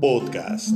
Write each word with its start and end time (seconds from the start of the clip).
Podcast 0.00 0.74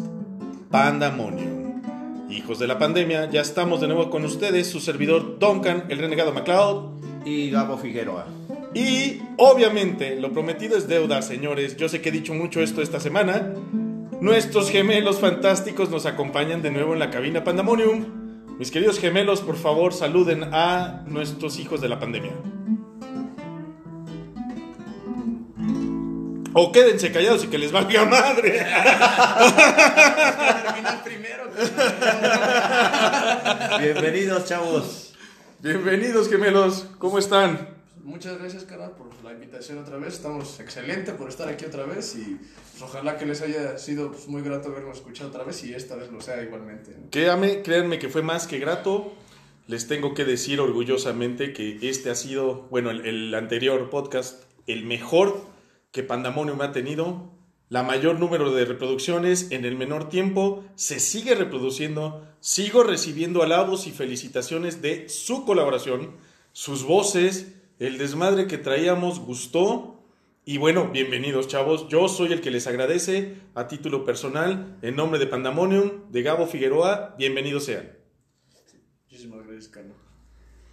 Pandemonium. 0.71 1.83
Hijos 2.31 2.59
de 2.59 2.67
la 2.67 2.79
pandemia, 2.79 3.29
ya 3.31 3.43
estamos 3.43 3.81
de 3.81 3.87
nuevo 3.87 4.09
con 4.09 4.25
ustedes, 4.25 4.69
su 4.69 4.81
servidor 4.81 5.39
Duncan, 5.39 5.85
el 5.89 5.99
renegado 5.99 6.33
MacLeod. 6.33 7.27
Y 7.27 7.51
Gabo 7.51 7.77
Figueroa. 7.77 8.27
Y 8.75 9.21
obviamente, 9.37 10.19
lo 10.19 10.33
prometido 10.33 10.77
es 10.79 10.89
deuda, 10.89 11.21
señores. 11.21 11.77
Yo 11.77 11.89
sé 11.89 12.01
que 12.01 12.09
he 12.09 12.13
dicho 12.13 12.33
mucho 12.33 12.63
esto 12.63 12.81
esta 12.81 12.99
semana. 12.99 13.53
Nuestros 14.21 14.71
gemelos 14.71 15.19
fantásticos 15.19 15.91
nos 15.91 16.07
acompañan 16.07 16.63
de 16.63 16.71
nuevo 16.71 16.95
en 16.95 17.01
la 17.01 17.11
cabina 17.11 17.45
Pandemonium. 17.45 18.07
Mis 18.59 18.71
queridos 18.71 18.99
gemelos, 18.99 19.43
por 19.43 19.57
favor, 19.57 19.93
saluden 19.93 20.45
a 20.53 21.05
nuestros 21.07 21.59
hijos 21.59 21.81
de 21.83 21.89
la 21.91 21.99
pandemia. 21.99 22.33
O 26.53 26.73
quédense 26.73 27.13
callados 27.13 27.45
y 27.45 27.47
que 27.47 27.59
les 27.59 27.71
valga 27.71 28.05
madre. 28.07 28.51
terminar 30.65 31.05
primero. 31.05 31.45
Bienvenidos, 33.79 34.45
chavos. 34.47 35.15
Bienvenidos, 35.61 36.29
gemelos. 36.29 36.87
¿Cómo 36.99 37.21
están? 37.21 37.69
Muchas 38.03 38.37
gracias, 38.41 38.65
cara, 38.65 38.97
por 38.97 39.07
la 39.23 39.33
invitación 39.33 39.79
otra 39.79 39.99
vez. 39.99 40.15
Estamos 40.15 40.59
excelente 40.59 41.13
por 41.13 41.29
estar 41.29 41.49
aquí 41.49 41.67
otra 41.67 41.85
vez 41.85 42.17
y 42.17 42.41
pues, 42.73 42.83
ojalá 42.83 43.17
que 43.17 43.27
les 43.27 43.43
haya 43.43 43.79
sido 43.79 44.11
pues, 44.11 44.27
muy 44.27 44.43
grato 44.43 44.73
vernos 44.73 44.97
escuchar 44.97 45.29
otra 45.29 45.45
vez 45.45 45.63
y 45.63 45.73
esta 45.73 45.95
vez 45.95 46.11
lo 46.11 46.21
sea 46.21 46.43
igualmente. 46.43 46.97
¿no? 46.99 47.11
Créanme, 47.11 47.63
créanme 47.63 48.01
que 48.01 48.09
fue 48.09 48.23
más 48.23 48.49
que 48.49 48.59
grato. 48.59 49.13
Les 49.69 49.87
tengo 49.87 50.15
que 50.15 50.25
decir 50.25 50.61
orgullosamente 50.61 51.53
que 51.53 51.79
este 51.83 52.11
ha 52.11 52.17
sido, 52.17 52.67
bueno, 52.71 52.91
el, 52.91 53.07
el 53.07 53.33
anterior 53.37 53.89
podcast, 53.89 54.43
el 54.67 54.85
mejor 54.85 55.49
que 55.93 56.03
Pandemonium 56.03 56.61
ha 56.63 56.73
tenido. 56.73 57.31
La 57.69 57.83
mayor 57.85 58.19
número 58.19 58.51
de 58.53 58.65
reproducciones 58.65 59.51
en 59.53 59.65
el 59.65 59.77
menor 59.77 60.09
tiempo. 60.09 60.65
Se 60.75 60.99
sigue 60.99 61.35
reproduciendo. 61.35 62.27
Sigo 62.41 62.83
recibiendo 62.83 63.43
alabos 63.43 63.87
y 63.87 63.93
felicitaciones 63.93 64.83
de 64.83 65.09
su 65.09 65.45
colaboración. 65.45 66.17
Sus 66.53 66.85
voces, 66.85 67.55
el 67.79 67.99
desmadre 67.99 68.47
que 68.47 68.59
traíamos 68.59 69.21
gustó. 69.21 70.03
Y 70.45 70.59
bueno, 70.59 70.91
bienvenidos 70.91 71.47
chavos. 71.47 71.87
Yo 71.89 72.09
soy 72.09 72.33
el 72.33 72.41
que 72.41 72.51
les 72.51 72.67
agradece 72.67 73.37
a 73.55 73.69
título 73.69 74.05
personal, 74.05 74.79
en 74.83 74.97
nombre 74.97 75.21
de 75.21 75.27
Pandemonium, 75.29 76.11
de 76.11 76.23
Gabo 76.23 76.47
Figueroa. 76.47 77.15
Bienvenidos 77.19 77.67
sean. 77.67 77.93
Muchísimas 79.05 79.47
gracias, 79.47 79.69
Carlos. 79.69 80.10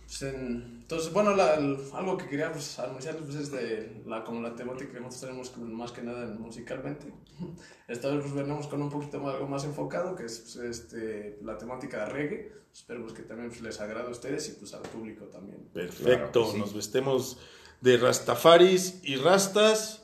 Pues, 0.07 0.21
en- 0.21 0.77
entonces, 0.83 1.11
bueno, 1.11 1.35
la- 1.35 1.55
el- 1.55 1.77
algo 1.93 2.17
que 2.17 2.29
quería 2.29 2.49
pues, 2.51 2.79
anunciarles 2.79 3.23
pues, 3.25 3.35
es 3.35 3.51
de 3.51 4.01
la, 4.05 4.23
como 4.23 4.41
la 4.41 4.55
temática 4.55 4.89
que 4.93 5.01
nosotros 5.01 5.19
tenemos 5.51 5.57
más 5.77 5.91
que 5.91 6.01
nada 6.01 6.23
en- 6.23 6.39
musicalmente. 6.41 7.13
Esta 7.89 8.07
vez 8.09 8.21
pues, 8.21 8.33
venimos 8.33 8.67
con 8.67 8.81
un 8.81 8.89
poquito 8.89 9.19
más, 9.19 9.33
algo 9.35 9.47
más 9.47 9.65
enfocado, 9.65 10.15
que 10.15 10.23
es 10.25 10.39
pues, 10.39 10.55
este, 10.55 11.37
la 11.43 11.57
temática 11.57 12.05
de 12.05 12.05
reggae. 12.05 12.51
Espero 12.73 13.01
pues, 13.01 13.13
que 13.13 13.23
también 13.23 13.49
pues, 13.49 13.61
les 13.61 13.79
agrade 13.81 14.07
a 14.07 14.11
ustedes 14.11 14.47
y 14.47 14.51
pues, 14.53 14.73
al 14.73 14.81
público 14.83 15.25
también. 15.25 15.67
Perfecto, 15.73 16.31
Claro 16.31 16.51
sí. 16.53 16.57
nos 16.57 16.73
vestemos 16.73 17.37
de 17.81 17.97
rastafaris 17.97 19.01
y 19.03 19.17
rastas. 19.17 20.03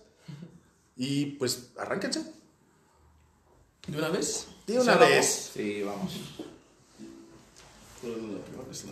Y 0.97 1.25
pues, 1.37 1.71
arránquense. 1.77 2.23
¿De 3.87 3.97
una 3.97 4.09
vez? 4.09 4.47
De 4.67 4.79
una 4.79 4.93
¿Sí, 4.95 4.99
vez. 4.99 5.51
Sí, 5.53 5.81
vamos. 5.83 6.13
vamos? 8.03 8.17
La 8.37 8.43
primera 8.45 8.67
vez, 8.67 8.85
la- 8.85 8.91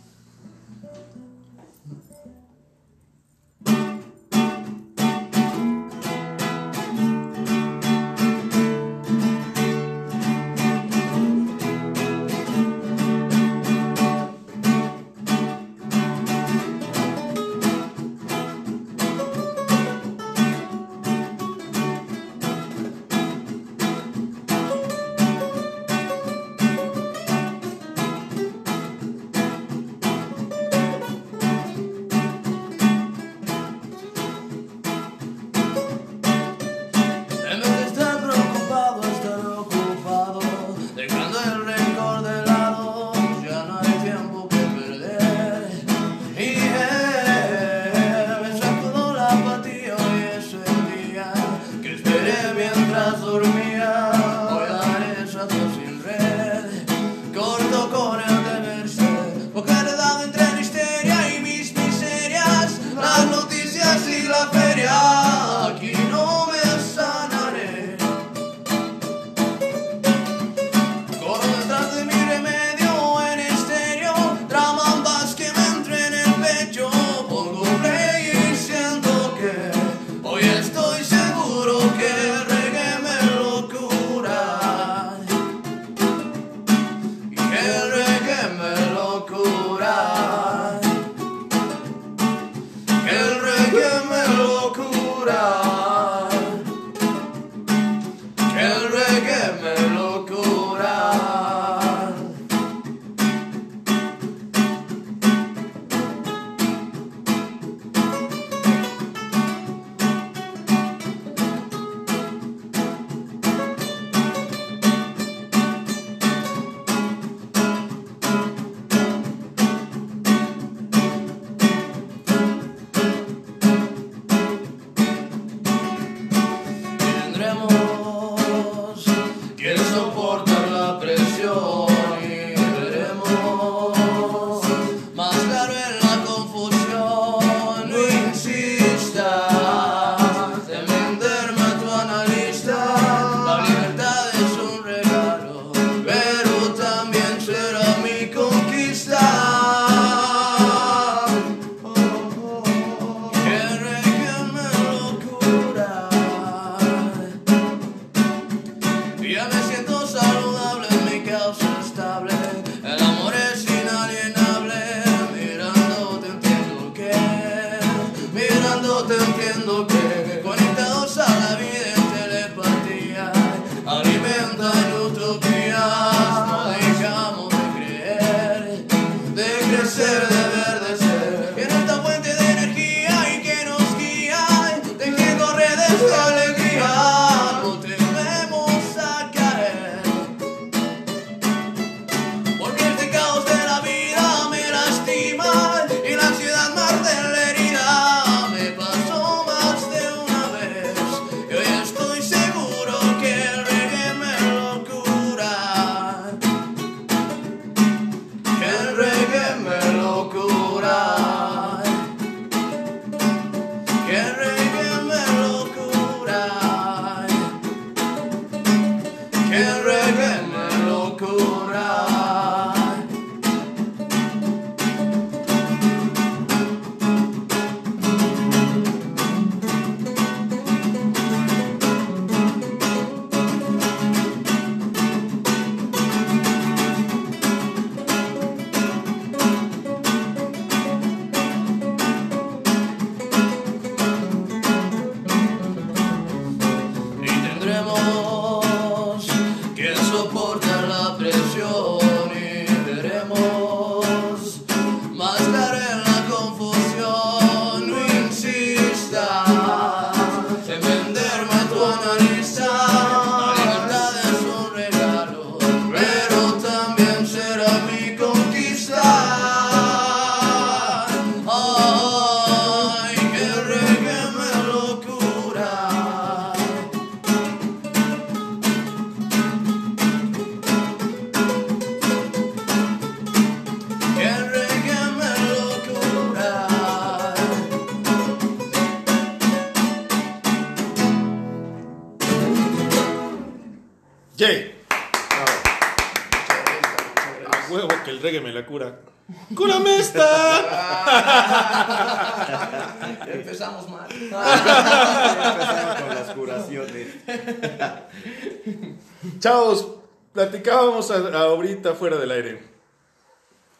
Chavos, 309.41 309.95
platicábamos 310.33 311.09
a- 311.11 311.41
ahorita 311.43 311.95
fuera 311.95 312.17
del 312.17 312.31
aire. 312.31 312.63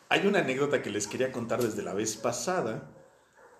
Hay 0.09 0.25
una 0.27 0.39
anécdota 0.39 0.81
que 0.81 0.89
les 0.89 1.07
quería 1.07 1.31
contar 1.31 1.61
desde 1.61 1.83
la 1.83 1.93
vez 1.93 2.17
pasada. 2.17 2.89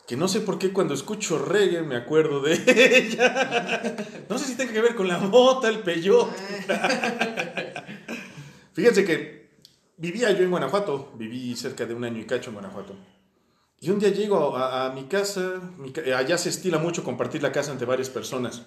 Que 0.08 0.18
no 0.18 0.28
sé 0.28 0.42
por 0.42 0.58
qué 0.58 0.74
cuando 0.74 0.96
escucho 0.96 1.38
reggae 1.38 1.84
me 1.84 1.96
acuerdo 1.96 2.42
de 2.42 2.54
ella. 2.98 3.96
No 4.28 4.38
sé 4.40 4.46
si 4.46 4.56
tenga 4.58 4.74
que 4.74 4.82
ver 4.82 4.96
con 4.96 5.08
la 5.08 5.20
mota, 5.20 5.70
el 5.70 5.80
peyote. 5.84 6.36
Fíjense 8.74 9.06
que 9.06 9.52
vivía 9.98 10.32
yo 10.32 10.44
en 10.44 10.50
Guanajuato. 10.50 11.12
Viví 11.16 11.56
cerca 11.56 11.86
de 11.86 11.94
un 11.94 12.04
año 12.04 12.20
y 12.20 12.26
cacho 12.26 12.50
en 12.50 12.56
Guanajuato. 12.56 12.96
Y 13.80 13.92
un 13.92 14.00
día 14.00 14.10
llego 14.10 14.58
a, 14.58 14.88
a 14.88 14.92
mi 14.92 15.04
casa. 15.06 15.62
mi 15.78 15.94
allá 16.12 16.38
se 16.38 16.50
estila 16.50 16.80
mucho 16.80 17.04
compartir 17.04 17.44
la 17.44 17.52
casa 17.52 17.72
entre 17.72 17.86
varias 17.88 18.10
personas. 18.10 18.64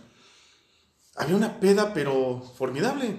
Había 1.17 1.37
una 1.37 1.61
peda, 1.61 1.95
pero 1.95 2.43
formidable. 2.57 3.17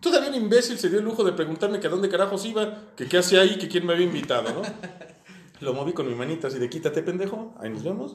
Todavía 0.00 0.28
un 0.28 0.36
imbécil 0.36 0.78
se 0.78 0.88
dio 0.88 0.98
el 0.98 1.04
lujo 1.04 1.24
de 1.24 1.32
preguntarme 1.32 1.80
que 1.80 1.86
a 1.86 1.90
dónde 1.90 2.08
carajos 2.08 2.44
iba, 2.44 2.92
que 2.96 3.08
qué 3.08 3.18
hacía 3.18 3.40
ahí, 3.40 3.58
que 3.58 3.68
quién 3.68 3.86
me 3.86 3.94
había 3.94 4.06
invitado, 4.06 4.50
¿no? 4.52 4.62
Lo 5.60 5.72
moví 5.72 5.92
con 5.94 6.06
mi 6.06 6.14
manita 6.14 6.48
así 6.48 6.58
de 6.58 6.68
quítate, 6.68 7.02
pendejo, 7.02 7.54
ahí 7.58 7.70
nos 7.70 7.82
vemos. 7.82 8.14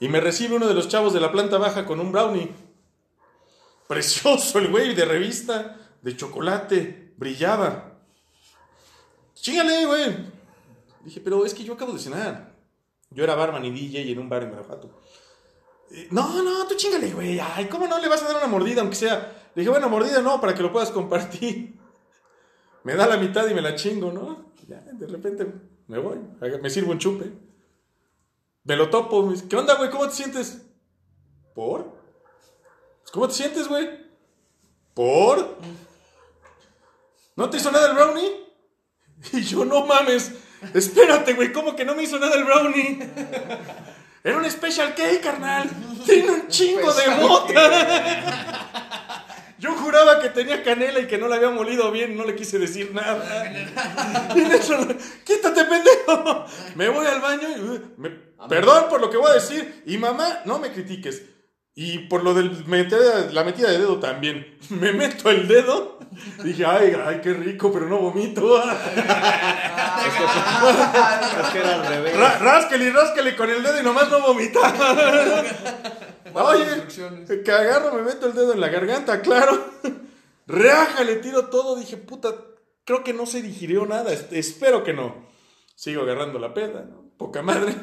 Y 0.00 0.08
me 0.08 0.20
recibe 0.20 0.56
uno 0.56 0.66
de 0.66 0.74
los 0.74 0.88
chavos 0.88 1.12
de 1.12 1.20
la 1.20 1.30
planta 1.30 1.58
baja 1.58 1.84
con 1.84 2.00
un 2.00 2.10
brownie. 2.10 2.50
Precioso 3.86 4.58
el 4.58 4.70
güey, 4.70 4.94
de 4.94 5.04
revista, 5.04 5.76
de 6.00 6.16
chocolate, 6.16 7.12
brillaba. 7.18 8.00
Chíngale, 9.34 9.84
güey. 9.84 10.16
Dije, 11.04 11.20
pero 11.20 11.44
es 11.44 11.52
que 11.52 11.64
yo 11.64 11.74
acabo 11.74 11.92
de 11.92 11.98
cenar. 11.98 12.54
Yo 13.10 13.24
era 13.24 13.34
barman 13.34 13.64
y 13.66 13.70
DJ 13.70 14.10
en 14.10 14.18
un 14.18 14.28
bar 14.30 14.42
en 14.42 14.48
Guanajuato. 14.48 15.02
No, 16.10 16.42
no, 16.42 16.66
tú 16.66 16.74
chingale, 16.74 17.12
güey. 17.12 17.38
Ay, 17.38 17.66
¿cómo 17.66 17.86
no 17.86 17.98
le 17.98 18.08
vas 18.08 18.22
a 18.22 18.26
dar 18.28 18.36
una 18.36 18.46
mordida, 18.46 18.80
aunque 18.80 18.96
sea? 18.96 19.50
Le 19.54 19.60
dije, 19.60 19.70
bueno, 19.70 19.88
mordida 19.88 20.20
no, 20.20 20.40
para 20.40 20.54
que 20.54 20.62
lo 20.62 20.72
puedas 20.72 20.90
compartir. 20.90 21.74
Me 22.84 22.94
da 22.96 23.06
la 23.06 23.16
mitad 23.16 23.48
y 23.48 23.54
me 23.54 23.62
la 23.62 23.74
chingo, 23.76 24.12
¿no? 24.12 24.52
Ya, 24.68 24.78
de 24.78 25.06
repente 25.06 25.46
me 25.86 25.98
voy, 25.98 26.18
me 26.60 26.68
sirvo 26.68 26.92
un 26.92 26.98
chupe. 26.98 27.32
Me 28.64 28.76
lo 28.76 28.90
topo, 28.90 29.32
¿qué 29.48 29.56
onda, 29.56 29.76
güey? 29.76 29.88
¿Cómo 29.88 30.06
te 30.06 30.14
sientes? 30.14 30.66
¿Por? 31.54 31.84
Pues, 31.84 33.10
¿Cómo 33.10 33.26
te 33.26 33.32
sientes, 33.32 33.68
güey? 33.68 33.88
¿Por? 34.92 35.56
¿No 37.36 37.48
te 37.48 37.56
hizo 37.56 37.70
nada 37.70 37.88
el 37.88 37.94
brownie? 37.94 38.44
Y 39.32 39.40
yo, 39.40 39.64
no 39.64 39.86
mames. 39.86 40.32
Espérate, 40.74 41.32
güey, 41.32 41.52
¿cómo 41.52 41.74
que 41.74 41.86
no 41.86 41.94
me 41.94 42.02
hizo 42.02 42.18
nada 42.18 42.34
el 42.34 42.44
brownie? 42.44 42.98
Era 44.24 44.38
un 44.38 44.50
special 44.50 44.94
cake, 44.94 45.20
carnal. 45.20 45.68
Tiene 46.06 46.30
un 46.30 46.48
chingo 46.48 46.92
de 46.94 47.08
mota. 47.20 48.94
Yo 49.58 49.74
juraba 49.76 50.20
que 50.20 50.30
tenía 50.30 50.62
canela 50.62 50.98
y 51.00 51.06
que 51.06 51.16
no 51.18 51.28
la 51.28 51.36
había 51.36 51.50
molido 51.50 51.90
bien, 51.90 52.16
no 52.16 52.24
le 52.24 52.34
quise 52.34 52.58
decir 52.58 52.92
nada. 52.94 53.52
Y 54.34 54.40
en 54.40 54.52
eso, 54.52 54.76
Quítate, 55.24 55.64
pendejo. 55.64 56.46
Me 56.74 56.88
voy 56.88 57.06
al 57.06 57.20
baño 57.20 57.48
y. 57.56 57.60
uh, 57.60 57.80
me- 57.98 58.10
perdón 58.48 58.86
por 58.90 59.00
lo 59.00 59.10
que 59.10 59.16
voy 59.18 59.30
a 59.30 59.34
decir. 59.34 59.82
Y 59.86 59.96
mamá, 59.98 60.40
no 60.44 60.58
me 60.58 60.72
critiques. 60.72 61.22
Y 61.76 61.98
por 62.06 62.22
lo 62.22 62.34
de 62.34 62.44
la 63.32 63.42
metida 63.42 63.68
de 63.70 63.78
dedo 63.78 63.98
también. 63.98 64.58
Me 64.70 64.92
meto 64.92 65.30
el 65.30 65.48
dedo. 65.48 65.98
Dije, 66.44 66.64
ay, 66.64 66.96
ay, 67.04 67.20
qué 67.22 67.32
rico, 67.34 67.72
pero 67.72 67.88
no 67.88 67.98
vomito. 67.98 68.62
Es 70.04 71.46
que 71.52 71.58
era 71.58 71.74
al 71.74 71.86
revés. 71.86 72.14
Y 72.14 72.90
rásquele 72.90 73.36
con 73.36 73.50
el 73.50 73.62
dedo 73.62 73.80
y 73.80 73.82
nomás 73.82 74.10
no 74.10 74.20
vomitar. 74.20 74.74
Oye, 76.32 76.64
que 77.44 77.52
agarro, 77.52 77.94
me 77.94 78.02
meto 78.02 78.26
el 78.26 78.34
dedo 78.34 78.52
en 78.52 78.60
la 78.60 78.68
garganta, 78.68 79.20
claro. 79.20 79.70
Reaja, 80.46 81.02
le 81.04 81.16
tiro 81.16 81.46
todo. 81.46 81.76
Dije, 81.76 81.96
puta, 81.96 82.34
creo 82.84 83.02
que 83.04 83.12
no 83.12 83.26
se 83.26 83.42
digirió 83.42 83.86
nada. 83.86 84.12
es- 84.12 84.26
Espero 84.30 84.84
que 84.84 84.92
no. 84.92 85.26
Sigo 85.74 86.02
agarrando 86.02 86.38
la 86.38 86.54
peda, 86.54 86.84
¿no? 86.88 87.04
Poca 87.16 87.42
madre. 87.42 87.74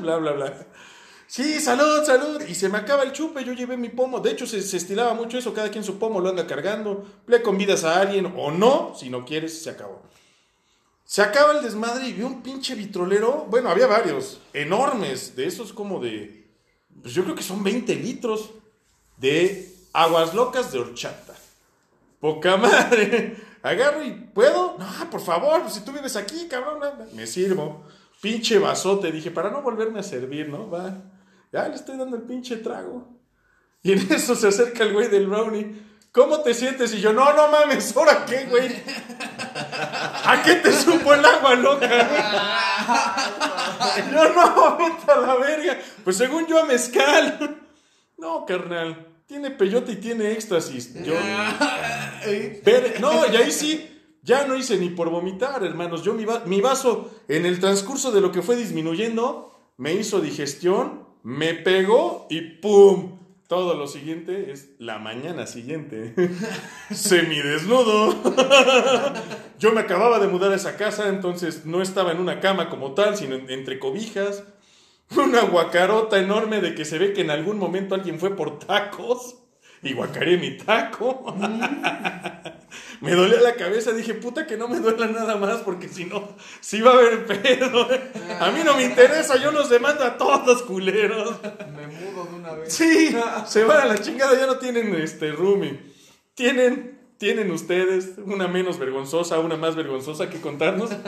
bla, 0.00 0.16
bla, 0.16 0.32
bla. 0.32 0.66
Sí, 1.26 1.60
salud, 1.60 2.04
salud. 2.04 2.42
Y 2.48 2.54
se 2.54 2.68
me 2.68 2.78
acaba 2.78 3.02
el 3.02 3.12
chupe, 3.12 3.44
yo 3.44 3.52
llevé 3.52 3.76
mi 3.76 3.88
pomo. 3.88 4.20
De 4.20 4.30
hecho, 4.30 4.46
se, 4.46 4.62
se 4.62 4.76
estilaba 4.76 5.14
mucho 5.14 5.38
eso. 5.38 5.54
Cada 5.54 5.70
quien 5.70 5.84
su 5.84 5.98
pomo 5.98 6.20
lo 6.20 6.28
anda 6.28 6.46
cargando. 6.46 7.04
Le 7.26 7.42
convidas 7.42 7.84
a 7.84 8.00
alguien 8.00 8.32
o 8.36 8.50
no. 8.50 8.94
Si 8.96 9.10
no 9.10 9.24
quieres, 9.24 9.62
se 9.62 9.70
acabó. 9.70 10.02
Se 11.04 11.22
acaba 11.22 11.52
el 11.52 11.62
desmadre 11.62 12.08
y 12.08 12.12
vi 12.12 12.22
un 12.22 12.42
pinche 12.42 12.74
vitrolero. 12.74 13.46
Bueno, 13.50 13.70
había 13.70 13.86
varios. 13.86 14.40
Enormes. 14.52 15.36
De 15.36 15.46
esos 15.46 15.72
como 15.72 16.00
de. 16.00 16.46
Pues 17.02 17.14
yo 17.14 17.24
creo 17.24 17.34
que 17.34 17.42
son 17.42 17.62
20 17.62 17.94
litros. 17.96 18.50
De 19.16 19.74
aguas 19.92 20.34
locas 20.34 20.72
de 20.72 20.78
horchata. 20.78 21.34
Poca 22.20 22.56
madre. 22.58 23.36
Agarro 23.62 24.04
y 24.04 24.12
¿puedo? 24.12 24.76
No, 24.78 25.10
por 25.10 25.20
favor, 25.22 25.62
pues 25.62 25.74
si 25.74 25.80
tú 25.80 25.92
vives 25.92 26.16
aquí, 26.16 26.48
cabrón. 26.48 26.82
anda. 26.82 27.06
Me 27.14 27.26
sirvo. 27.26 27.84
Pinche 28.20 28.58
vasote. 28.58 29.10
Dije, 29.10 29.30
para 29.30 29.50
no 29.50 29.62
volverme 29.62 30.00
a 30.00 30.02
servir, 30.02 30.48
¿no? 30.48 30.70
Va. 30.70 31.13
Ya 31.54 31.68
le 31.68 31.76
estoy 31.76 31.96
dando 31.96 32.16
el 32.16 32.22
pinche 32.22 32.56
trago. 32.56 33.06
Y 33.80 33.92
en 33.92 34.12
eso 34.12 34.34
se 34.34 34.48
acerca 34.48 34.82
el 34.82 34.92
güey 34.92 35.06
del 35.06 35.28
brownie. 35.28 35.80
¿Cómo 36.10 36.40
te 36.40 36.52
sientes? 36.52 36.92
Y 36.94 37.00
yo, 37.00 37.12
no, 37.12 37.32
no 37.32 37.46
mames, 37.46 37.96
¿ahora 37.96 38.24
qué, 38.26 38.46
güey? 38.46 38.66
¿A 40.24 40.42
qué 40.44 40.56
te 40.56 40.72
supo 40.72 41.14
el 41.14 41.24
agua 41.24 41.54
loca? 41.54 41.88
Yo 44.12 44.34
no, 44.34 44.76
vete 44.78 45.12
a 45.12 45.20
la 45.20 45.36
verga. 45.36 45.78
Pues 46.02 46.16
según 46.16 46.46
yo 46.48 46.60
a 46.60 46.64
mezcal. 46.66 47.60
No, 48.18 48.44
carnal. 48.46 49.06
Tiene 49.26 49.50
peyote 49.52 49.92
y 49.92 49.96
tiene 49.96 50.32
éxtasis. 50.32 50.92
Yo. 51.04 51.14
Ver- 52.64 52.96
no, 53.00 53.26
y 53.32 53.36
ahí 53.36 53.52
sí. 53.52 53.90
Ya 54.22 54.44
no 54.46 54.56
hice 54.56 54.76
ni 54.78 54.88
por 54.90 55.08
vomitar, 55.10 55.62
hermanos. 55.62 56.02
Yo 56.02 56.14
mi, 56.14 56.24
va- 56.24 56.42
mi 56.46 56.60
vaso, 56.60 57.12
en 57.28 57.46
el 57.46 57.60
transcurso 57.60 58.10
de 58.10 58.20
lo 58.22 58.32
que 58.32 58.42
fue 58.42 58.56
disminuyendo, 58.56 59.54
me 59.76 59.92
hizo 59.92 60.20
digestión, 60.20 61.03
me 61.24 61.54
pegó 61.54 62.26
y 62.30 62.40
¡pum! 62.40 63.18
Todo 63.48 63.74
lo 63.74 63.86
siguiente 63.86 64.52
es 64.52 64.70
la 64.78 64.98
mañana 64.98 65.46
siguiente. 65.46 66.14
Semidesnudo. 66.90 68.14
Yo 69.58 69.72
me 69.72 69.80
acababa 69.80 70.18
de 70.18 70.28
mudar 70.28 70.52
a 70.52 70.56
esa 70.56 70.76
casa, 70.76 71.08
entonces 71.08 71.66
no 71.66 71.82
estaba 71.82 72.12
en 72.12 72.20
una 72.20 72.40
cama 72.40 72.70
como 72.70 72.94
tal, 72.94 73.16
sino 73.16 73.34
en- 73.34 73.50
entre 73.50 73.78
cobijas. 73.78 74.44
Una 75.16 75.42
guacarota 75.42 76.18
enorme 76.18 76.60
de 76.62 76.74
que 76.74 76.84
se 76.86 76.98
ve 76.98 77.12
que 77.12 77.20
en 77.20 77.30
algún 77.30 77.58
momento 77.58 77.94
alguien 77.94 78.18
fue 78.18 78.34
por 78.34 78.58
tacos 78.58 79.36
y 79.84 79.92
guacaré 79.92 80.38
mi 80.38 80.56
taco. 80.56 81.36
me 83.00 83.12
dolía 83.12 83.40
la 83.40 83.54
cabeza, 83.54 83.92
dije, 83.92 84.14
puta 84.14 84.46
que 84.46 84.56
no 84.56 84.66
me 84.66 84.80
duela 84.80 85.06
nada 85.06 85.36
más 85.36 85.60
porque 85.60 85.88
si 85.88 86.06
no, 86.06 86.36
sí 86.60 86.80
va 86.80 86.92
a 86.92 86.94
haber 86.94 87.26
pedo. 87.26 87.86
A 88.40 88.50
mí 88.50 88.60
no 88.64 88.76
me 88.76 88.84
interesa, 88.84 89.36
yo 89.36 89.52
los 89.52 89.68
demando 89.68 90.02
a 90.04 90.16
todos, 90.16 90.62
culeros. 90.62 91.38
Me 91.76 91.86
mudo 91.86 92.24
de 92.24 92.34
una 92.34 92.54
vez. 92.54 92.72
Sí, 92.72 93.14
se 93.46 93.64
van 93.64 93.82
a 93.82 93.84
la 93.84 93.98
chingada, 93.98 94.38
ya 94.38 94.46
no 94.46 94.58
tienen 94.58 94.94
este 94.94 95.32
roomie. 95.32 95.78
Tienen, 96.34 96.98
tienen 97.18 97.50
ustedes 97.50 98.14
una 98.24 98.48
menos 98.48 98.78
vergonzosa, 98.78 99.38
una 99.38 99.56
más 99.56 99.76
vergonzosa 99.76 100.30
que 100.30 100.40
contarnos. 100.40 100.90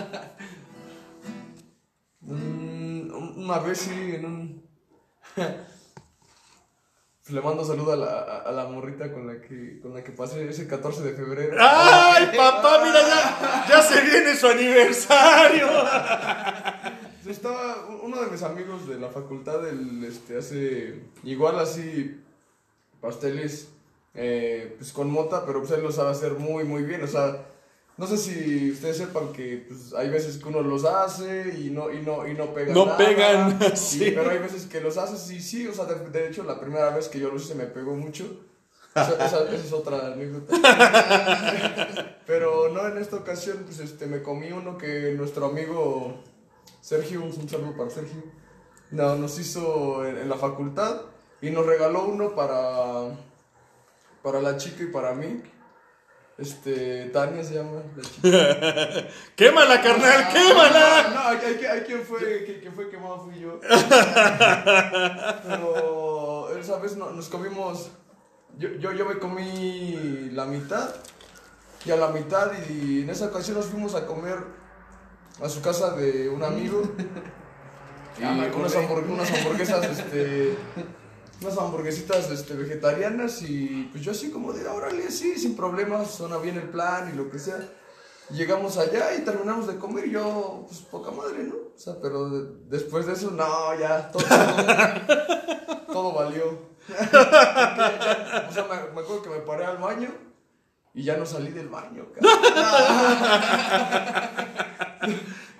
Mm, 2.28 3.38
una 3.44 3.58
vez 3.60 3.78
sí, 3.78 3.92
en 3.92 4.24
un. 4.24 4.68
Pues 7.26 7.34
le 7.34 7.40
mando 7.40 7.64
saludo 7.64 7.92
a 7.92 7.96
la, 7.96 8.06
a- 8.06 8.38
a 8.42 8.52
la 8.52 8.66
morrita 8.66 9.12
con 9.12 9.26
la 9.26 9.40
que 9.40 9.80
con 9.80 9.92
la 9.94 10.04
que 10.04 10.12
pasé 10.12 10.48
ese 10.48 10.68
14 10.68 11.02
de 11.02 11.12
febrero. 11.14 11.56
¡Ay, 11.58 12.26
papá, 12.36 12.82
mira, 12.84 13.00
ya, 13.00 13.66
ya 13.68 13.82
se 13.82 14.00
viene 14.02 14.36
su 14.36 14.46
aniversario! 14.46 15.66
Estaba 17.28 17.84
uno 18.04 18.20
de 18.22 18.30
mis 18.30 18.42
amigos 18.44 18.86
de 18.86 18.98
la 19.00 19.08
facultad, 19.08 19.66
él 19.68 20.04
este, 20.08 20.38
hace 20.38 21.00
igual 21.24 21.58
así 21.58 22.20
pasteles 23.00 23.70
eh, 24.14 24.76
pues 24.78 24.92
con 24.92 25.10
mota, 25.10 25.44
pero 25.44 25.58
pues 25.60 25.72
él 25.72 25.82
lo 25.82 25.90
sabe 25.90 26.10
hacer 26.12 26.34
muy 26.34 26.62
muy 26.62 26.84
bien, 26.84 27.02
o 27.02 27.08
sea, 27.08 27.44
no 27.98 28.06
sé 28.06 28.16
si 28.18 28.70
ustedes 28.72 28.98
sepan 28.98 29.32
que 29.32 29.64
pues, 29.68 29.94
hay 29.94 30.10
veces 30.10 30.36
que 30.38 30.48
uno 30.48 30.60
los 30.62 30.84
hace 30.84 31.54
y 31.58 31.70
no 31.70 31.90
y 31.92 32.02
no 32.02 32.26
y 32.28 32.34
no 32.34 32.52
pegan 32.52 32.74
No 32.74 32.84
nada, 32.86 32.98
pegan, 32.98 33.58
y- 33.72 33.76
sí. 33.76 34.12
pero 34.14 34.30
hay 34.30 34.38
veces 34.38 34.66
que 34.66 34.80
los 34.80 34.96
haces 34.98 35.30
y 35.30 35.40
sí, 35.40 35.66
o 35.66 35.72
sea, 35.72 35.86
de, 35.86 36.10
de 36.10 36.28
hecho 36.28 36.44
la 36.44 36.60
primera 36.60 36.90
vez 36.94 37.08
que 37.08 37.18
yo 37.18 37.30
los 37.30 37.44
hice 37.44 37.54
me 37.54 37.64
pegó 37.66 37.94
mucho. 37.94 38.24
Esa 38.94 39.44
es 39.52 39.72
otra 39.74 40.06
anécdota. 40.14 40.54
Pero 42.26 42.70
no 42.70 42.86
en 42.88 42.96
esta 42.96 43.16
ocasión, 43.16 43.58
pues 43.66 43.78
este, 43.78 44.06
me 44.06 44.22
comí 44.22 44.50
uno 44.52 44.78
que 44.78 45.12
nuestro 45.12 45.46
amigo 45.46 46.22
Sergio, 46.80 47.22
un 47.22 47.48
saludo 47.48 47.76
para 47.76 47.90
Sergio, 47.90 48.22
no, 48.90 49.16
nos 49.16 49.38
hizo 49.38 50.04
en, 50.06 50.16
en 50.16 50.28
la 50.28 50.36
facultad 50.36 51.02
y 51.42 51.50
nos 51.50 51.66
regaló 51.66 52.04
uno 52.06 52.34
para, 52.34 53.16
para 54.22 54.40
la 54.40 54.56
chica 54.56 54.82
y 54.82 54.86
para 54.86 55.12
mí. 55.14 55.42
Este, 56.38 57.06
Tania 57.06 57.42
se 57.42 57.54
llama, 57.54 57.80
la 57.96 58.02
chica. 58.02 59.08
¡Quémala, 59.36 59.80
carnal! 59.80 60.28
¡Quémala! 60.32 61.10
No, 61.14 61.20
hay, 61.28 61.38
hay, 61.38 61.64
hay 61.64 61.80
quien 61.80 62.02
fue, 62.02 62.18
que, 62.44 62.60
que 62.60 62.70
fue 62.70 62.90
quemado 62.90 63.24
fui 63.24 63.40
yo. 63.40 63.58
Pero 65.42 66.56
esa 66.58 66.78
vez 66.78 66.96
no- 66.96 67.10
nos 67.10 67.28
comimos. 67.28 67.90
Yo, 68.58 68.70
yo, 68.78 68.92
yo 68.92 69.04
me 69.06 69.18
comí 69.18 70.28
la 70.32 70.44
mitad. 70.46 70.94
Y 71.84 71.90
a 71.90 71.96
la 71.96 72.08
mitad, 72.08 72.50
y 72.68 73.02
en 73.02 73.10
esa 73.10 73.26
ocasión 73.26 73.56
nos 73.58 73.66
fuimos 73.66 73.94
a 73.94 74.06
comer 74.06 74.38
a 75.42 75.48
su 75.48 75.60
casa 75.62 75.90
de 75.96 76.28
un 76.28 76.42
amigo. 76.42 76.82
Y 78.18 78.22
hamburg- 78.22 79.10
unas 79.10 79.30
hamburguesas, 79.30 79.84
este. 79.90 80.56
Unas 81.42 81.58
hamburguesitas 81.58 82.30
este, 82.30 82.54
vegetarianas 82.54 83.42
y 83.42 83.88
pues 83.92 84.02
yo 84.02 84.12
así 84.12 84.30
como 84.30 84.52
de, 84.54 84.66
órale, 84.66 85.10
sí, 85.10 85.36
sin 85.38 85.54
problemas, 85.54 86.10
suena 86.12 86.38
bien 86.38 86.56
el 86.56 86.68
plan 86.70 87.10
y 87.12 87.16
lo 87.16 87.30
que 87.30 87.38
sea. 87.38 87.58
Llegamos 88.30 88.76
allá 88.78 89.14
y 89.14 89.20
terminamos 89.20 89.66
de 89.68 89.76
comer 89.76 90.06
y 90.06 90.12
yo, 90.12 90.64
pues 90.66 90.80
poca 90.80 91.10
madre, 91.12 91.44
¿no? 91.44 91.54
O 91.54 91.78
sea, 91.78 91.94
pero 92.02 92.28
de- 92.30 92.48
después 92.68 93.06
de 93.06 93.12
eso, 93.12 93.30
no, 93.30 93.78
ya, 93.78 94.10
todo, 94.10 94.24
todo, 94.24 95.86
todo 95.92 96.12
valió. 96.14 96.74
O 96.88 98.52
sea, 98.52 98.64
me, 98.64 98.76
me 98.94 99.00
acuerdo 99.02 99.22
que 99.22 99.28
me 99.30 99.38
paré 99.40 99.64
al 99.66 99.78
baño 99.78 100.08
y 100.94 101.02
ya 101.04 101.16
no 101.16 101.26
salí 101.26 101.50
del 101.50 101.68
baño, 101.68 102.06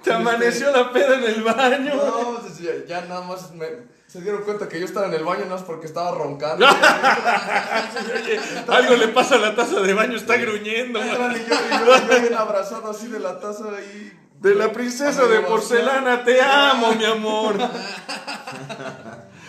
Te 0.03 0.13
amaneció 0.13 0.71
la 0.71 0.93
peda 0.93 1.17
en 1.17 1.25
el 1.25 1.43
baño. 1.43 1.95
No, 1.97 2.49
ya, 2.59 2.85
ya 2.87 3.01
nada 3.07 3.23
más 3.23 3.53
me- 3.53 3.96
se 4.07 4.21
dieron 4.21 4.43
cuenta 4.43 4.69
que 4.69 4.79
yo 4.79 4.87
estaba 4.87 5.07
en 5.07 5.15
el 5.15 5.25
baño, 5.25 5.45
nada 5.45 5.57
más 5.57 5.65
porque 5.65 5.87
estaba 5.87 6.13
roncando. 6.13 6.67
Algo 8.69 8.97
le 8.97 9.09
pasa 9.09 9.35
a 9.35 9.39
la 9.39 9.55
taza 9.55 9.81
de 9.81 9.95
baño, 9.95 10.17
está 10.17 10.37
gruñendo. 10.37 11.03
Entran 11.03 11.37
y 11.37 11.41
yo, 11.41 11.55
y 11.55 11.87
yo 11.87 12.21
bien 12.21 12.35
abrazado 12.35 12.91
así 12.91 13.09
de 13.09 13.19
la 13.19 13.41
taza 13.41 13.65
ahí. 13.77 14.13
De 14.41 14.55
la 14.55 14.73
princesa 14.73 15.27
de 15.27 15.41
porcelana, 15.41 16.25
te 16.25 16.41
amo, 16.41 16.95
mi 16.95 17.05
amor. 17.05 17.57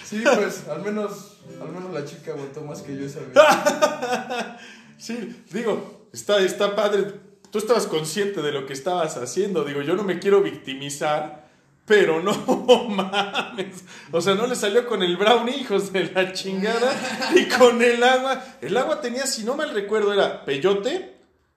Sí, 0.04 0.24
pues, 0.24 0.68
al 0.70 0.82
menos, 0.82 1.38
al 1.62 1.70
menos 1.70 1.94
la 1.94 2.06
chica 2.06 2.32
aguantó 2.32 2.62
más 2.62 2.82
que 2.82 2.96
yo 2.96 3.06
esa 3.06 3.20
vez. 3.20 3.34
Sí, 4.98 5.44
digo, 5.52 6.08
está, 6.12 6.40
está 6.40 6.76
padre. 6.76 7.14
Tú 7.52 7.60
estabas 7.60 7.86
consciente 7.86 8.42
de 8.42 8.52
lo 8.52 8.66
que 8.66 8.74
estabas 8.74 9.16
haciendo. 9.18 9.64
Digo, 9.64 9.84
yo 9.84 9.96
no 9.96 10.04
me 10.04 10.18
quiero 10.18 10.42
victimizar, 10.42 11.47
pero 11.88 12.22
no 12.22 12.34
mames. 12.90 13.86
O 14.12 14.20
sea, 14.20 14.36
no 14.36 14.46
le 14.46 14.56
salió 14.56 14.86
con 14.86 15.02
el 15.02 15.16
brownie, 15.16 15.62
hijos 15.62 15.94
de 15.94 16.12
la 16.12 16.34
chingada, 16.34 16.94
y 17.34 17.46
con 17.46 17.82
el 17.82 18.04
agua. 18.04 18.44
El 18.62 18.76
agua 18.76 19.00
tenía, 19.00 19.26
si 19.26 19.46
no 19.46 19.56
mal 19.56 19.74
recuerdo, 19.74 20.14
era 20.14 20.44
peyote, 20.44 21.16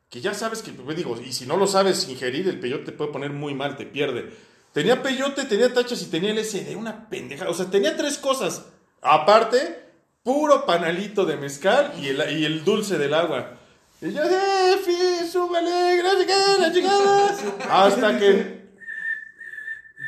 que 0.09 0.21
ya 0.21 0.33
sabes 0.33 0.63
que, 0.63 0.71
pues, 0.71 0.97
digo, 0.97 1.21
y 1.21 1.33
si 1.33 1.47
no 1.47 1.57
lo 1.57 1.67
sabes 1.67 2.09
ingerir, 2.09 2.49
el 2.49 2.61
peyote 2.61 2.85
te 2.85 2.93
puede 2.93 3.11
poner 3.11 3.33
muy 3.33 3.55
mal, 3.55 3.77
te 3.77 3.87
pierde. 3.87 4.33
Tenía 4.73 5.03
peyote, 5.03 5.47
tenía 5.47 5.75
tachas 5.75 6.01
y 6.01 6.07
tenía 6.07 6.33
LSD, 6.33 6.77
una 6.77 7.09
pendeja. 7.09 7.49
O 7.49 7.55
sea, 7.55 7.67
tenía 7.67 7.97
tres 7.97 8.17
cosas. 8.17 8.67
Aparte, 9.03 9.81
puro 10.23 10.65
panalito 10.65 11.25
de 11.25 11.39
mezcal 11.39 11.93
y 12.01 12.07
el, 12.07 12.39
y 12.39 12.45
el 12.45 12.65
dulce 12.65 12.99
del 12.99 13.15
agua. 13.15 13.57
Y 14.01 14.13
yo, 14.13 14.23
jefe, 14.23 15.29
súbale, 15.29 15.97
gracias, 15.97 16.61
la 16.61 16.73
chingada. 16.73 17.37
Hasta 17.69 18.17
que. 18.17 18.60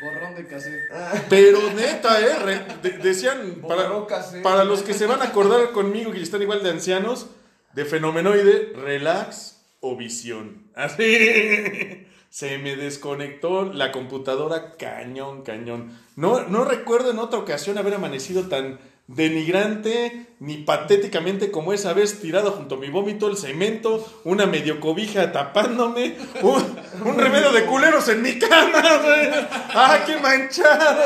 Borrón 0.03 0.35
de 0.35 0.47
cassette. 0.47 0.89
Pero 1.29 1.59
neta, 1.73 2.19
¿eh? 2.21 2.35
Re- 2.39 2.65
de- 2.81 2.97
decían, 2.99 3.55
para, 3.67 3.83
Borró 3.89 4.07
cassette. 4.07 4.43
para 4.43 4.63
los 4.63 4.83
que 4.83 4.93
se 4.93 5.05
van 5.07 5.21
a 5.21 5.25
acordar 5.25 5.71
conmigo 5.71 6.11
que 6.11 6.21
están 6.21 6.41
igual 6.41 6.61
de 6.63 6.69
ancianos, 6.71 7.27
de 7.73 7.85
fenomenoide, 7.85 8.73
relax 8.75 9.61
o 9.79 9.95
visión. 9.97 10.67
Así. 10.75 12.07
Se 12.29 12.57
me 12.57 12.75
desconectó 12.75 13.65
la 13.71 13.91
computadora 13.91 14.71
cañón, 14.75 15.43
cañón. 15.43 15.95
No, 16.15 16.41
no 16.47 16.65
recuerdo 16.65 17.11
en 17.11 17.19
otra 17.19 17.37
ocasión 17.37 17.77
haber 17.77 17.93
amanecido 17.93 18.47
tan 18.47 18.79
denigrante 19.07 20.27
ni 20.39 20.57
patéticamente 20.57 21.51
como 21.51 21.71
esa 21.71 21.93
vez 21.93 22.19
tirado 22.19 22.51
junto 22.51 22.75
a 22.75 22.77
mi 22.77 22.89
vómito, 22.89 23.27
el 23.29 23.37
cemento, 23.37 24.05
una 24.25 24.45
medio 24.45 24.79
cobija 24.81 25.31
tapándome, 25.31 26.17
un, 26.41 26.79
un 27.05 27.17
remedio 27.17 27.51
de 27.53 27.63
culeros 27.65 28.07
en 28.09 28.21
mi 28.21 28.37
cama, 28.39 28.81
güey. 29.03 29.29
¡Ah, 29.73 29.99
qué 30.05 30.17
manchado! 30.17 31.01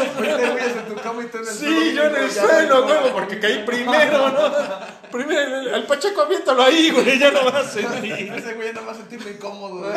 Sí, 1.57 1.93
yo 1.95 2.03
en 2.05 2.15
el 2.15 2.29
ya, 2.29 2.41
suelo, 2.41 2.87
ya. 2.87 2.93
huevo, 2.93 3.13
porque 3.13 3.39
caí 3.39 3.63
primero, 3.63 4.29
¿no? 4.31 4.97
Primero, 5.11 5.59
el- 5.61 5.73
al 5.73 5.83
Pacheco 5.85 6.21
aviéntalo 6.21 6.63
ahí, 6.63 6.89
güey, 6.89 7.17
ya 7.19 7.31
no 7.31 7.45
vas 7.45 7.55
a 7.55 7.63
sentir. 7.69 8.11
Ese 8.33 8.53
güey 8.55 8.73
nada 8.73 8.85
más 8.87 8.97
sentirme 8.97 9.31
incómodo. 9.31 9.87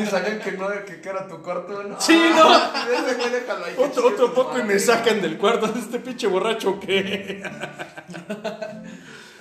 Ni 0.00 0.06
sabían 0.06 0.40
que 0.40 0.52
no, 0.52 0.68
que, 0.86 1.00
que 1.00 1.08
era 1.08 1.28
tu 1.28 1.40
cuarto, 1.42 1.82
¿no? 1.84 2.00
Sí, 2.00 2.18
no. 2.34 2.52
Ese 2.56 3.14
güey 3.14 3.30
déjalo 3.30 3.64
ahí. 3.64 3.74
Otro, 3.78 4.08
otro 4.08 4.34
poco 4.34 4.58
y 4.58 4.64
me 4.64 4.78
sacan 4.78 5.20
del 5.20 5.38
cuarto 5.38 5.68
de 5.68 5.78
este 5.80 5.98
pinche 6.00 6.26
borracho 6.26 6.80
que... 6.86 7.42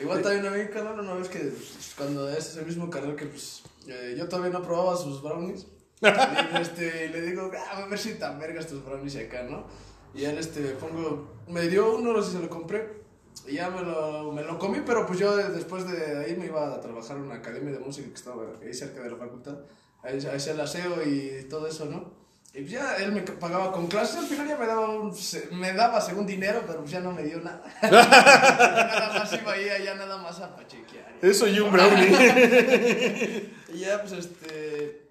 Igual 0.01 0.21
también 0.23 0.47
a 0.47 0.51
mí, 0.51 0.65
carnal, 0.73 0.99
una 0.99 1.13
vez 1.13 1.29
que 1.29 1.39
pues, 1.39 1.93
cuando 1.95 2.27
es 2.29 2.49
ese 2.49 2.63
mismo 2.65 2.89
carnal 2.89 3.15
que 3.15 3.27
pues 3.27 3.61
eh, 3.87 4.15
yo 4.17 4.27
todavía 4.27 4.51
no 4.51 4.63
probaba 4.63 4.97
sus 4.97 5.21
brownies. 5.21 5.67
y 6.01 6.61
este, 6.61 7.09
le 7.09 7.21
digo, 7.21 7.51
ah, 7.55 7.83
a 7.83 7.87
ver 7.87 7.99
si 7.99 8.15
tan 8.15 8.39
vergas 8.39 8.65
tus 8.67 8.83
brownies 8.83 9.15
acá, 9.17 9.43
¿no? 9.43 9.65
Y 10.13 10.25
él 10.25 10.37
este, 10.37 10.61
pongo, 10.71 11.29
me 11.47 11.67
dio 11.67 11.97
uno, 11.97 12.13
no 12.13 12.21
sé 12.21 12.31
si 12.31 12.37
se 12.37 12.43
lo 12.43 12.49
compré. 12.49 13.01
Y 13.47 13.53
ya 13.53 13.69
me 13.69 13.81
lo, 13.81 14.31
me 14.31 14.43
lo 14.43 14.57
comí, 14.57 14.79
pero 14.85 15.05
pues 15.05 15.19
yo 15.19 15.35
después 15.35 15.89
de 15.89 16.17
ahí 16.17 16.35
me 16.35 16.47
iba 16.47 16.73
a 16.73 16.81
trabajar 16.81 17.17
en 17.17 17.23
una 17.23 17.35
academia 17.35 17.71
de 17.71 17.79
música 17.79 18.07
que 18.07 18.15
estaba 18.15 18.43
ahí 18.61 18.73
cerca 18.73 19.01
de 19.01 19.09
la 19.09 19.17
facultad. 19.17 19.59
Ahí 20.03 20.17
ahí 20.17 20.35
hacía 20.35 20.53
el 20.53 20.59
aseo 20.59 21.03
y 21.03 21.47
todo 21.49 21.67
eso, 21.67 21.85
¿no? 21.85 22.20
Y 22.53 22.59
pues 22.59 22.71
ya 22.71 22.97
él 22.97 23.13
me 23.13 23.21
pagaba 23.21 23.71
con 23.71 23.87
clases, 23.87 24.17
al 24.17 24.25
final 24.25 24.45
ya 24.45 24.57
me 24.57 24.67
daba, 24.67 24.89
un, 24.89 25.15
me 25.53 25.71
daba 25.71 26.01
según 26.01 26.27
dinero, 26.27 26.61
pero 26.67 26.79
pues 26.79 26.91
ya 26.91 26.99
no 26.99 27.13
me 27.13 27.23
dio 27.23 27.39
nada. 27.39 27.63
nada 27.81 29.19
más 29.19 29.33
iba 29.33 29.53
ahí 29.53 29.69
allá 29.69 29.95
nada 29.95 30.17
más 30.17 30.37
a 30.41 30.53
pachequear. 30.53 31.13
Eso 31.21 31.47
y 31.47 31.59
un 31.59 31.71
brownie. 31.71 33.51
Y 33.73 33.79
ya 33.79 34.01
pues 34.01 34.11
este, 34.11 35.07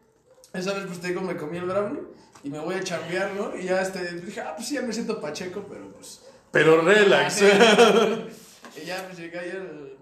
esa 0.53 0.75
vez 0.75 0.85
pues 0.87 1.01
te 1.01 1.09
digo, 1.09 1.23
me 1.23 1.35
comí 1.35 1.57
el 1.57 1.65
brownie 1.65 2.03
y 2.45 2.51
me 2.51 2.59
voy 2.59 2.75
a 2.75 2.85
chambear, 2.85 3.33
¿no? 3.33 3.57
Y 3.57 3.65
ya 3.65 3.81
este, 3.81 4.17
dije, 4.21 4.43
ah, 4.43 4.53
pues 4.55 4.69
sí, 4.69 4.75
ya 4.75 4.83
me 4.83 4.93
siento 4.93 5.19
pacheco, 5.19 5.65
pero 5.67 5.91
pues... 5.93 6.21
Pero 6.51 6.83
relax. 6.83 7.41
y 8.77 8.85
ya 8.85 9.03
pues 9.07 9.17
llegué 9.17 9.39
ayer, 9.39 9.97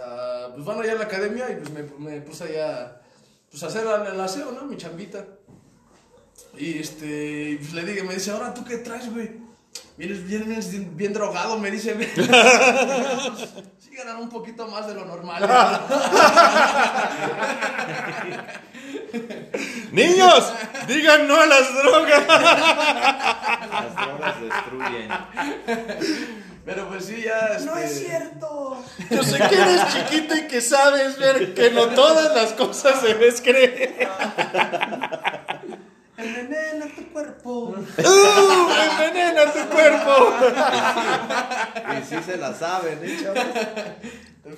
ah, 0.00 0.48
pues 0.54 0.64
van 0.64 0.80
allá 0.80 0.92
a 0.94 0.96
la 0.96 1.04
academia 1.04 1.48
y 1.50 1.54
pues 1.54 1.70
me, 1.70 1.82
me 1.84 2.20
puse 2.20 2.42
allá, 2.42 3.00
pues 3.48 3.62
a 3.62 3.68
hacer 3.68 3.86
el 4.12 4.20
aseo, 4.20 4.50
¿no? 4.50 4.64
Mi 4.64 4.76
chambita. 4.76 5.24
Y 6.56 6.78
este, 6.78 7.56
pues 7.60 7.72
le 7.72 7.84
dije, 7.84 8.02
me 8.02 8.14
dice, 8.14 8.30
ahora 8.30 8.54
tú 8.54 8.64
qué 8.64 8.78
traes, 8.78 9.12
güey. 9.12 9.30
Vienes 9.96 10.26
bien, 10.26 10.48
bien, 10.48 10.96
bien 10.96 11.12
drogado, 11.12 11.58
me 11.58 11.70
dice. 11.70 11.96
sí, 13.78 13.90
ganar 13.96 14.16
un 14.16 14.28
poquito 14.28 14.66
más 14.68 14.86
de 14.86 14.94
lo 14.94 15.04
normal. 15.04 15.42
Niños, 19.92 20.52
digan 20.86 21.26
no 21.26 21.40
a 21.40 21.46
las 21.46 21.74
drogas. 21.74 22.28
Las 22.28 23.96
drogas 23.96 24.40
destruyen. 24.40 25.10
Pero 26.64 26.88
pues 26.88 27.06
sí, 27.06 27.22
ya. 27.24 27.54
Este... 27.56 27.64
No 27.64 27.76
es 27.76 27.98
cierto. 27.98 28.84
Yo 29.10 29.22
sé 29.22 29.38
que 29.38 29.54
eres 29.54 29.80
chiquito 29.92 30.36
y 30.36 30.46
que 30.46 30.60
sabes 30.60 31.18
ver 31.18 31.54
que 31.54 31.70
no 31.70 31.86
todas 31.88 32.34
las 32.34 32.52
cosas 32.52 33.00
se 33.00 33.14
descreen. 33.14 33.96
Envenena 36.18 36.86
tu 36.96 37.04
cuerpo. 37.12 37.68
¡Uh! 37.68 37.86
¡Envenena 38.90 39.52
tu 39.52 39.60
cuerpo! 39.68 40.34
Y 41.96 42.02
sí 42.04 42.16
se 42.24 42.36
la 42.36 42.52
saben, 42.52 42.98
¿eh, 43.02 43.20
chavos? 43.22 43.44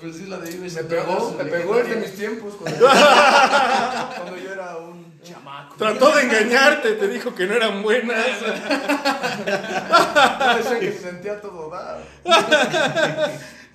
Pues 0.00 0.16
sí, 0.16 0.24
la 0.26 0.38
de 0.38 0.52
Ives. 0.52 0.74
Me 0.74 0.84
pegó, 0.84 1.34
me 1.36 1.44
pegó 1.44 1.76
desde 1.76 1.96
mis 1.96 2.14
tiempos. 2.14 2.54
Cuando, 2.54 2.86
cuando 4.16 4.38
yo 4.38 4.52
era 4.52 4.78
un 4.78 5.20
chamaco. 5.22 5.76
Trató 5.76 6.14
de 6.14 6.22
engañarte, 6.22 6.92
te 6.92 7.08
dijo 7.08 7.34
que 7.34 7.46
no 7.46 7.52
eran 7.54 7.82
buenas. 7.82 8.26
Yo 8.40 8.46
decía 10.56 10.80
que 10.80 10.92
se 10.92 11.00
sentía 11.00 11.38
todo 11.40 11.70
dar. 11.70 11.98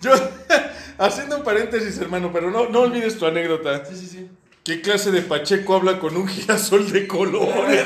Yo, 0.02 0.12
haciendo 0.98 1.38
un 1.38 1.44
paréntesis, 1.44 2.00
hermano, 2.00 2.32
pero 2.34 2.50
no, 2.50 2.70
no 2.70 2.80
olvides 2.82 3.20
tu 3.20 3.26
anécdota. 3.26 3.86
Sí, 3.86 3.96
sí, 3.96 4.08
sí. 4.08 4.30
¿Qué 4.66 4.82
clase 4.82 5.12
de 5.12 5.22
Pacheco 5.22 5.76
habla 5.76 6.00
con 6.00 6.18
un 6.18 6.28
girasol 6.28 6.92
de 6.92 7.08
colores? 7.08 7.86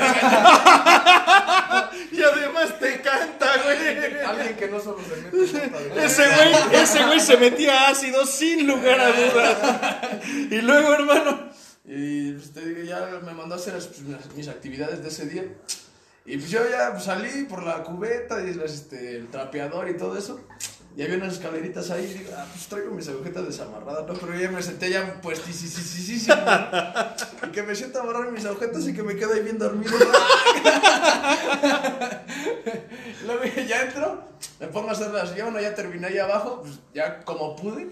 y 2.10 2.22
además 2.22 2.78
te 2.80 3.02
canta, 3.02 3.52
güey. 3.62 4.24
Alguien 4.24 4.56
que 4.56 4.66
no 4.68 4.80
solo 4.80 4.96
se 5.06 5.14
mete 5.20 5.44
Ese 6.04 6.22
güey, 6.26 6.54
ese 6.82 7.04
güey 7.04 7.20
se 7.20 7.36
metía 7.36 7.88
ácido 7.88 8.24
sin 8.24 8.66
lugar 8.66 8.98
a 8.98 9.08
dudas. 9.12 9.58
Y 10.50 10.62
luego, 10.62 10.94
hermano, 10.94 11.50
Y 11.84 12.32
pues, 12.32 12.50
te 12.54 12.64
digo, 12.66 12.80
ya 12.82 13.06
me 13.26 13.34
mandó 13.34 13.56
a 13.56 13.58
hacer 13.58 13.74
pues, 13.74 14.00
mis- 14.34 14.48
actividades 14.48 15.02
de 15.02 15.08
ese 15.10 15.26
día. 15.26 15.44
Y 16.24 16.38
pues 16.38 16.50
yo 16.50 16.60
ya 16.70 16.92
pues, 16.92 17.04
salí 17.04 17.44
por 17.44 17.62
la 17.62 17.82
cubeta 17.82 18.42
y 18.42 18.54
las, 18.54 18.72
este, 18.72 19.16
el 19.16 19.28
trapeador 19.28 19.90
y 19.90 19.98
todo 19.98 20.16
eso. 20.16 20.40
Y 20.96 21.02
había 21.02 21.16
unas 21.16 21.34
escaleritas 21.34 21.90
ahí 21.90 22.04
y 22.04 22.18
digo, 22.18 22.32
ah, 22.36 22.44
pues 22.52 22.66
traigo 22.66 22.90
mis 22.90 23.08
agujetas 23.08 23.46
desamarradas, 23.46 24.06
¿no? 24.06 24.14
Pero 24.14 24.38
ya 24.38 24.50
me 24.50 24.60
senté 24.62 24.90
ya 24.90 25.20
pues 25.22 25.38
sí, 25.38 25.52
sí, 25.52 25.68
sí, 25.68 25.82
sí, 25.82 26.18
sí. 26.18 26.32
Y 27.46 27.48
que 27.52 27.62
me 27.62 27.74
siento 27.74 28.00
a 28.00 28.02
amarrar 28.02 28.32
mis 28.32 28.44
agujetas 28.44 28.86
y 28.88 28.92
que 28.92 29.02
me 29.02 29.14
quedo 29.16 29.32
ahí 29.34 29.42
bien 29.42 29.58
dormido. 29.58 29.92
Luego 33.26 33.44
ya 33.68 33.82
entro, 33.82 34.24
me 34.58 34.66
pongo 34.66 34.88
a 34.88 34.92
hacer 34.92 35.10
las... 35.12 35.34
Ya 35.34 35.60
ya 35.60 35.74
terminé 35.74 36.08
ahí 36.08 36.18
abajo, 36.18 36.62
pues 36.62 36.80
ya 36.92 37.20
como 37.20 37.54
pude. 37.54 37.90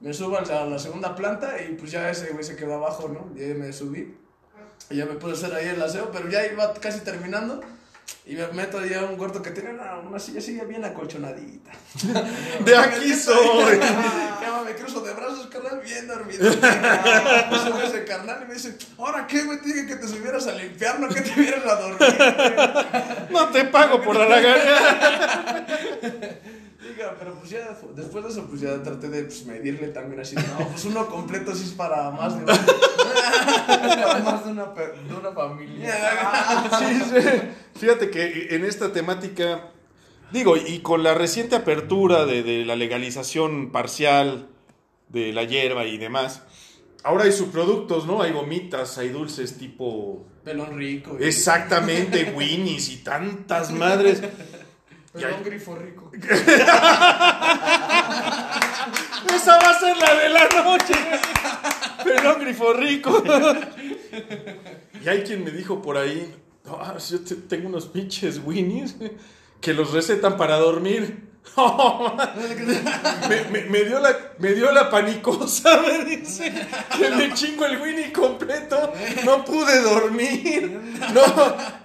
Me 0.00 0.12
subo 0.12 0.36
a 0.36 0.42
la, 0.42 0.74
a 0.74 0.78
segunda 0.78 1.16
planta 1.16 1.60
y 1.62 1.74
pues 1.74 1.90
ya 1.90 2.10
ese 2.10 2.30
güey 2.32 2.44
se 2.44 2.56
quedó 2.56 2.74
abajo, 2.74 3.08
¿no? 3.08 3.30
Y 3.40 3.44
ahí 3.44 3.54
me 3.54 3.72
subí. 3.72 4.14
Y 4.90 4.96
ya 4.96 5.06
me 5.06 5.14
pude 5.14 5.32
hacer 5.32 5.54
ahí 5.54 5.68
el 5.68 5.80
aseo, 5.82 6.10
pero 6.12 6.28
ya 6.28 6.44
iba 6.46 6.74
casi 6.74 7.00
terminando. 7.00 7.62
Y 8.26 8.34
me 8.36 8.46
meto 8.48 8.84
ya 8.84 9.00
a 9.00 9.04
un 9.04 9.16
cuarto 9.16 9.42
que 9.42 9.50
tenía 9.50 9.72
una, 9.72 9.98
una 9.98 10.18
silla 10.18 10.38
así 10.38 10.58
bien 10.66 10.84
acolchonadita. 10.84 11.70
De 12.64 12.76
aquí 12.76 13.12
soy. 13.14 13.78
Me 14.64 14.74
cruzo 14.76 15.02
de 15.02 15.12
brazos, 15.12 15.46
carnal, 15.48 15.80
bien 15.84 16.08
dormido. 16.08 16.42
Me 16.44 17.58
sube 17.58 17.84
ese 17.86 18.04
carnal 18.04 18.44
y 18.44 18.48
me 18.48 18.54
dice, 18.54 18.78
¿ahora 18.96 19.26
qué, 19.26 19.42
güey? 19.42 19.60
Te 19.60 19.66
dije 19.66 19.86
que 19.86 19.96
te 19.96 20.08
subieras 20.08 20.46
al 20.46 20.64
infierno, 20.64 21.08
que 21.08 21.20
te 21.20 21.38
vieras 21.38 21.66
a 21.66 21.74
dormir. 21.76 21.98
güey". 21.98 23.30
No 23.30 23.48
te 23.50 23.64
pago 23.66 24.00
por 24.00 24.16
la 24.16 24.26
lagartija. 24.26 25.66
Diga, 26.80 27.14
pero 27.18 27.34
pues 27.34 27.50
ya 27.50 27.76
después 27.94 28.24
de 28.24 28.30
eso, 28.30 28.46
pues 28.46 28.60
ya 28.62 28.82
traté 28.82 29.08
de 29.08 29.24
pues, 29.24 29.44
medirle 29.44 29.88
también 29.88 30.20
así. 30.20 30.34
No, 30.36 30.68
pues 30.68 30.84
uno 30.86 31.06
completo 31.08 31.54
sí 31.54 31.64
es 31.64 31.72
para 31.72 32.10
más 32.10 32.36
de 32.36 32.44
uno. 32.44 32.54
Más 34.24 34.44
de 34.44 34.52
una, 34.52 34.64
de 34.64 35.14
una 35.14 35.32
familia. 35.32 35.94
Sí, 36.78 37.00
sí. 37.10 37.40
Fíjate 37.76 38.10
que 38.10 38.48
en 38.54 38.64
esta 38.64 38.92
temática, 38.92 39.70
digo, 40.32 40.56
y 40.56 40.78
con 40.80 41.02
la 41.02 41.14
reciente 41.14 41.56
apertura 41.56 42.24
de, 42.26 42.42
de 42.42 42.64
la 42.64 42.76
legalización 42.76 43.70
parcial 43.72 44.48
de 45.08 45.32
la 45.32 45.44
hierba 45.44 45.84
y 45.84 45.98
demás, 45.98 46.42
ahora 47.02 47.24
hay 47.24 47.32
subproductos, 47.32 48.06
¿no? 48.06 48.22
Hay 48.22 48.32
gomitas, 48.32 48.96
hay 48.98 49.08
dulces 49.10 49.58
tipo... 49.58 50.26
Pelón 50.44 50.76
rico. 50.76 51.16
y- 51.20 51.24
Exactamente, 51.24 52.32
Winnies 52.36 52.88
y 52.90 52.98
tantas 52.98 53.70
madres. 53.72 54.22
Pero 55.12 55.36
un 55.36 55.42
grifo 55.44 55.76
rico. 55.76 56.10
Esa 59.34 59.58
va 59.58 59.70
a 59.70 59.78
ser 59.80 59.96
la 59.96 60.14
de 60.14 60.28
la 60.28 60.48
noche. 60.64 60.94
Pelón 62.04 62.40
grifo 62.40 62.72
rico. 62.72 63.22
Y 65.04 65.08
hay 65.08 65.22
quien 65.22 65.44
me 65.44 65.50
dijo 65.50 65.82
por 65.82 65.98
ahí, 65.98 66.32
"Ah, 66.66 66.96
yo 67.10 67.20
te- 67.20 67.34
tengo 67.36 67.68
unos 67.68 67.86
pinches 67.86 68.40
Winnies 68.44 68.96
que 69.60 69.74
los 69.74 69.92
recetan 69.92 70.36
para 70.36 70.56
dormir. 70.58 71.33
Me, 73.28 73.44
me- 73.50 73.64
me 73.70 73.84
dio 73.84 74.00
la, 74.00 74.16
me 74.38 74.52
dio 74.54 74.72
la 74.72 74.90
panicosa, 74.90 75.80
me 75.86 76.04
dice, 76.04 76.52
que 76.98 77.10
me 77.10 77.32
chingo 77.34 77.64
el 77.66 77.80
Winnie 77.80 78.12
completo, 78.12 78.92
no 79.24 79.44
pude 79.44 79.80
dormir, 79.82 80.80
no, 81.12 81.22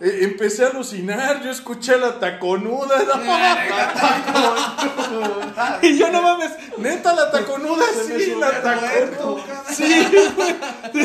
eh, 0.02 0.20
empecé 0.24 0.66
a 0.66 0.70
alucinar, 0.70 1.44
yo 1.44 1.52
escuché 1.52 1.98
la 1.98 2.18
taconuda, 2.20 2.96
no. 4.34 5.80
y 5.88 5.98
yo 5.98 6.10
no 6.12 6.22
mames, 6.22 6.52
neta 6.78 7.14
la 7.14 7.30
taconuda, 7.32 7.86
sí, 8.08 8.36
la 8.40 8.62
taconuda, 8.62 8.92
muerto. 8.92 9.40
sí, 9.72 10.08
güey. 10.36 10.56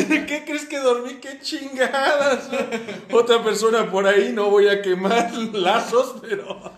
¿de 0.09 0.25
qué 0.25 0.43
crees 0.45 0.65
que 0.65 0.79
dormí? 0.79 1.15
¡Qué 1.15 1.39
chingadas! 1.39 2.49
Otra 3.11 3.43
persona 3.43 3.91
por 3.91 4.07
ahí, 4.07 4.31
no 4.33 4.49
voy 4.49 4.67
a 4.69 4.81
quemar 4.81 5.31
lazos, 5.53 6.15
pero 6.21 6.73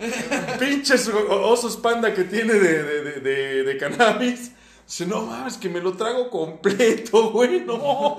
pinches 0.60 1.08
o- 1.10 1.48
panda 1.76 2.14
que 2.14 2.24
tiene 2.24 2.54
de, 2.54 3.64
de, 3.64 3.78
cannabis. 3.78 4.52
Dice, 4.86 5.06
no 5.06 5.24
mames, 5.24 5.58
que 5.58 5.68
me 5.68 5.82
lo 5.82 5.98
trago 5.98 6.30
completo, 6.30 7.30
güey, 7.34 7.60
no. 7.66 8.16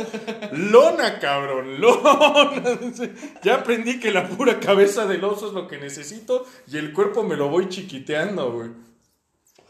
Lona, 0.52 1.18
cabrón, 1.18 1.80
lona. 1.80 2.78
Ya 3.42 3.54
aprendí 3.54 3.98
que 3.98 4.10
la 4.10 4.28
pura 4.28 4.60
cabeza 4.60 5.06
del 5.06 5.24
oso 5.24 5.48
es 5.48 5.54
lo 5.54 5.66
que 5.66 5.78
necesito 5.78 6.44
y 6.66 6.76
el 6.76 6.92
cuerpo 6.92 7.22
me 7.22 7.36
lo 7.36 7.48
voy 7.48 7.70
chiquiteando, 7.70 8.52
güey. 8.52 8.70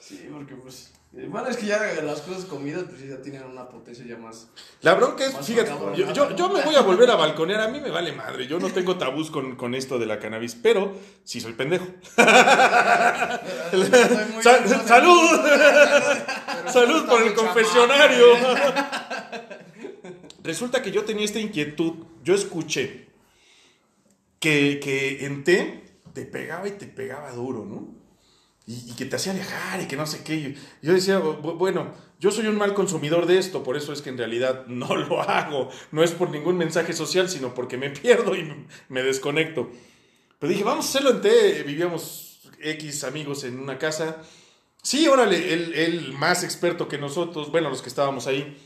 Sí, 0.01 0.29
porque 0.33 0.57
pues. 0.57 0.98
Eh, 1.19 1.27
Bueno, 1.29 1.49
es 1.49 1.57
que 1.57 1.67
ya 1.67 1.79
las 2.03 2.21
cosas 2.21 2.45
comidas, 2.45 2.85
pues 2.89 3.07
ya 3.09 3.21
tienen 3.21 3.43
una 3.45 3.69
potencia 3.69 4.05
ya 4.07 4.17
más. 4.17 4.49
La 4.83 4.95
bronca 4.95 5.27
es, 5.27 5.37
fíjate, 5.47 5.73
yo, 5.97 6.13
yo, 6.13 6.37
yo 6.37 6.49
me 6.49 6.63
voy 6.63 6.75
a 6.77 6.81
volver 6.83 7.11
a 7.11 7.17
balconear, 7.17 7.61
a 7.61 7.69
mí 7.69 7.81
me 7.81 7.91
vale 7.91 8.13
madre, 8.13 8.47
yo 8.47 8.59
no 8.59 8.69
tengo 8.71 8.97
tabús 8.97 9.31
con, 9.31 9.57
con 9.57 9.75
esto 9.75 9.99
de 9.99 10.07
la 10.07 10.19
cannabis, 10.19 10.55
pero 10.55 10.93
sí 11.25 11.41
soy 11.41 11.53
pendejo. 11.55 11.87
Sa- 14.43 14.67
¡Salud! 14.87 15.41
¡Salud 16.73 17.07
por 17.07 17.23
el 17.23 17.35
confesionario! 17.35 18.27
Resulta 20.43 20.83
que 20.83 20.91
yo 20.93 21.05
tenía 21.05 21.25
esta 21.25 21.41
inquietud, 21.41 21.95
yo 22.23 22.35
escuché 22.35 23.09
que, 24.41 24.81
que 24.83 25.27
en 25.27 25.45
té 25.45 25.85
te 26.15 26.25
pegaba 26.25 26.67
y 26.69 26.73
te 26.73 26.87
pegaba 26.87 27.33
duro, 27.33 27.65
¿no? 27.65 27.98
Y, 28.69 28.91
y 28.91 28.95
que 28.95 29.07
te 29.07 29.17
hacía 29.17 29.33
viajar 29.33 29.81
y 29.83 29.87
que 29.89 29.97
no 29.97 30.07
sé 30.07 30.23
qué. 30.23 30.55
Yo 30.83 30.93
decía, 30.93 31.21
bu- 31.21 31.57
bueno, 31.57 31.91
yo 32.21 32.31
soy 32.31 32.47
un 32.47 32.57
mal 32.59 32.75
consumidor 32.75 33.27
de 33.27 33.39
esto, 33.39 33.63
por 33.65 33.77
eso 33.77 33.93
es 33.93 34.03
que 34.03 34.11
en 34.11 34.19
realidad 34.19 34.67
no 34.69 34.95
lo 34.95 35.21
hago. 35.23 35.71
No 35.91 36.05
es 36.05 36.13
por 36.13 36.31
ningún 36.31 36.57
mensaje 36.59 36.93
social, 36.93 37.29
sino 37.29 37.55
porque 37.55 37.77
me 37.79 37.91
pierdo 38.03 38.37
y 38.37 38.67
me 38.89 39.03
desconecto. 39.03 39.71
Pero 40.39 40.51
dije, 40.53 40.63
vamos 40.65 40.85
a 40.87 40.89
hacerlo 40.91 41.11
en 41.11 41.21
té. 41.23 41.63
Vivíamos 41.65 42.41
X 42.63 43.03
amigos 43.05 43.43
en 43.45 43.59
una 43.59 43.79
casa. 43.79 44.23
Sí, 44.83 45.09
órale, 45.09 45.53
él, 45.53 45.73
él 45.75 46.13
más 46.13 46.45
experto 46.45 46.87
que 46.87 46.99
nosotros, 46.99 47.51
bueno, 47.51 47.69
los 47.71 47.83
que 47.83 47.89
estábamos 47.89 48.27
ahí, 48.29 48.57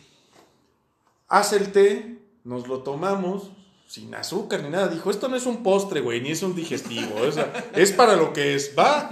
hace 1.28 1.56
el 1.56 1.72
té, 1.72 2.18
nos 2.44 2.68
lo 2.68 2.82
tomamos 2.82 3.50
sin 3.92 4.14
azúcar 4.14 4.62
ni 4.62 4.70
nada. 4.70 4.88
Dijo, 4.88 5.10
esto 5.10 5.28
no 5.28 5.36
es 5.36 5.44
un 5.44 5.62
postre, 5.62 6.00
güey, 6.00 6.22
ni 6.22 6.30
es 6.30 6.42
un 6.42 6.54
digestivo. 6.54 7.14
o 7.20 7.30
sea, 7.30 7.52
es 7.74 7.92
para 7.92 8.16
lo 8.16 8.32
que 8.32 8.54
es. 8.54 8.72
Va, 8.76 9.10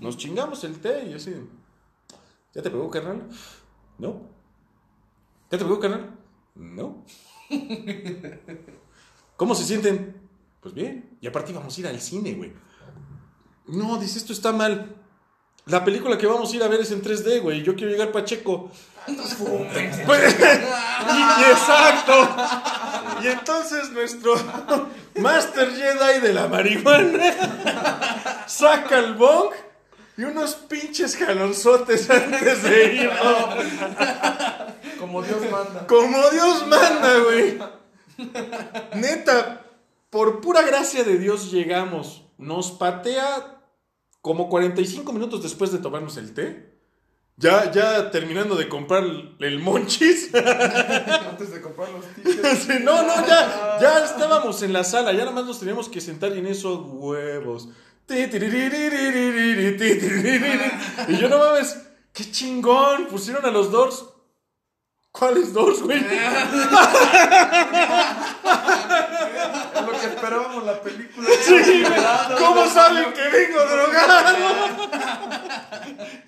nos 0.00 0.16
chingamos 0.16 0.64
el 0.64 0.80
té 0.80 1.06
y 1.10 1.12
así, 1.12 1.34
¿ya 2.54 2.62
te 2.62 2.70
pegó, 2.70 2.90
carnal? 2.90 3.28
No. 3.98 4.22
¿Ya 5.50 5.58
te 5.58 5.64
pegó, 5.64 5.78
carnal? 5.78 6.18
No. 6.54 7.04
¿Cómo 9.36 9.54
se 9.54 9.64
sienten? 9.64 10.16
Pues 10.62 10.72
bien. 10.72 11.18
Y 11.20 11.26
aparte 11.26 11.52
íbamos 11.52 11.76
a 11.76 11.80
ir 11.80 11.86
al 11.88 12.00
cine, 12.00 12.32
güey. 12.32 12.54
No, 13.66 13.98
dice, 13.98 14.16
esto 14.18 14.32
está 14.32 14.50
mal. 14.50 14.96
La 15.66 15.84
película 15.84 16.16
que 16.16 16.26
vamos 16.26 16.50
a 16.50 16.56
ir 16.56 16.62
a 16.62 16.68
ver 16.68 16.80
es 16.80 16.90
en 16.90 17.02
3D, 17.02 17.42
güey. 17.42 17.62
Yo 17.62 17.76
quiero 17.76 17.92
llegar 17.92 18.10
Pacheco. 18.10 18.70
Pues, 19.04 20.36
y, 20.38 20.42
y 21.18 21.50
exacto. 21.50 22.91
Y 23.22 23.28
entonces 23.28 23.90
nuestro 23.90 24.34
Master 25.16 25.70
Jedi 25.70 26.20
de 26.20 26.32
la 26.32 26.48
marihuana 26.48 28.44
saca 28.46 28.98
el 28.98 29.14
bong 29.14 29.52
y 30.16 30.24
unos 30.24 30.54
pinches 30.54 31.16
jalonzotes 31.16 32.10
antes 32.10 32.62
de 32.62 32.94
ir. 32.94 33.10
Como 34.98 35.22
Dios 35.22 35.40
manda. 35.50 35.86
Como 35.86 36.30
Dios 36.30 36.66
manda, 36.66 37.18
güey. 37.20 37.58
Neta, 38.94 39.64
por 40.10 40.40
pura 40.40 40.62
gracia 40.62 41.04
de 41.04 41.18
Dios 41.18 41.50
llegamos. 41.50 42.24
Nos 42.38 42.72
patea 42.72 43.60
como 44.20 44.48
45 44.48 45.12
minutos 45.12 45.42
después 45.42 45.72
de 45.72 45.78
tomarnos 45.78 46.16
el 46.16 46.34
té. 46.34 46.71
Ya, 47.36 47.72
ya 47.72 48.10
terminando 48.10 48.54
de 48.54 48.68
comprar 48.68 49.04
el 49.04 49.58
monchis. 49.58 50.32
Antes 50.34 51.52
de 51.52 51.60
comprar 51.60 51.88
los 51.88 52.04
tickets. 52.14 52.68
No, 52.82 53.02
no, 53.02 53.26
ya, 53.26 53.78
ya 53.80 54.04
estábamos 54.04 54.62
en 54.62 54.72
la 54.72 54.84
sala, 54.84 55.12
ya 55.12 55.20
nada 55.20 55.32
más 55.32 55.46
nos 55.46 55.58
teníamos 55.58 55.88
que 55.88 56.00
sentar 56.00 56.36
y 56.36 56.38
en 56.38 56.46
esos 56.46 56.78
huevos. 56.84 57.68
Y 61.08 61.16
yo 61.16 61.28
no 61.28 61.38
mames, 61.38 61.78
qué 62.12 62.30
chingón, 62.30 63.06
pusieron 63.06 63.44
a 63.46 63.50
los 63.50 63.72
Doors. 63.72 64.04
¿Cuáles 65.10 65.52
Doors, 65.52 65.82
güey? 65.82 66.00
Es 70.06 70.12
esperábamos 70.14 70.64
la 70.66 70.80
película. 70.80 71.28
Sí, 71.42 71.82
¿Cómo 72.38 72.66
saben 72.68 73.12
que 73.12 73.28
vengo 73.28 73.60
drogado? 73.64 74.36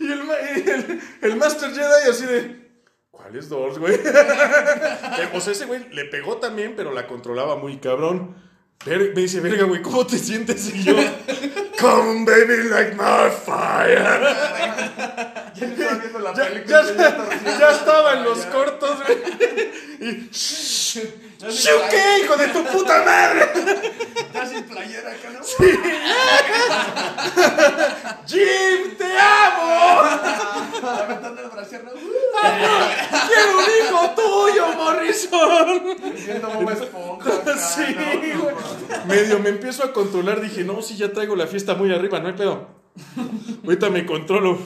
Y 0.01 0.05
el, 0.13 0.21
el, 0.69 1.01
el 1.23 1.37
Master 1.37 1.71
Jedi 1.71 2.11
así 2.11 2.27
de. 2.27 2.65
¿Cuáles 3.11 3.49
Doors, 3.49 3.79
güey? 3.79 3.95
Eh, 4.05 5.29
O 5.35 5.41
sea, 5.41 5.53
ese 5.53 5.67
güey 5.67 5.89
le 5.91 6.05
pegó 6.07 6.39
también, 6.39 6.75
pero 6.77 6.93
la 6.93 7.07
controlaba 7.07 7.57
muy 7.57 7.77
cabrón. 7.79 8.37
Ver- 8.85 9.13
me 9.15 9.23
dice, 9.23 9.41
verga, 9.41 9.65
güey, 9.65 9.81
¿cómo 9.83 10.05
te 10.07 10.19
sientes? 10.19 10.75
Y 10.75 10.83
yo, 10.83 10.95
Come 11.79 12.25
baby 12.25 12.69
like 12.69 12.97
my 12.97 13.31
fire. 13.31 14.21
ya 16.67 16.81
estaba. 16.81 17.29
Ya, 17.59 17.71
estaba 17.71 18.13
en 18.15 18.25
los 18.25 18.39
cortos, 18.47 18.99
güey. 19.05 19.19
Y. 20.01 20.31
qué, 21.91 22.21
hijo 22.25 22.37
de 22.37 22.49
tu 22.49 22.65
puta 22.65 23.03
madre! 23.05 23.51
Ya 24.33 24.47
sin 24.47 24.65
playera 24.65 25.13
acá, 25.13 25.31
¿no? 25.31 25.43
Sí. 25.43 25.79
¡Jim, 28.27 28.97
te 28.97 29.19
amo! 29.19 30.01
Aventando 30.83 31.43
el 31.43 31.51
brasier, 31.51 31.85
¿no? 31.85 31.91
¡Quiero 31.93 33.59
un 33.59 33.65
hijo 33.81 34.11
tuyo, 34.15 34.69
Morrison! 34.75 35.97
Esponja. 36.73 37.31
Sí. 37.59 37.97
Medio 39.07 39.39
me 39.39 39.51
empiezo 39.51 39.85
a 39.85 39.93
controlar. 39.93 40.41
Dije, 40.41 40.65
no, 40.65 40.83
sí, 40.83 40.97
ya 40.97 41.13
traigo 41.13 41.37
la 41.37 41.47
fiesta 41.47 41.63
muy 41.72 41.90
arriba, 41.90 42.20
no 42.20 42.29
hay 42.29 42.35
pedo. 42.35 42.68
Ahorita 43.64 43.88
me 43.88 44.05
controlo. 44.05 44.59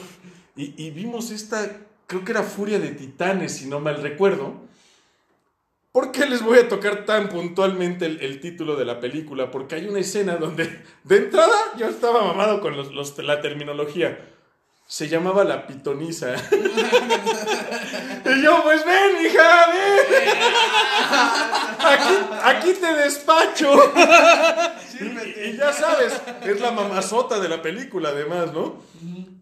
Y, 0.57 0.91
vimos 0.91 1.31
esta, 1.31 1.77
creo 2.05 2.25
que 2.25 2.33
era 2.33 2.43
Furia 2.43 2.79
de 2.79 2.89
Titanes, 2.89 3.53
si 3.53 3.69
no 3.69 3.79
mal 3.79 4.01
recuerdo. 4.01 4.55
¿Por 5.93 6.11
qué 6.11 6.25
les 6.25 6.43
voy 6.43 6.57
a 6.57 6.67
tocar 6.67 7.05
tan 7.05 7.29
puntualmente 7.29 8.05
el, 8.05 8.41
título 8.41 8.75
de 8.75 8.83
la 8.83 8.99
película? 8.99 9.51
Porque 9.51 9.75
hay 9.75 9.87
una 9.87 9.99
escena 9.99 10.35
donde, 10.35 10.83
de 11.05 11.15
entrada, 11.15 11.55
yo 11.77 11.87
estaba 11.87 12.25
mamado 12.25 12.59
con 12.59 12.75
los- 12.75 13.17
la 13.19 13.39
terminología. 13.39 14.19
Se 14.91 15.07
llamaba 15.07 15.43
la 15.43 15.67
pitonisa. 15.67 16.33
y 18.25 18.41
yo, 18.41 18.63
pues 18.63 18.83
ven, 18.83 19.23
hija, 19.25 19.65
ven. 19.67 20.39
Aquí, 21.79 22.15
aquí 22.43 22.73
te 22.73 22.93
despacho. 22.95 23.71
Y, 24.99 25.49
y 25.51 25.57
ya 25.57 25.71
sabes, 25.71 26.19
es 26.43 26.59
la 26.59 26.71
mamazota 26.71 27.39
de 27.39 27.47
la 27.49 27.61
película, 27.61 28.09
además, 28.09 28.51
¿no? 28.51 28.81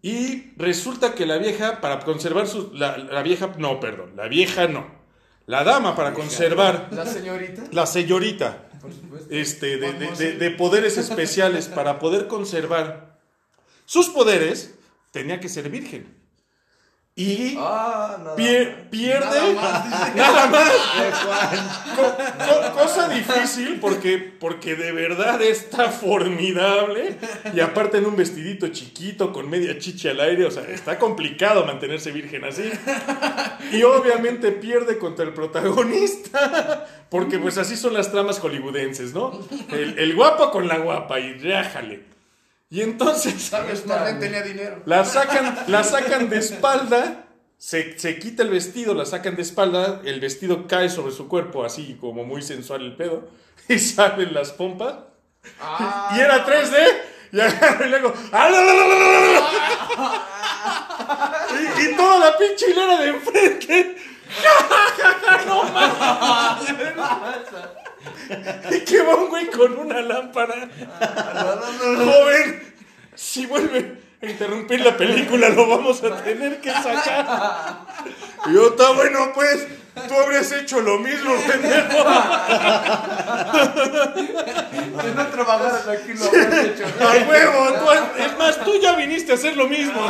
Y 0.02 0.52
resulta 0.56 1.14
que 1.14 1.24
la 1.26 1.38
vieja, 1.38 1.80
para 1.80 2.00
conservar 2.00 2.46
su. 2.46 2.70
La, 2.74 2.96
la 2.98 3.22
vieja, 3.22 3.50
no, 3.56 3.80
perdón, 3.80 4.12
la 4.16 4.28
vieja 4.28 4.68
no. 4.68 4.86
La 5.46 5.64
dama, 5.64 5.96
para 5.96 6.12
conservar. 6.12 6.88
La 6.92 7.06
señorita. 7.06 7.62
La 7.72 7.86
señorita 7.86 8.68
Por 8.82 8.92
supuesto. 8.92 9.28
este, 9.30 9.78
de, 9.78 9.92
de- 9.94 10.12
de- 10.12 10.32
de 10.36 10.50
poderes 10.52 10.96
especiales 10.98 11.66
para 11.68 11.98
poder 11.98 12.28
conservar 12.28 13.16
sus 13.86 14.10
poderes, 14.10 14.74
tenía 15.10 15.40
que 15.40 15.48
ser 15.48 15.68
virgen. 15.70 16.16
Y 17.16 17.56
Ah, 17.58 18.16
nada. 18.20 18.36
pierde 18.36 19.52
Nada 19.52 19.52
más, 19.54 19.84
dice. 19.84 20.14
nada 20.16 20.46
más. 20.46 20.72
Juan. 21.24 21.96
Co- 21.96 22.16
co- 22.16 22.80
cosa 22.80 23.08
difícil 23.08 23.80
porque, 23.80 24.18
porque 24.18 24.76
de 24.76 24.92
verdad 24.92 25.42
está 25.42 25.88
formidable. 25.90 27.16
Y 27.52 27.58
aparte 27.58 27.98
en 27.98 28.06
un 28.06 28.14
vestidito 28.14 28.68
chiquito 28.68 29.32
con 29.32 29.50
media 29.50 29.76
chicha 29.80 30.10
al 30.10 30.20
aire. 30.20 30.44
O 30.46 30.50
sea, 30.52 30.62
está 30.68 30.96
complicado 31.00 31.64
mantenerse 31.66 32.12
virgen 32.12 32.44
así. 32.44 32.70
Y 33.72 33.82
obviamente 33.82 34.52
pierde 34.52 34.96
contra 34.98 35.24
el 35.24 35.32
protagonista. 35.34 36.86
Porque 37.10 37.40
pues 37.40 37.58
así 37.58 37.76
son 37.76 37.94
las 37.94 38.12
tramas 38.12 38.38
hollywoodenses, 38.38 39.12
¿no? 39.12 39.40
El, 39.72 39.98
el 39.98 40.14
guapo 40.14 40.52
con 40.52 40.68
la 40.68 40.78
guapa 40.78 41.18
y 41.18 41.32
rájale. 41.38 42.04
Y 42.70 42.82
entonces 42.82 43.50
vez 43.68 43.86
más 43.86 44.18
tenía 44.20 44.42
dinero. 44.42 44.82
la 44.84 45.04
sacan, 45.04 45.56
la 45.68 45.82
sacan 45.84 46.28
de 46.28 46.38
espalda, 46.38 47.24
se, 47.56 47.98
se 47.98 48.18
quita 48.18 48.42
el 48.42 48.50
vestido, 48.50 48.94
la 48.94 49.06
sacan 49.06 49.36
de 49.36 49.42
espalda, 49.42 50.02
el 50.04 50.20
vestido 50.20 50.66
cae 50.66 50.90
sobre 50.90 51.12
su 51.12 51.28
cuerpo, 51.28 51.64
así 51.64 51.96
como 52.00 52.24
muy 52.24 52.42
sensual 52.42 52.82
el 52.82 52.96
pedo, 52.96 53.28
y 53.68 53.78
salen 53.78 54.34
las 54.34 54.50
pompas. 54.52 54.94
Ah, 55.60 56.12
Y 56.16 56.20
era 56.20 56.44
3D, 56.44 56.76
y 57.32 57.40
agarro 57.40 57.86
y 57.86 57.90
le 57.90 57.96
hago. 57.96 58.12
"Ah, 58.32 58.50
la, 58.50 58.60
la, 58.60 58.74
la, 58.74 58.86
la, 58.86 58.98
la". 58.98 59.42
Y, 61.80 61.92
y 61.92 61.96
toda 61.96 62.18
la 62.18 62.36
pinche 62.38 62.70
hilera 62.70 62.98
de 63.00 63.08
enfrente. 63.08 63.96
no 65.46 65.62
Y 68.70 68.80
que 68.80 69.02
va 69.02 69.14
un 69.16 69.28
güey 69.28 69.46
con 69.50 69.78
una 69.78 70.00
lámpara. 70.00 70.68
Joven, 71.80 72.74
si 73.14 73.46
vuelve 73.46 73.98
a 74.22 74.26
interrumpir 74.26 74.80
la 74.80 74.96
película, 74.96 75.48
lo 75.50 75.68
vamos 75.68 76.02
a 76.04 76.22
tener 76.22 76.60
que 76.60 76.70
sacar. 76.70 77.86
Y 78.46 78.54
yo, 78.54 78.68
está 78.68 78.92
bueno, 78.92 79.32
pues. 79.34 79.66
Tú 80.06 80.14
habrías 80.14 80.52
hecho 80.52 80.80
lo 80.80 80.98
mismo, 80.98 81.34
pendejo. 81.46 81.98
Si 85.02 85.08
no 85.14 85.26
trabajaras 85.28 85.86
aquí 85.88 86.14
lo 86.14 86.24
habrías 86.26 86.64
hecho. 86.64 86.84
A 87.00 87.28
huevo, 87.28 87.68
tú- 87.78 88.22
es 88.22 88.38
más, 88.38 88.64
tú 88.64 88.72
ya 88.80 88.96
viniste 88.96 89.32
a 89.32 89.34
hacer 89.36 89.56
lo 89.56 89.66
mismo. 89.68 90.00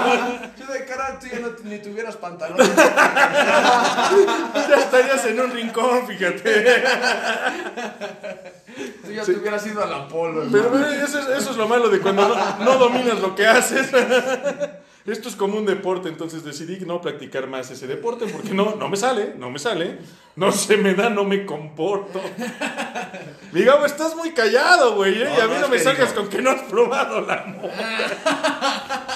Yo 0.59 0.67
de 0.73 0.85
cara 0.85 1.19
tú 1.21 1.27
ya 1.27 1.39
no, 1.41 1.49
ni 1.65 1.79
tuvieras 1.79 2.17
pantalones. 2.17 2.71
Ya 2.77 4.77
estarías 4.79 5.25
en 5.27 5.41
un 5.41 5.51
rincón, 5.53 6.07
fíjate. 6.07 6.83
Tú 9.05 9.13
ya 9.13 9.23
te 9.25 9.33
hubieras 9.33 9.67
ido 9.67 9.83
al 9.83 9.93
Apolo. 9.93 10.45
Pero 10.51 10.65
hermano. 10.67 10.87
eh, 10.89 11.03
eso, 11.05 11.19
es- 11.19 11.29
eso 11.39 11.51
es 11.51 11.57
lo 11.57 11.69
malo 11.69 11.89
de 11.89 12.01
cuando 12.01 12.29
no, 12.29 12.37
no 12.65 12.79
dominas 12.79 13.19
lo 13.21 13.35
que 13.35 13.47
haces. 13.47 13.89
Esto 15.09 15.31
es 15.31 15.37
como 15.37 15.57
un 15.57 15.65
deporte, 15.65 16.09
entonces 16.09 16.45
decidí 16.45 16.85
no 16.85 17.01
practicar 17.01 17.47
más 17.47 17.71
ese 17.71 17.87
deporte 17.87 18.27
porque 18.27 18.51
no, 18.51 18.77
no 18.77 18.89
me 18.89 18.97
sale, 18.97 19.35
no 19.39 19.51
me 19.51 19.59
sale, 19.59 19.99
no 20.37 20.53
se 20.53 20.77
me 20.77 20.95
da, 20.95 21.09
no 21.09 21.25
me 21.25 21.47
comporto. 21.47 22.21
Digamos, 23.53 23.87
estás 23.91 24.15
muy 24.15 24.33
callado, 24.33 24.97
güey, 24.97 25.23
¿eh? 25.23 25.31
y 25.37 25.41
a 25.41 25.47
mí 25.47 25.55
no, 25.61 25.69
me 25.69 25.79
salgas 25.79 26.13
con 26.13 26.29
que 26.29 26.43
no 26.43 26.51
has 26.51 26.63
probado 26.63 27.23
la 27.23 27.45
mota. 27.47 29.05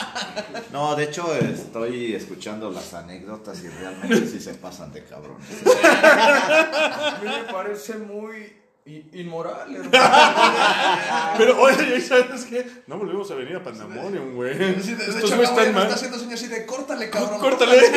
No, 0.72 0.96
de 0.96 1.05
hecho 1.05 1.35
estoy 1.35 2.14
escuchando 2.14 2.70
las 2.70 2.94
anécdotas 2.94 3.62
y 3.62 3.68
realmente 3.68 4.26
sí 4.26 4.40
se 4.40 4.55
pasan 4.55 4.90
de 4.90 5.05
cabrones. 5.05 5.46
A 5.66 7.18
mí 7.22 7.28
me 7.28 7.52
parece 7.52 7.98
muy 7.98 8.62
inmoral. 8.84 9.88
Pero, 11.38 11.60
oye, 11.60 12.00
¿sabes 12.00 12.44
qué? 12.46 12.66
No 12.86 12.98
volvemos 12.98 13.30
a 13.30 13.34
venir 13.36 13.56
a 13.56 13.62
Pandemonium, 13.62 14.34
güey. 14.34 14.54
Sí, 14.82 14.94
de, 14.94 15.04
de 15.04 15.10
Estos 15.12 15.24
hecho, 15.24 15.36
güey 15.36 15.42
están 15.42 15.56
me 15.56 15.64
está 15.70 15.72
mal. 15.72 15.92
haciendo 15.92 16.18
señas 16.18 16.40
así 16.40 16.48
de 16.48 16.66
córtale, 16.66 17.08
cabrón. 17.10 17.38
Córtale. 17.40 17.78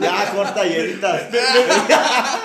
Ya, 0.00 0.32
corta 0.34 0.66
y 0.66 0.72
editas. 0.74 1.22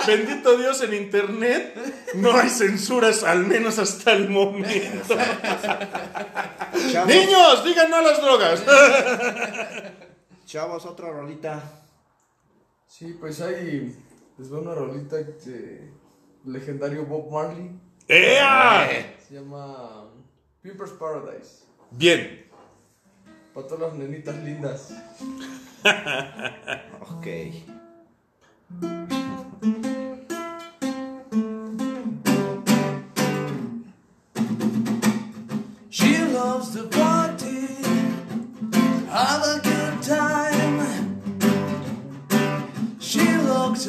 Bendito 0.07 0.57
Dios, 0.57 0.81
en 0.83 0.93
internet 0.93 1.75
no 2.15 2.37
hay 2.37 2.49
censuras, 2.49 3.23
al 3.23 3.45
menos 3.45 3.77
hasta 3.77 4.13
el 4.13 4.29
momento. 4.29 5.15
Niños, 7.07 7.63
digan 7.65 7.89
no 7.89 7.97
a 7.97 8.01
las 8.01 8.21
drogas. 8.21 8.63
chavos, 10.45 10.85
otra 10.85 11.09
rolita. 11.09 11.61
Sí, 12.87 13.17
pues 13.19 13.41
hay. 13.41 13.95
Les 14.39 14.49
veo 14.49 14.61
una 14.61 14.73
rolita 14.73 15.17
de 15.17 15.91
legendario 16.45 17.05
Bob 17.05 17.29
Marley. 17.29 17.71
¡Ea! 18.07 19.17
Se 19.27 19.33
llama 19.35 20.09
Piper's 20.61 20.91
Paradise. 20.91 21.65
Bien. 21.91 22.45
Para 23.53 23.67
todas 23.67 23.91
las 23.91 23.99
nenitas 23.99 24.35
lindas. 24.43 24.93
Ok. 27.01 27.25
She 35.89 36.17
loves 36.33 36.71
to 36.75 36.83
party, 36.87 37.67
have 39.09 39.43
a 39.43 39.59
good 39.63 40.01
time. 40.03 41.19
She 42.99 43.25
looks 43.37 43.87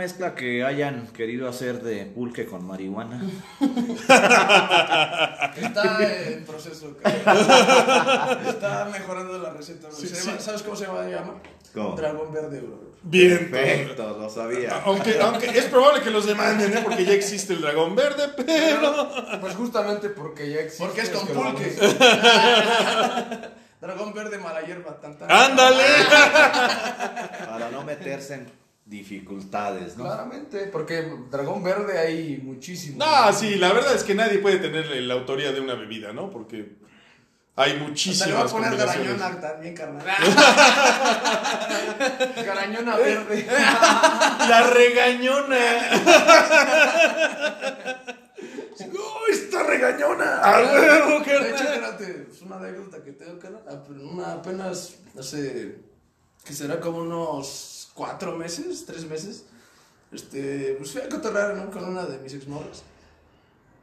mezcla 0.00 0.34
que 0.34 0.64
hayan 0.64 1.08
querido 1.08 1.46
hacer 1.46 1.82
de 1.82 2.06
pulque 2.06 2.46
con 2.46 2.66
marihuana? 2.66 3.20
Está 5.60 5.98
en 6.26 6.42
proceso. 6.46 6.96
cabrón. 7.02 8.46
Está 8.48 8.88
mejorando 8.90 9.38
la 9.38 9.50
receta. 9.50 9.88
¿Sabes 9.90 10.62
cómo 10.62 10.74
se 10.74 10.86
llama? 10.86 11.06
llama? 11.06 11.34
¿Cómo? 11.74 11.96
Dragón 11.96 12.32
verde, 12.32 12.60
bro. 12.62 12.80
Bien. 13.02 13.50
Perfecto, 13.50 14.16
lo 14.18 14.30
sabía. 14.30 14.80
Aunque, 14.86 15.20
aunque 15.20 15.50
es 15.50 15.66
probable 15.66 16.00
que 16.00 16.10
los 16.10 16.24
demanden, 16.24 16.72
¿eh? 16.78 16.80
porque 16.82 17.04
ya 17.04 17.12
existe 17.12 17.52
el 17.52 17.60
dragón 17.60 17.94
verde, 17.94 18.30
pero. 18.34 19.10
Pues 19.38 19.54
justamente 19.54 20.08
porque 20.08 20.50
ya 20.50 20.60
existe. 20.60 20.82
Porque 20.82 21.02
es 21.02 21.10
con 21.10 21.28
pulque. 21.28 21.76
Dragón 23.82 24.14
verde, 24.14 24.38
mala 24.38 24.62
hierba, 24.62 24.98
tanta. 24.98 25.26
¡Ándale! 25.28 25.84
Para 27.46 27.70
no 27.70 27.82
meterse 27.82 28.34
en 28.34 28.59
dificultades, 28.90 29.96
¿no? 29.96 30.04
Claramente, 30.04 30.66
porque 30.66 31.08
dragón 31.30 31.62
verde 31.62 31.96
hay 31.96 32.40
muchísimo. 32.42 32.98
No, 32.98 33.32
sí, 33.32 33.54
la 33.54 33.72
verdad 33.72 33.94
es 33.94 34.02
que 34.02 34.16
nadie 34.16 34.40
puede 34.40 34.58
tener 34.58 34.90
la 35.02 35.14
autoría 35.14 35.52
de 35.52 35.60
una 35.60 35.74
bebida, 35.74 36.12
¿no? 36.12 36.28
Porque 36.28 36.72
hay 37.54 37.70
sea, 37.72 37.78
le 37.78 37.80
voy 37.82 37.84
a 37.84 37.88
muchísimas 37.88 38.52
poner 38.52 38.76
garañona 38.76 39.40
también, 39.40 39.74
carnal. 39.74 40.04
Garañona 42.44 42.96
verde. 42.96 43.46
La 44.48 44.70
regañona. 44.72 45.56
¡Oh, 48.98 49.20
está 49.30 49.62
regañona! 49.62 50.40
¡A 50.42 50.62
huevo, 50.62 51.20
De 51.20 51.20
hecho, 51.20 51.30
carnal! 51.34 51.54
espérate, 51.54 52.26
es 52.32 52.42
una 52.42 52.56
anécdota 52.56 53.04
que 53.04 53.12
tengo, 53.12 53.38
carnal. 53.38 53.62
Ah, 53.68 53.80
pero 53.86 54.08
Una 54.08 54.32
apenas, 54.32 54.96
hace, 55.18 55.78
que 56.44 56.52
será 56.52 56.80
como 56.80 56.98
unos 56.98 57.69
cuatro 58.00 58.34
meses, 58.34 58.86
tres 58.86 59.04
meses. 59.04 59.44
Este, 60.10 60.74
pues 60.78 60.90
fui 60.90 61.02
a 61.02 61.08
cotorrear, 61.10 61.54
¿no? 61.54 61.70
Con 61.70 61.84
una 61.84 62.06
de 62.06 62.16
mis 62.18 62.32
exnovias. 62.32 62.82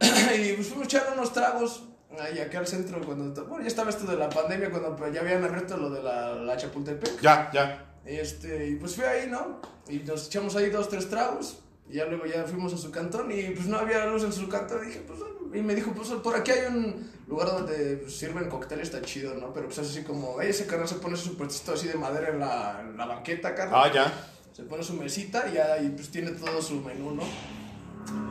y 0.00 0.54
pues 0.54 0.66
fuimos 0.66 0.82
a 0.82 0.84
echar 0.86 1.12
unos 1.12 1.32
tragos 1.32 1.84
ahí 2.18 2.40
acá 2.40 2.58
al 2.58 2.66
centro 2.66 3.00
cuando, 3.00 3.46
bueno, 3.46 3.62
ya 3.62 3.68
estaba 3.68 3.90
esto 3.90 4.10
de 4.10 4.16
la 4.16 4.28
pandemia, 4.28 4.70
cuando 4.70 4.96
pues, 4.96 5.14
ya 5.14 5.20
habían 5.20 5.44
abierto 5.44 5.76
lo 5.76 5.88
de 5.88 6.02
la, 6.02 6.34
la 6.34 6.56
Chapultepec. 6.56 7.20
Ya, 7.20 7.48
ya. 7.52 7.94
Y, 8.04 8.16
este, 8.16 8.76
pues 8.80 8.96
fui 8.96 9.04
ahí, 9.04 9.30
¿no? 9.30 9.60
Y 9.88 10.00
nos 10.00 10.26
echamos 10.26 10.56
ahí 10.56 10.68
dos, 10.68 10.88
tres 10.88 11.08
tragos. 11.08 11.60
Y 11.88 11.94
ya 11.94 12.06
luego 12.06 12.26
ya 12.26 12.42
fuimos 12.42 12.74
a 12.74 12.76
su 12.76 12.90
cantón 12.90 13.30
y 13.30 13.50
pues 13.50 13.68
no 13.68 13.78
había 13.78 14.04
luz 14.06 14.24
en 14.24 14.32
su 14.32 14.48
cantón. 14.48 14.82
Y 14.82 14.86
dije, 14.88 15.04
pues, 15.06 15.20
y 15.54 15.62
me 15.62 15.74
dijo, 15.74 15.92
pues 15.92 16.08
por 16.08 16.36
aquí 16.36 16.50
hay 16.50 16.66
un 16.72 17.10
lugar 17.26 17.48
donde 17.48 18.08
sirven 18.08 18.48
cócteles, 18.48 18.88
está 18.88 19.02
chido, 19.02 19.34
¿no? 19.34 19.52
Pero 19.52 19.66
pues 19.66 19.78
es 19.78 19.90
así 19.90 20.02
como, 20.02 20.40
"Ey, 20.40 20.50
ese 20.50 20.66
carnal 20.66 20.88
se 20.88 20.96
pone 20.96 21.16
su 21.16 21.36
puestito 21.36 21.72
así 21.72 21.88
de 21.88 21.94
madera 21.94 22.28
en 22.30 22.40
la, 22.40 22.80
en 22.80 22.96
la 22.96 23.06
banqueta, 23.06 23.54
carnal. 23.54 23.80
Ah, 23.84 23.92
ya. 23.92 24.12
Se 24.52 24.62
pone 24.64 24.82
su 24.82 24.94
mesita 24.94 25.46
y 25.48 25.86
y 25.86 25.88
pues 25.90 26.08
tiene 26.10 26.30
todo 26.32 26.60
su 26.62 26.80
menú, 26.80 27.12
¿no? 27.12 27.22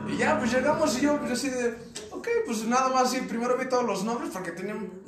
Y 0.08 0.16
ya, 0.16 0.38
pues 0.38 0.52
llegamos 0.52 0.96
y 0.98 1.02
yo, 1.02 1.18
pues 1.20 1.32
así 1.32 1.50
de, 1.50 1.74
ok, 2.10 2.26
pues 2.46 2.64
nada 2.64 2.88
más, 2.88 3.10
sí, 3.12 3.20
primero 3.28 3.56
vi 3.56 3.68
todos 3.68 3.84
los 3.84 4.02
nombres 4.04 4.30
porque 4.32 4.50
tenían 4.52 4.78
un 4.78 5.02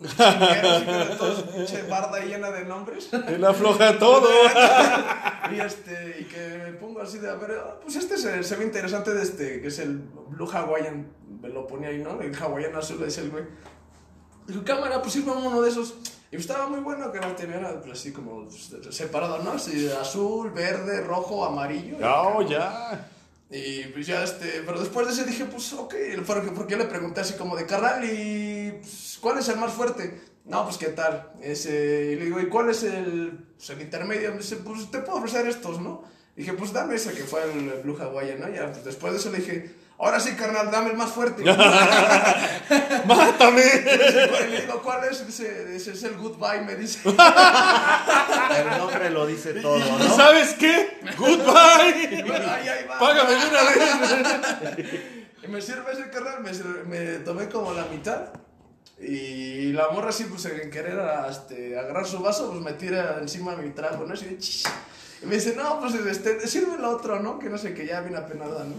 toda 1.18 1.36
su 1.36 1.46
pinche 1.50 1.82
barda 1.88 2.18
ahí 2.18 2.28
llena 2.28 2.50
de 2.50 2.64
nombres. 2.64 3.08
Él 3.28 3.44
afloja 3.44 3.98
todo. 3.98 4.28
Y 5.52 5.58
este, 5.58 6.20
y 6.20 6.24
que 6.26 6.58
me 6.64 6.72
pongo 6.74 7.00
así 7.00 7.18
de, 7.18 7.28
a 7.28 7.34
ver, 7.34 7.50
ah, 7.60 7.80
pues 7.82 7.96
este 7.96 8.16
se, 8.16 8.44
se 8.44 8.54
ve 8.54 8.64
interesante 8.64 9.12
de 9.12 9.22
este, 9.24 9.60
que 9.60 9.66
es 9.66 9.80
el 9.80 9.98
Blue 10.28 10.48
Hawaiian, 10.48 11.08
me 11.40 11.48
lo 11.48 11.66
ponía 11.66 11.88
ahí, 11.88 11.98
¿no? 11.98 12.20
El 12.20 12.34
hawaiano 12.34 12.78
azul 12.78 13.02
es 13.04 13.18
el 13.18 13.30
güey. 13.30 13.44
Dijo, 14.46 14.62
cámara, 14.64 15.00
pues 15.00 15.14
sirve 15.14 15.32
uno 15.32 15.62
de 15.62 15.70
esos. 15.70 15.94
Y 16.32 16.36
estaba 16.36 16.68
muy 16.68 16.80
bueno 16.80 17.10
que 17.10 17.20
no 17.20 17.34
tenía 17.34 17.80
pues, 17.80 17.98
así 17.98 18.12
como 18.12 18.46
pues, 18.46 18.94
separado, 18.94 19.42
¿no? 19.42 19.52
Así, 19.52 19.88
azul, 19.88 20.50
verde, 20.50 21.00
rojo, 21.00 21.44
amarillo. 21.44 21.96
y 21.98 22.02
Oh, 22.04 22.42
ya. 22.42 23.08
Y 23.50 23.84
pues 23.86 24.06
ya, 24.06 24.22
este, 24.22 24.62
pero 24.64 24.78
después 24.78 25.08
de 25.08 25.12
ese 25.12 25.24
dije, 25.24 25.44
pues 25.46 25.72
ok, 25.72 25.94
porque, 26.24 26.52
porque 26.52 26.72
yo 26.72 26.78
le 26.78 26.84
pregunté 26.84 27.20
así 27.20 27.34
como 27.34 27.56
de 27.56 27.66
carnal, 27.66 28.04
¿y 28.04 28.78
pues, 28.80 29.18
cuál 29.20 29.38
es 29.38 29.48
el 29.48 29.56
más 29.56 29.72
fuerte? 29.72 30.20
No, 30.44 30.64
pues 30.64 30.78
qué 30.78 30.86
tal. 30.86 31.32
Ese, 31.42 32.12
y 32.12 32.16
le 32.16 32.26
digo, 32.26 32.40
¿y 32.40 32.48
cuál 32.48 32.70
es 32.70 32.84
el, 32.84 33.46
pues, 33.56 33.70
el 33.70 33.82
intermedio? 33.82 34.30
Me 34.30 34.38
dice, 34.38 34.56
pues 34.56 34.88
te 34.90 35.00
puedo 35.00 35.18
ofrecer 35.18 35.48
estos, 35.48 35.80
¿no? 35.80 36.04
Dije, 36.36 36.52
pues 36.52 36.72
dame 36.72 36.94
ese 36.94 37.12
que 37.12 37.24
fue 37.24 37.42
el 37.42 37.82
Blue 37.82 37.96
Hawaiian, 38.00 38.40
¿no? 38.40 38.48
Ya, 38.48 38.70
pues, 38.70 38.84
después 38.84 39.12
de 39.12 39.18
eso 39.18 39.30
le 39.32 39.38
dije, 39.38 39.74
ahora 40.00 40.18
sí, 40.20 40.32
carnal, 40.34 40.70
dame 40.70 40.90
el 40.90 40.96
más 40.96 41.10
fuerte. 41.10 41.42
¡Mátame! 43.06 43.62
le 44.48 44.60
digo, 44.62 44.80
¿cuál 44.82 45.04
es? 45.10 45.26
Dice, 45.26 45.74
ese 45.76 45.92
es 45.92 46.02
el 46.04 46.16
Goodbye, 46.16 46.62
me 46.62 46.74
dice. 46.76 47.00
El 47.08 48.78
nombre 48.78 49.10
lo 49.10 49.26
dice 49.26 49.54
todo, 49.54 49.78
¿Y 49.78 49.80
¿no? 49.80 50.16
sabes 50.16 50.54
qué? 50.54 50.98
¡Goodbye! 51.16 52.24
Bueno, 52.26 52.50
ahí, 52.50 52.68
ahí 52.68 52.84
va. 52.88 52.98
Págame 52.98 53.30
de 53.34 53.46
una 53.46 53.62
vez. 53.62 54.86
Y 55.42 55.48
me 55.48 55.60
sirve 55.60 55.92
ese 55.92 56.10
carnal, 56.10 56.40
me, 56.42 56.50
sirve- 56.52 56.84
me 56.84 57.18
tomé 57.24 57.48
como 57.48 57.72
la 57.72 57.84
mitad. 57.86 58.26
Y 59.02 59.72
la 59.72 59.88
morra 59.88 60.10
así, 60.10 60.24
pues 60.24 60.44
en 60.44 60.70
querer 60.70 60.98
este, 61.30 61.78
agarrar 61.78 62.06
su 62.06 62.20
vaso, 62.20 62.50
pues 62.50 62.60
me 62.62 62.74
tira 62.74 63.16
encima 63.20 63.54
de 63.56 63.62
mi 63.62 63.70
trago, 63.70 64.04
¿no? 64.04 64.12
Así 64.12 64.26
de 64.26 64.36
"Chis". 64.38 64.64
Y 65.22 65.26
me 65.26 65.36
dice, 65.36 65.54
no, 65.56 65.80
pues 65.80 65.94
este, 65.94 66.46
sirve 66.46 66.74
el 66.76 66.84
otro, 66.84 67.18
¿no? 67.20 67.38
Que 67.38 67.48
no 67.48 67.56
sé, 67.56 67.72
que 67.72 67.86
ya 67.86 68.00
viene 68.00 68.18
apenada, 68.18 68.64
¿no? 68.64 68.74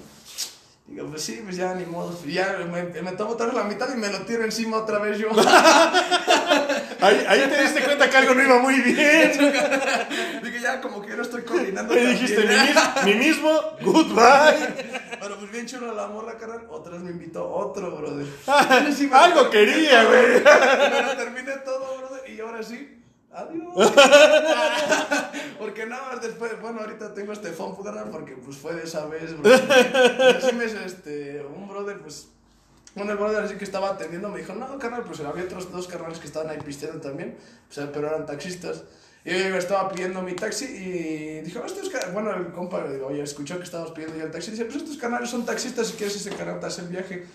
Digo, 0.92 1.08
pues 1.08 1.22
sí, 1.22 1.40
pues 1.42 1.56
ya 1.56 1.74
ni 1.74 1.86
modo. 1.86 2.18
Y 2.26 2.34
ya 2.34 2.58
me, 2.70 2.84
me 3.02 3.12
tomo 3.14 3.32
otra 3.32 3.46
vez 3.46 3.56
la 3.56 3.64
mitad 3.64 3.88
y 3.94 3.98
me 3.98 4.10
lo 4.10 4.20
tiro 4.24 4.44
encima 4.44 4.78
otra 4.78 5.00
vez 5.00 5.18
yo. 5.18 5.30
Ahí, 7.02 7.26
ahí 7.28 7.40
te 7.50 7.64
diste 7.64 7.82
cuenta 7.82 8.08
que 8.12 8.18
algo 8.18 8.36
no 8.36 8.44
iba 8.44 8.60
muy 8.60 8.80
bien. 8.80 9.32
Dije, 10.44 10.60
ya 10.62 10.80
como 10.82 11.02
que 11.02 11.16
no 11.16 11.24
estoy 11.24 11.42
coordinando. 11.42 11.96
Tan 11.96 12.12
dijiste 12.12 12.42
bien". 12.42 12.76
mi, 13.06 13.14
mi 13.14 13.20
mismo 13.20 13.50
goodbye. 13.82 14.68
Pero 15.20 15.40
pues 15.40 15.52
bien 15.52 15.66
chulo 15.66 15.96
la 15.96 16.08
morra, 16.08 16.38
carnal. 16.38 16.68
Otra 16.70 16.92
vez 16.92 17.02
me 17.02 17.10
invitó 17.10 17.50
otro, 17.52 17.96
brother. 17.96 18.28
Algo 19.14 19.50
quería, 19.50 20.04
güey. 20.04 20.44
Me 20.44 21.02
lo 21.02 21.18
terminé 21.18 21.54
todo, 21.66 21.98
brother. 21.98 22.30
Y 22.30 22.40
ahora 22.40 22.62
sí, 22.62 23.01
adiós. 23.34 23.74
porque 25.60 25.86
nada 25.86 26.14
más 26.14 26.22
después, 26.22 26.60
bueno, 26.62 26.82
ahorita 26.82 27.14
tengo 27.14 27.34
este 27.34 27.52
phone, 27.52 27.76
carnal, 27.84 28.10
porque 28.10 28.34
pues 28.34 28.58
fue 28.58 28.74
de 28.76 28.84
esa 28.84 29.06
vez, 29.06 29.32
así 29.34 30.56
me, 30.56 30.66
este, 30.66 31.44
un 31.46 31.68
brother, 31.68 32.00
pues, 32.00 32.28
Bueno, 32.96 33.14
el 33.14 33.18
brother 33.18 33.44
así 33.44 33.56
que 33.56 33.64
estaba 33.64 33.92
atendiendo 33.92 34.30
me 34.30 34.40
dijo, 34.40 34.54
no, 34.54 34.78
carnal, 34.78 35.04
pues 35.04 35.20
había 35.22 35.44
otros 35.44 35.72
dos 35.72 35.88
carnales 35.88 36.20
que 36.20 36.28
estaban 36.28 36.50
ahí 36.50 36.60
pisteando 36.64 37.00
también, 37.00 37.38
o 37.70 37.74
sea, 37.74 37.92
pero 37.92 38.08
eran 38.08 38.26
taxistas. 38.26 38.84
Y 39.24 39.30
yo 39.30 39.56
estaba 39.56 39.88
pidiendo 39.90 40.24
mi 40.24 40.34
taxi 40.34 40.66
y 40.66 41.42
dijo, 41.42 41.64
estos 41.64 41.90
ca-". 41.90 42.10
bueno, 42.12 42.34
el 42.34 42.52
compa 42.52 42.84
digo, 42.88 43.08
oye, 43.08 43.22
escuchó 43.22 43.58
que 43.58 43.64
estábamos 43.64 43.92
pidiendo 43.92 44.18
ya 44.18 44.24
el 44.24 44.32
taxi, 44.32 44.50
y 44.50 44.52
dice, 44.54 44.66
pues 44.66 44.78
estos 44.78 44.98
canales 44.98 45.30
son 45.30 45.46
taxistas, 45.46 45.88
si 45.88 45.94
quieres 45.94 46.16
ese 46.16 46.32
canal 46.32 46.60
te 46.60 46.66
hace 46.66 46.82
el 46.82 46.88
viaje. 46.88 47.26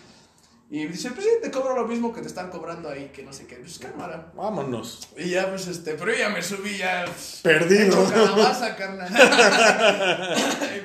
Y 0.69 0.87
dice, 0.87 1.11
pues 1.13 1.25
sí, 1.25 1.31
te 1.41 1.51
cobro 1.53 1.77
lo 1.77 1.87
mismo 1.87 2.13
que 2.13 2.21
te 2.21 2.27
están 2.27 2.51
cobrando 2.51 2.89
ahí, 2.89 3.11
que 3.15 3.23
no 3.23 3.33
sé 3.33 3.47
qué, 3.47 3.55
pues 3.57 3.79
cámara. 3.79 4.33
Vámonos. 4.35 5.09
Y 5.17 5.31
ya, 5.31 5.49
pues, 5.49 5.69
este, 5.69 5.95
pero 5.95 6.13
ya 6.13 6.29
me 6.29 6.43
subí 6.43 6.77
ya... 6.77 7.05
pues, 7.07 7.41
Perdido. 7.43 8.09
calabaza, 8.11 8.75
carnal. 8.75 9.09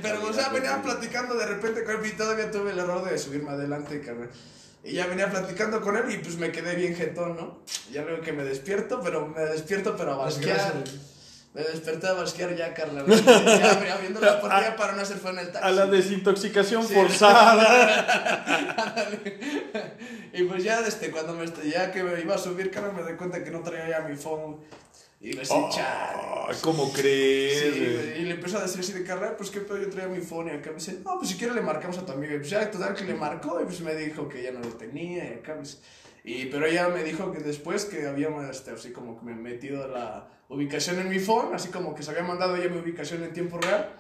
pero, 0.04 0.24
o 0.28 0.34
sea, 0.34 0.50
venía 0.50 0.80
platicando 0.84 1.34
de 1.36 1.48
repente 1.48 1.84
con 1.84 1.96
él 1.96 2.06
y 2.06 2.12
todavía 2.12 2.52
tuve 2.52 2.72
el 2.72 2.80
error 2.80 3.10
de 3.10 3.18
subirme 3.18 3.50
adelante, 3.50 4.02
carnal. 4.02 4.30
Y 4.84 4.94
ya 4.94 5.08
venía 5.08 5.30
platicando 5.32 5.82
con 5.82 5.98
él 5.98 6.12
y 6.12 6.18
pues 6.20 6.38
me 6.38 6.52
quedé 6.52 6.76
bien 6.76 6.96
jetón, 6.96 7.36
¿no? 7.36 7.62
Ya 7.92 8.04
luego 8.04 8.22
que 8.22 8.34
me 8.34 8.44
despierto, 8.44 9.00
pero 9.04 9.28
me 9.28 9.42
despierto, 9.42 9.96
pero 9.98 10.14
a 10.14 10.18
basquear. 10.18 10.74
Me 11.54 11.64
desperté 11.64 12.08
a 12.08 12.14
basquear 12.14 12.56
ya, 12.56 12.74
carnal. 12.74 13.06
Ya 13.08 13.94
abriendo 13.94 14.22
la 14.22 14.40
puerta 14.40 14.74
para 14.78 14.94
no 14.94 15.02
hacer 15.02 15.18
fue 15.18 15.32
en 15.32 15.40
el 15.40 15.52
taxi. 15.52 15.68
A 15.68 15.72
la 15.72 15.86
desintoxicación 15.86 16.88
Sí. 16.88 16.94
forzada. 16.94 19.10
y 20.34 20.44
pues 20.44 20.64
ya 20.64 20.82
desde 20.82 21.12
cuando 21.12 21.34
me 21.34 21.46
ya 21.70 21.92
que 21.92 22.04
me 22.04 22.20
iba 22.22 22.36
a 22.36 22.38
subir, 22.38 22.72
carnal, 22.72 22.94
me 22.94 23.04
doy 23.04 23.16
cuenta 23.16 23.44
que 23.44 23.52
no 23.52 23.62
traía 23.62 23.90
ya 23.90 24.00
mi 24.08 24.16
phone. 24.16 24.58
Y 25.20 25.36
me 25.36 25.44
Oh, 25.50 25.68
decía, 25.68 26.48
Ay, 26.48 26.56
¿Cómo 26.62 26.92
crees? 26.92 27.74
Sí, 27.76 28.22
y 28.22 28.24
le 28.24 28.32
empezó 28.32 28.58
a 28.58 28.64
decir 28.64 28.80
así 28.80 28.92
de 28.94 29.04
carrera, 29.04 29.38
pues 29.38 29.52
qué 29.52 29.60
pedo, 29.60 29.78
yo 29.78 29.90
traía 29.90 30.08
mi 30.08 30.20
phone 30.22 30.48
y 30.48 30.52
acá 30.52 30.72
me 30.72 30.78
dice, 30.78 30.98
no, 31.06 31.18
pues 31.20 31.30
si 31.30 31.38
quiere 31.38 31.54
le 31.54 31.62
marcamos 31.62 31.98
a 32.00 32.06
tu 32.06 32.12
amiga. 32.14 32.34
Y 32.34 32.38
pues 32.38 32.50
ya, 32.50 32.72
total 32.72 32.96
que 32.96 33.04
le 33.04 33.14
marcó 33.14 33.62
y 33.62 33.66
pues 33.66 33.82
me 33.82 33.94
dijo 33.94 34.28
que 34.28 34.42
ya 34.42 34.52
no 34.52 34.60
lo 34.62 34.70
tenía 34.70 35.26
y 35.26 35.34
acá 35.40 35.56
pues... 35.58 35.82
Y, 36.24 36.46
pero 36.46 36.66
ella 36.68 36.88
me 36.88 37.04
dijo 37.04 37.32
que 37.32 37.40
después 37.40 37.86
que 37.86 38.08
había 38.08 38.30
este, 38.50 38.72
así 38.72 38.92
como 38.92 39.20
que 39.20 39.26
me 39.26 39.34
metido 39.36 39.88
la 39.88 40.28
ubicación 40.52 41.00
en 41.00 41.10
mi 41.10 41.20
phone, 41.20 41.56
así 41.56 41.70
como 41.70 41.96
que 41.96 42.04
se 42.04 42.12
había 42.12 42.24
mandado 42.24 42.56
ella 42.56 42.70
mi 42.70 42.78
ubicación 42.78 43.24
en 43.24 43.34
tiempo 43.34 43.58
real. 43.58 43.96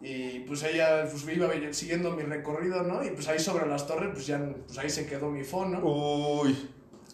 Y 0.00 0.40
pues 0.40 0.62
ella 0.62 1.06
pues 1.10 1.26
iba 1.28 1.50
siguiendo 1.72 2.12
mi 2.12 2.22
recorrido, 2.22 2.82
¿no? 2.82 3.04
Y 3.04 3.10
pues 3.10 3.28
ahí 3.28 3.38
sobre 3.38 3.66
las 3.66 3.86
torres, 3.86 4.10
pues 4.14 4.26
ya 4.26 4.40
pues 4.66 4.78
ahí 4.78 4.88
se 4.88 5.06
quedó 5.06 5.30
mi 5.30 5.44
phone, 5.44 5.72
¿no? 5.72 5.80
Uy. 5.80 6.56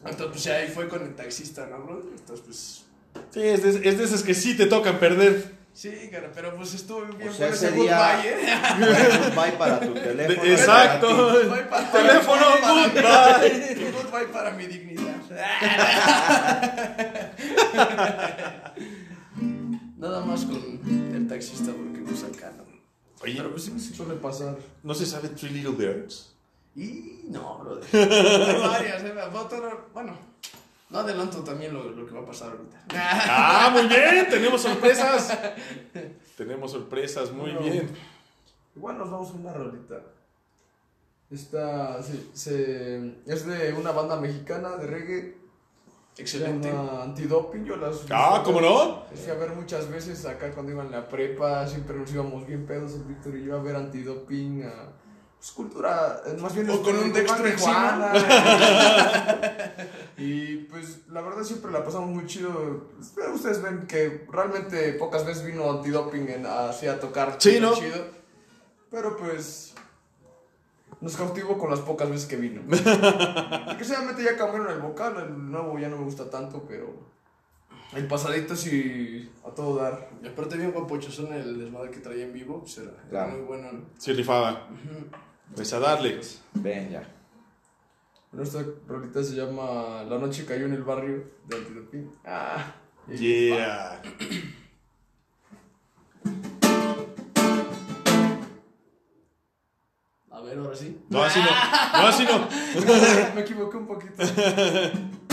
Entonces 0.05 0.27
pues 0.31 0.47
ahí 0.47 0.69
fue 0.69 0.89
con 0.89 1.03
el 1.03 1.17
taxista, 1.17 1.67
¿no, 1.67 1.83
bro? 1.83 2.01
Entonces 2.17 2.45
pues... 2.47 2.83
Sí, 3.31 3.43
es 3.43 3.63
de, 3.63 3.89
es 3.89 3.99
de 3.99 4.05
esas 4.05 4.23
que 4.23 4.35
sí 4.35 4.57
te 4.57 4.67
tocan 4.67 5.01
perder. 5.01 5.56
Sí, 5.77 6.09
cara, 6.11 6.31
pero 6.35 6.57
pues 6.57 6.73
estuvo 6.73 7.03
bien 7.03 7.29
O 7.29 7.33
sea, 7.35 7.49
ese 7.49 7.71
día- 7.73 8.17
goodbye, 8.17 8.31
¿eh? 8.31 8.59
Bueno, 8.79 9.19
goodbye 9.35 9.53
para 9.59 9.79
tu 9.81 9.93
teléfono. 10.09 10.43
De- 10.43 10.53
exacto. 10.55 11.07
Goodbye 11.17 11.63
para- 11.65 11.93
Teléfono, 11.93 12.45
para- 12.63 13.39
goodbye. 13.39 13.93
Goodbye 13.93 14.27
para 14.33 14.51
mi 14.53 14.67
dignidad. 14.67 15.17
Nada 19.99 20.25
más 20.25 20.45
con 20.45 20.57
el 21.15 21.27
taxista 21.29 21.73
porque 21.73 22.01
pues 22.01 22.23
acá 22.25 22.53
no. 22.57 22.65
Oye, 23.23 23.35
Pero 23.37 23.51
pues 23.51 23.65
sí, 23.65 23.73
sí 23.79 23.95
suele 23.95 24.15
pasar. 24.15 24.57
¿no 24.83 24.95
se 24.95 25.05
sabe 25.07 25.29
Three 25.31 25.51
Little 25.51 25.73
Birds? 25.73 26.33
Y 26.75 27.21
no, 27.29 27.59
brother. 27.59 27.85
Hay 27.93 28.61
varias, 28.61 29.03
¿eh? 29.05 29.15
Bueno, 29.95 30.19
no 30.91 30.99
adelanto 31.01 31.43
también 31.43 31.75
lo, 31.75 31.91
lo 31.91 32.07
que 32.07 32.13
va 32.15 32.21
a 32.21 32.27
pasar 32.27 32.51
ahorita. 32.53 32.85
Ah, 32.95 33.71
muy 33.73 33.87
bien, 33.89 34.27
tenemos 34.31 34.61
sorpresas. 34.63 35.37
tenemos 36.37 36.71
sorpresas, 36.73 37.33
muy 37.33 37.53
Bueno. 37.53 37.61
bien. 37.61 37.91
Igual 38.77 38.99
nos 38.99 39.11
vamos 39.11 39.31
a 39.31 39.33
una 39.35 39.53
rolita. 39.53 40.01
Esta 41.31 42.01
se, 42.03 42.21
se- 42.35 43.15
es 43.27 43.47
de 43.47 43.73
una 43.73 43.91
banda 43.91 44.17
mexicana 44.21 44.77
de 44.77 44.87
reggae. 44.87 45.37
Excelente. 46.19 46.69
Se 46.71 46.75
llama 46.75 47.03
Antidoping. 47.03 47.65
Yo 47.65 47.77
las 47.77 48.07
Ah, 48.11 48.43
¿cómo 48.45 48.61
no? 48.61 49.05
Fui 49.13 49.31
a 49.31 49.35
ver 49.35 49.51
muchas 49.51 49.91
veces 49.91 50.25
acá 50.25 50.53
cuando 50.53 50.73
iba 50.73 50.85
en 50.85 50.91
la 50.93 51.09
prepa. 51.09 51.67
Siempre 51.67 51.97
nos 51.97 52.13
íbamos 52.13 52.47
bien 52.47 52.65
pedos 52.65 52.95
el 52.95 53.03
Víctor 53.05 53.37
y 53.37 53.45
yo 53.45 53.57
a 53.57 53.63
ver 53.63 53.77
Antidoping. 53.77 54.63
A, 54.65 54.93
pues 55.39 55.51
cultura, 55.53 56.23
eh, 56.27 56.37
más 56.41 56.55
bien 56.55 56.71
O 56.71 56.83
con 56.83 56.97
un 56.97 57.13
Dexter 57.13 57.55
Tijuana. 57.55 58.13
y 60.19 60.57
pues 60.65 61.07
la 61.09 61.21
verdad 61.21 61.43
siempre 61.45 61.71
la 61.71 61.85
pasamos 61.85 62.11
muy 62.11 62.27
chido. 62.27 62.89
Espero 63.01 63.35
Ustedes 63.35 63.63
ven 63.63 63.87
que 63.87 64.27
realmente 64.31 64.95
pocas 64.95 65.25
veces 65.25 65.45
vino 65.45 65.71
Antidoping 65.71 66.29
en, 66.29 66.47
así 66.47 66.87
a 66.87 66.99
tocar. 66.99 67.37
Sí, 67.39 67.61
¿no? 67.61 67.75
Chido. 67.75 68.07
Pero 68.91 69.17
pues 69.17 69.75
nos 71.01 71.17
cautivó 71.17 71.59
con 71.59 71.71
las 71.71 71.81
pocas 71.81 72.09
veces 72.09 72.27
que 72.27 72.37
vino. 72.37 72.63
y 72.69 73.77
que 73.77 73.85
seguramente 73.85 74.25
ya 74.25 74.37
cambiaron 74.37 74.71
el 74.71 74.81
vocal, 74.81 75.17
el 75.19 75.51
nuevo 75.51 75.79
ya 75.79 75.89
no 75.89 75.99
me 75.99 76.05
gusta 76.05 76.31
tanto, 76.31 76.65
pero 76.67 77.16
el 77.95 78.07
pasadito 78.07 78.55
sí 78.57 79.31
a 79.47 79.51
todo 79.51 79.77
dar. 79.81 80.11
Y 80.23 80.27
aparte 80.29 80.57
bien 80.57 80.73
guapochosón 80.73 81.33
el 81.33 81.59
desmadre 81.59 81.91
que 81.91 82.01
traía 82.01 82.25
en 82.25 82.33
vivo, 82.33 82.61
pues 82.61 82.79
era, 82.79 82.91
era 82.91 83.09
Claro. 83.09 83.33
muy 83.33 83.41
bueno. 83.43 83.73
¿no? 83.73 83.81
Sí, 83.99 84.13
rifaba. 84.13 84.69
Pues 85.55 85.73
a 85.73 85.79
darle. 85.79 86.21
Ven 86.55 86.91
ya. 86.91 87.03
Bueno, 88.33 88.43
esta 88.45 88.65
rolita 88.89 89.23
se 89.23 89.35
llama 89.37 90.03
La 90.05 90.19
noche 90.19 90.45
cayó 90.45 90.67
en 90.67 90.75
el 90.75 90.83
barrio 90.83 91.25
de 91.47 91.57
Antidoping. 91.57 92.11
Ah, 92.25 92.75
Yeah. 93.09 94.03
A 100.31 100.41
ver, 100.41 100.59
ahora 100.59 100.75
sí. 100.77 101.01
No, 101.09 101.23
así 101.23 101.39
no. 101.39 101.47
No, 101.47 102.07
así 102.09 102.25
no. 102.25 103.35
me 103.35 103.41
equivoqué 103.43 103.77
un 103.77 103.87
poquito. 103.87 104.15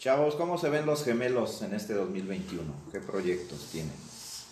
Chavos, 0.00 0.34
¿cómo 0.34 0.56
se 0.56 0.70
ven 0.70 0.86
los 0.86 1.04
gemelos 1.04 1.60
en 1.60 1.74
este 1.74 1.92
2021? 1.92 2.62
¿Qué 2.90 3.00
proyectos 3.00 3.68
tienen? 3.70 3.92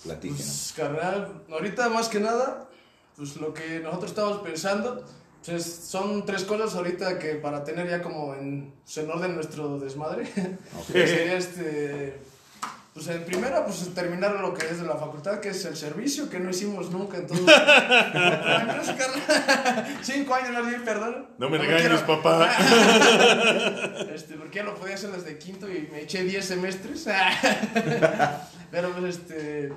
Platíquenos. 0.05 0.43
Pues, 0.45 0.73
carnal, 0.77 1.43
ahorita 1.51 1.89
más 1.89 2.11
que 2.11 2.21
nada, 2.21 2.69
pues 3.17 3.35
lo 3.37 3.55
que 3.55 3.81
nosotros 3.81 4.11
estamos 4.11 4.39
pensando, 4.43 5.03
pues 5.43 5.67
es- 5.67 5.75
son 5.87 6.27
tres 6.27 6.45
cosas 6.45 6.75
ahorita 6.75 7.19
que 7.19 7.37
para 7.37 7.65
tener 7.65 7.89
ya 7.89 8.03
como 8.03 8.35
en, 8.35 8.75
pues, 8.85 8.99
en 8.99 9.11
orden 9.11 9.35
nuestro 9.37 9.79
desmadre, 9.79 10.31
sería 10.87 11.37
este, 11.39 12.19
pues 12.99 13.17
en 13.17 13.25
primera, 13.25 13.65
pues 13.65 13.95
terminar 13.95 14.41
lo 14.41 14.53
que 14.53 14.67
es 14.67 14.81
de 14.81 14.87
la 14.87 14.97
facultad, 14.97 15.39
que 15.39 15.51
es 15.51 15.65
el 15.65 15.77
servicio, 15.77 16.29
que 16.29 16.41
no 16.41 16.51
hicimos 16.51 16.91
nunca. 16.91 17.19
Entonces, 17.19 17.47
Cinco 20.03 20.35
años, 20.35 20.51
no 20.51 20.69
sé, 20.69 20.81
perdón. 20.81 21.29
No 21.39 21.49
me 21.49 21.59
regañes, 21.59 22.03
papá. 22.03 22.51
Este, 24.13 24.35
porque 24.35 24.59
ya 24.59 24.65
lo 24.65 24.75
podía 24.75 24.97
hacer 24.97 25.13
desde 25.13 25.39
quinto 25.39 25.71
y 25.71 25.89
me 25.93 26.01
eché 26.03 26.25
10 26.25 26.45
semestres. 26.45 27.07
Pero 28.73 28.91
pues 28.91 29.17
este. 29.17 29.73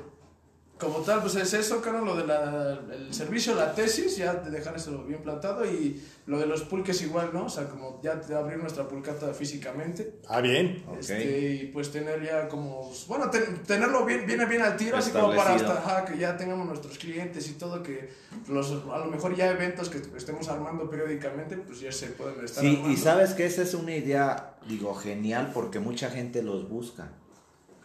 Como 0.81 0.97
tal, 1.01 1.21
pues 1.21 1.35
es 1.35 1.53
eso, 1.53 1.79
claro, 1.79 2.03
lo 2.03 2.15
del 2.17 3.13
servicio, 3.13 3.53
la 3.53 3.73
tesis, 3.75 4.17
ya 4.17 4.33
de 4.33 4.49
dejar 4.49 4.75
eso 4.75 5.03
bien 5.03 5.21
plantado 5.21 5.63
y 5.63 6.01
lo 6.25 6.39
de 6.39 6.47
los 6.47 6.63
pulques 6.63 6.99
igual, 7.03 7.29
¿no? 7.33 7.45
O 7.45 7.49
sea, 7.49 7.67
como 7.69 8.01
ya 8.01 8.15
de 8.15 8.33
abrir 8.35 8.57
nuestra 8.57 8.87
pulcata 8.87 9.31
físicamente. 9.33 10.15
Ah, 10.27 10.41
bien. 10.41 10.83
Ok. 10.87 10.97
Este, 10.99 11.49
y 11.53 11.67
pues 11.67 11.91
tener 11.91 12.23
ya 12.25 12.47
como, 12.49 12.87
pues, 12.89 13.05
bueno, 13.07 13.29
ten- 13.29 13.61
tenerlo 13.63 14.05
bien, 14.05 14.25
bien, 14.25 14.43
bien 14.49 14.63
al 14.63 14.75
tiro, 14.75 14.97
así 14.97 15.11
como 15.11 15.35
para 15.35 15.53
hasta, 15.53 15.73
ajá, 15.77 16.05
que 16.05 16.17
ya 16.17 16.35
tengamos 16.35 16.65
nuestros 16.67 16.97
clientes 16.97 17.47
y 17.47 17.53
todo, 17.53 17.83
que 17.83 18.09
los, 18.49 18.71
a 18.91 18.97
lo 18.97 19.05
mejor 19.05 19.35
ya 19.35 19.51
eventos 19.51 19.87
que 19.89 20.01
estemos 20.17 20.49
armando 20.49 20.89
periódicamente, 20.89 21.57
pues 21.57 21.79
ya 21.79 21.91
se 21.91 22.07
pueden 22.07 22.43
estar 22.43 22.63
Sí, 22.63 22.71
armando. 22.75 22.89
y 22.91 22.97
sabes 22.97 23.33
que 23.35 23.45
esa 23.45 23.61
es 23.61 23.75
una 23.75 23.95
idea, 23.95 24.55
digo, 24.67 24.95
genial 24.95 25.51
porque 25.53 25.79
mucha 25.79 26.09
gente 26.09 26.41
los 26.41 26.67
busca. 26.67 27.09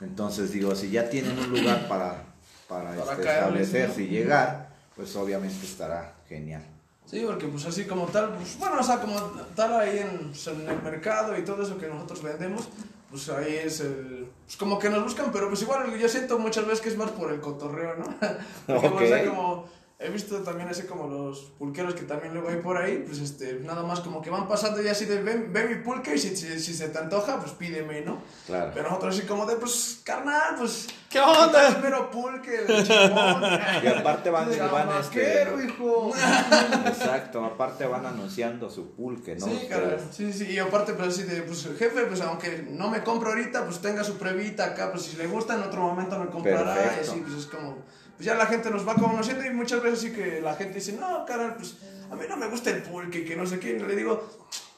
Entonces, 0.01 0.51
digo, 0.53 0.75
si 0.75 0.91
ya 0.91 1.11
tienen 1.11 1.39
un 1.39 1.51
lugar 1.51 1.89
para, 1.89 2.36
para, 2.69 2.95
Para 2.95 3.13
este, 3.13 3.29
establecerse 3.29 4.03
y 4.03 4.09
llegar, 4.09 4.69
pues 4.95 5.15
obviamente 5.17 5.65
estará 5.65 6.15
genial. 6.29 6.63
Sí, 7.07 7.23
porque 7.25 7.47
pues 7.47 7.65
así 7.65 7.85
como 7.85 8.07
tal, 8.07 8.35
pues 8.35 8.59
bueno, 8.59 8.81
o 8.81 8.83
sea, 8.83 9.01
como 9.01 9.17
tal 9.55 9.81
ahí 9.81 9.99
en, 9.99 10.29
pues, 10.29 10.47
en 10.49 10.69
el 10.69 10.83
mercado 10.83 11.39
y 11.39 11.45
todo 11.45 11.63
eso 11.63 11.79
que 11.79 11.87
nosotros 11.87 12.23
vendemos, 12.23 12.69
pues 13.11 13.29
ahí 13.29 13.55
es 13.65 13.81
el... 13.81 14.29
Pues 14.45 14.57
como 14.57 14.79
que 14.79 14.91
nos 14.91 15.05
buscan, 15.05 15.31
pero 15.33 15.49
pues 15.49 15.63
igual 15.63 15.97
yo 15.97 16.09
siento 16.09 16.39
muchas 16.39 16.67
veces 16.67 16.81
que 16.81 16.89
es 16.89 16.97
más 16.97 17.11
por 17.13 17.33
el 17.33 17.41
cotorreo, 17.41 17.97
¿no? 17.97 18.05
Porque, 18.67 18.89
pues, 18.91 19.05
o 19.05 19.15
sea, 19.15 19.29
como... 19.29 19.69
He 19.99 20.11
visto 20.11 20.37
también 20.43 20.69
así 20.69 20.83
como 20.83 21.09
los 21.09 21.53
pulqueros 21.59 21.95
que 21.95 22.03
también 22.03 22.35
luego 22.35 22.51
hay 22.51 22.57
por 22.57 22.77
ahí, 22.77 23.03
pues 23.07 23.19
este, 23.19 23.61
nada 23.61 23.83
más 23.83 24.01
como 24.01 24.21
que 24.21 24.29
van 24.29 24.47
pasando 24.47 24.83
y 24.83 24.89
así 24.89 25.07
de, 25.07 25.23
ven, 25.23 25.55
ven 25.55 25.71
mi 25.71 25.77
pulque 25.77 26.17
y 26.17 26.19
si, 26.19 26.37
si, 26.37 26.61
si 26.61 26.75
se 26.75 26.91
te 26.91 26.99
antoja, 26.99 27.41
pues 27.41 27.53
pídeme, 27.53 28.03
¿no? 28.03 28.19
Claro. 28.47 28.73
Pero 28.75 28.91
nosotros 28.91 29.17
así 29.17 29.27
como 29.27 29.47
de, 29.47 29.57
pues, 29.57 30.03
carnal, 30.05 30.57
pues... 30.59 30.89
¿Qué 31.09 31.19
onda? 31.19 31.69
El 31.69 31.81
mero 31.81 32.11
pulque, 32.11 32.59
el 32.59 32.87
chingón. 32.87 33.43
Y 33.83 33.87
aparte 33.87 34.29
van, 34.29 34.51
van 34.71 34.89
este, 35.01 35.45
Chamaquero, 35.45 35.63
hijo. 35.63 36.13
exacto, 36.87 37.43
aparte 37.43 37.87
van 37.87 38.05
anunciando 38.05 38.69
su 38.69 38.91
pulque, 38.91 39.37
¿no? 39.37 39.47
Sí, 39.47 39.67
carnal. 39.67 40.01
Sí, 40.13 40.31
sí, 40.31 40.51
y 40.51 40.59
aparte, 40.59 40.93
pues 40.93 41.09
así 41.09 41.23
de, 41.23 41.41
pues 41.41 41.67
jefe, 41.79 42.05
pues 42.05 42.21
aunque 42.21 42.67
no 42.69 42.91
me 42.91 43.03
compro 43.03 43.31
ahorita, 43.31 43.65
pues 43.65 43.79
tenga 43.81 44.05
su 44.05 44.19
previta 44.19 44.67
acá, 44.67 44.93
pues 44.93 45.05
si 45.05 45.17
le 45.17 45.27
gusta 45.27 45.55
en 45.55 45.63
otro 45.63 45.81
momento 45.81 46.19
me 46.19 46.27
comprará. 46.27 46.75
Perfecto. 46.75 46.99
Y 46.99 47.09
así, 47.09 47.21
pues 47.23 47.35
es 47.39 47.47
como, 47.47 47.79
pues 48.17 48.27
ya 48.27 48.35
la 48.35 48.47
gente 48.47 48.71
nos 48.71 48.87
va 48.87 48.95
conociendo 48.95 49.45
y 49.45 49.51
muchas 49.51 49.83
veces 49.83 50.01
sí 50.01 50.13
que 50.13 50.41
la 50.41 50.55
gente 50.55 50.75
dice, 50.75 50.93
no, 50.93 51.25
carnal, 51.27 51.57
pues 51.57 51.77
a 52.11 52.17
mí 52.17 52.25
no 52.29 52.37
me 52.37 52.49
gusta 52.49 52.71
el 52.71 52.83
pulque, 52.83 53.25
que 53.25 53.37
no 53.37 53.47
sé 53.47 53.59
qué. 53.59 53.73
Y 53.73 53.79
le 53.79 53.95
digo, 53.95 54.27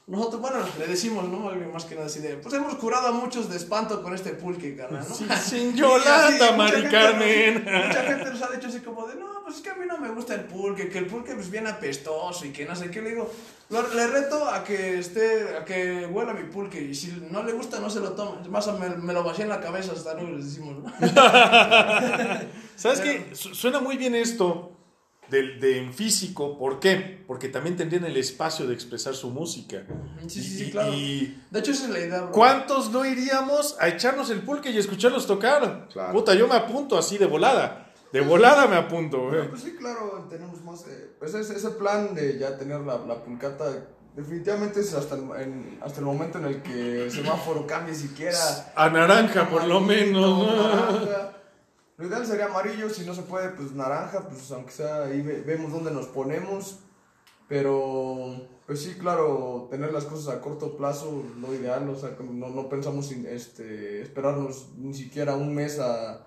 nosotros, 0.08 0.40
bueno, 0.40 0.58
le 0.78 0.86
decimos, 0.86 1.28
¿no? 1.28 1.50
Más 1.72 1.84
que 1.84 1.94
nada 1.94 2.06
así 2.06 2.20
de, 2.20 2.36
pues 2.36 2.54
hemos 2.54 2.74
curado 2.76 3.08
a 3.08 3.12
muchos 3.12 3.50
de 3.50 3.56
espanto 3.56 4.02
con 4.02 4.14
este 4.14 4.30
pulque, 4.30 4.74
carnal, 4.74 5.04
¿no? 5.08 5.14
Sin, 5.14 5.28
sin 5.36 5.74
Yolanda, 5.76 6.26
así, 6.28 6.34
mucha 6.38 6.56
Mari 6.56 6.72
gente 6.72 6.90
Carmen. 6.90 7.64
nos- 7.64 7.86
Mucha 7.86 8.02
gente 8.04 8.24
nos 8.30 8.42
ha 8.42 8.50
dicho 8.50 8.68
así 8.68 8.80
como 8.80 9.06
de, 9.06 9.16
no, 9.16 9.26
pues 9.44 9.56
es 9.56 9.62
que 9.62 9.70
a 9.70 9.74
mí 9.74 9.84
no 9.86 9.98
me 9.98 10.08
gusta 10.10 10.34
el 10.34 10.44
pulque, 10.44 10.88
que 10.88 10.98
el 10.98 11.06
pulque 11.06 11.32
es 11.32 11.50
bien 11.50 11.66
apestoso 11.66 12.44
y 12.46 12.50
que 12.52 12.64
no 12.64 12.74
sé 12.74 12.90
qué. 12.90 13.02
Le 13.02 13.10
digo, 13.10 13.30
le 13.70 14.06
reto 14.06 14.48
a 14.48 14.64
que 14.64 14.98
esté, 14.98 15.56
a 15.58 15.64
que 15.66 16.06
huela 16.06 16.32
mi 16.32 16.44
pulque 16.50 16.80
y 16.80 16.94
si 16.94 17.08
no 17.30 17.42
le 17.42 17.52
gusta 17.52 17.78
no 17.78 17.90
se 17.90 18.00
lo 18.00 18.12
tome. 18.12 18.40
Es 18.42 18.48
más, 18.48 18.66
me, 18.78 18.88
me 18.90 19.12
lo 19.12 19.22
vacía 19.22 19.44
en 19.44 19.50
la 19.50 19.60
cabeza 19.60 19.92
hasta 19.92 20.14
luego 20.14 20.30
les 20.36 20.46
decimos, 20.46 20.76
¿no? 20.82 20.90
¿Sabes 22.76 23.00
qué? 23.00 23.30
Su- 23.34 23.54
Suena 23.54 23.80
muy 23.80 23.96
bien 23.96 24.14
esto 24.14 24.72
del 25.30 25.60
de 25.60 25.78
en 25.78 25.92
físico. 25.94 26.58
¿Por 26.58 26.80
qué? 26.80 27.22
Porque 27.26 27.48
también 27.48 27.76
tendrían 27.76 28.04
el 28.04 28.16
espacio 28.16 28.66
de 28.66 28.74
expresar 28.74 29.14
su 29.14 29.30
música. 29.30 29.82
Sí, 30.26 30.40
sí, 30.42 30.48
Y- 30.62 30.64
sí, 30.66 30.70
claro. 30.70 30.92
y- 30.94 31.40
De 31.50 31.58
hecho, 31.60 31.70
esa 31.72 31.84
es 31.84 31.90
la 31.90 31.98
idea, 32.00 32.20
bro. 32.22 32.32
¿Cuántos 32.32 32.90
no 32.90 33.04
iríamos 33.04 33.76
a 33.80 33.88
echarnos 33.88 34.30
el 34.30 34.40
pulque 34.40 34.70
y 34.70 34.78
escucharlos 34.78 35.26
tocar? 35.26 35.88
Claro. 35.92 36.12
Puta, 36.12 36.34
yo 36.34 36.48
me 36.48 36.54
apunto 36.54 36.96
así 36.96 37.18
de 37.18 37.26
volada. 37.26 37.92
De 38.12 38.22
volada 38.22 38.66
me 38.66 38.76
apunto, 38.76 39.28
güey. 39.28 39.48
Pues 39.50 39.60
sí, 39.62 39.74
claro, 39.78 40.26
tenemos 40.30 40.62
más. 40.64 40.86
eh, 40.88 41.10
pues 41.18 41.34
ese, 41.34 41.54
ese 41.56 41.70
plan 41.72 42.14
de 42.14 42.38
ya 42.38 42.56
tener 42.56 42.80
la, 42.80 42.96
la 42.98 43.22
pulcata, 43.22 43.66
definitivamente 44.16 44.80
es 44.80 44.94
hasta 44.94 45.14
el, 45.14 45.24
en- 45.42 45.78
hasta 45.82 46.00
el 46.00 46.06
momento 46.06 46.38
en 46.38 46.46
el 46.46 46.62
que 46.62 47.04
el 47.04 47.10
semáforo 47.10 47.66
cambie 47.66 47.94
siquiera. 47.94 48.72
A 48.74 48.88
naranja, 48.88 49.48
por 49.50 49.64
lo 49.66 49.80
menos. 49.80 50.38
¿no? 50.38 50.56
naranja. 50.56 51.32
Lo 51.98 52.06
ideal 52.06 52.24
sería 52.24 52.46
amarillo, 52.46 52.88
si 52.88 53.04
no 53.04 53.12
se 53.14 53.22
puede, 53.22 53.50
pues 53.50 53.72
naranja, 53.72 54.28
pues 54.28 54.50
aunque 54.52 54.70
sea 54.72 55.02
ahí 55.04 55.20
ve- 55.20 55.42
vemos 55.42 55.72
dónde 55.72 55.90
nos 55.90 56.06
ponemos. 56.06 56.78
Pero, 57.48 58.36
pues 58.66 58.82
sí, 58.82 58.96
claro, 58.98 59.68
tener 59.70 59.90
las 59.92 60.04
cosas 60.04 60.34
a 60.34 60.40
corto 60.42 60.76
plazo, 60.76 61.22
lo 61.40 61.54
ideal, 61.54 61.88
o 61.88 61.96
sea, 61.96 62.10
no, 62.20 62.50
no 62.50 62.68
pensamos 62.68 63.10
en, 63.10 63.24
este, 63.26 64.02
esperarnos 64.02 64.68
ni 64.76 64.92
siquiera 64.92 65.34
un 65.34 65.54
mes 65.54 65.78
a, 65.78 66.26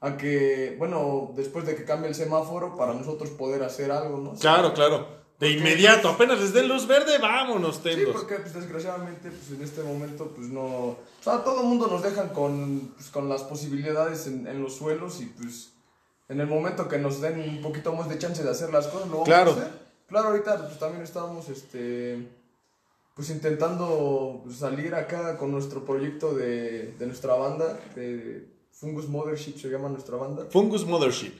a 0.00 0.16
que, 0.16 0.76
bueno, 0.78 1.32
después 1.34 1.66
de 1.66 1.74
que 1.74 1.84
cambie 1.84 2.08
el 2.08 2.14
semáforo, 2.14 2.76
para 2.76 2.94
nosotros 2.94 3.30
poder 3.30 3.64
hacer 3.64 3.90
algo, 3.90 4.18
¿no? 4.18 4.34
Claro, 4.34 4.72
claro. 4.72 5.08
De 5.40 5.50
inmediato, 5.50 6.08
apenas 6.10 6.38
les 6.38 6.52
den 6.52 6.68
luz 6.68 6.86
verde, 6.86 7.18
vámonos, 7.18 7.76
Sí, 7.76 7.82
tendos. 7.82 8.12
porque 8.14 8.36
pues, 8.36 8.54
desgraciadamente 8.54 9.30
pues, 9.30 9.50
en 9.50 9.62
este 9.64 9.82
momento 9.82 10.28
pues 10.36 10.48
no... 10.48 10.96
O 11.20 11.22
sea, 11.22 11.44
todo 11.44 11.60
el 11.60 11.66
mundo 11.66 11.86
nos 11.86 12.02
dejan 12.02 12.30
con, 12.30 12.92
pues, 12.96 13.10
con 13.10 13.28
las 13.28 13.42
posibilidades 13.42 14.26
en, 14.26 14.46
en 14.46 14.62
los 14.62 14.76
suelos 14.76 15.20
y 15.20 15.26
pues 15.26 15.72
en 16.28 16.40
el 16.40 16.46
momento 16.46 16.88
que 16.88 16.98
nos 16.98 17.20
den 17.20 17.38
un 17.40 17.60
poquito 17.62 17.92
más 17.92 18.08
de 18.08 18.18
chance 18.18 18.42
de 18.42 18.48
hacer 18.50 18.72
las 18.72 18.86
cosas, 18.86 19.06
lo 19.08 19.12
vamos 19.14 19.28
Claro. 19.28 19.50
a 19.50 19.54
hacer. 19.54 19.70
Claro, 20.08 20.28
ahorita 20.28 20.66
pues 20.66 20.78
también 20.78 21.02
estábamos 21.02 21.48
este, 21.50 22.26
pues 23.14 23.28
intentando 23.30 24.40
pues, 24.44 24.56
salir 24.56 24.94
acá 24.94 25.36
con 25.36 25.50
nuestro 25.52 25.84
proyecto 25.84 26.34
de, 26.34 26.94
de 26.98 27.06
nuestra 27.06 27.34
banda, 27.34 27.78
de 27.94 28.48
Fungus 28.72 29.08
Mothership 29.08 29.58
se 29.58 29.68
llama 29.68 29.88
nuestra 29.90 30.16
banda. 30.16 30.46
Fungus 30.50 30.86
Mothership. 30.86 31.34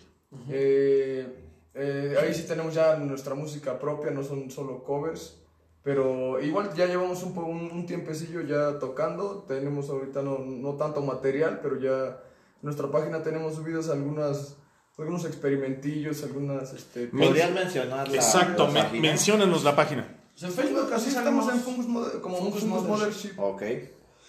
Eh, 0.51 1.27
eh, 1.75 2.17
ahí 2.21 2.35
sí 2.35 2.43
tenemos 2.47 2.75
ya 2.75 2.97
nuestra 2.97 3.35
música 3.35 3.79
propia, 3.79 4.11
no 4.11 4.23
son 4.23 4.51
solo 4.51 4.83
covers. 4.85 5.37
Pero 5.83 6.41
igual 6.43 6.75
ya 6.75 6.87
llevamos 6.87 7.23
un, 7.23 7.37
un, 7.39 7.71
un 7.73 7.87
tiempecillo 7.87 8.43
ya 8.43 8.79
tocando. 8.79 9.45
Tenemos 9.49 9.89
ahorita 9.89 10.21
no, 10.23 10.39
no 10.39 10.75
tanto 10.75 11.01
material, 11.01 11.61
pero 11.63 11.81
ya 11.81 12.09
en 12.09 12.63
nuestra 12.63 12.91
página 12.91 13.23
tenemos 13.23 13.55
subidos 13.55 13.89
algunas, 13.89 14.57
algunos 14.99 15.25
experimentillos, 15.25 16.23
algunas... 16.23 16.75
Este, 16.75 17.07
¿Podrían 17.07 17.55
mencionar 17.55 18.09
la, 18.09 18.15
Exacto, 18.15 18.67
la 18.67 18.73
me- 18.73 18.83
página? 18.83 19.03
menciónanos 19.03 19.65
la 19.65 19.75
página. 19.75 20.17
Pues 20.33 20.43
en 20.45 20.53
Facebook 20.53 20.93
así 20.93 21.09
así 21.09 21.17
estamos 21.17 21.47
salimos 21.47 21.55
en 21.55 21.61
Fungus, 21.75 21.87
Mother- 21.89 22.21
como 22.21 22.37
Fungus 22.37 22.61
Fungus. 22.61 22.83
Mothership. 22.87 23.39
Ok. 23.39 23.63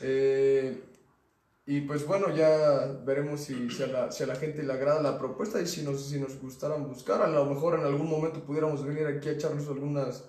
Eh, 0.01 0.83
y 1.65 1.81
pues 1.81 2.05
bueno, 2.07 2.33
ya 2.35 2.97
veremos 3.05 3.41
si, 3.41 3.69
si, 3.69 3.83
a 3.83 3.87
la, 3.87 4.11
si 4.11 4.23
a 4.23 4.27
la 4.27 4.35
gente 4.35 4.63
le 4.63 4.73
agrada 4.73 5.01
la 5.01 5.17
propuesta 5.19 5.61
y 5.61 5.67
si 5.67 5.83
nos, 5.83 6.01
si 6.09 6.19
nos 6.19 6.39
gustaran 6.41 6.87
buscar. 6.87 7.21
A 7.21 7.27
lo 7.27 7.45
mejor 7.45 7.77
en 7.77 7.85
algún 7.85 8.09
momento 8.09 8.39
pudiéramos 8.41 8.83
venir 8.83 9.05
aquí 9.07 9.29
a 9.29 9.33
echarnos 9.33 9.67
algunas, 9.67 10.25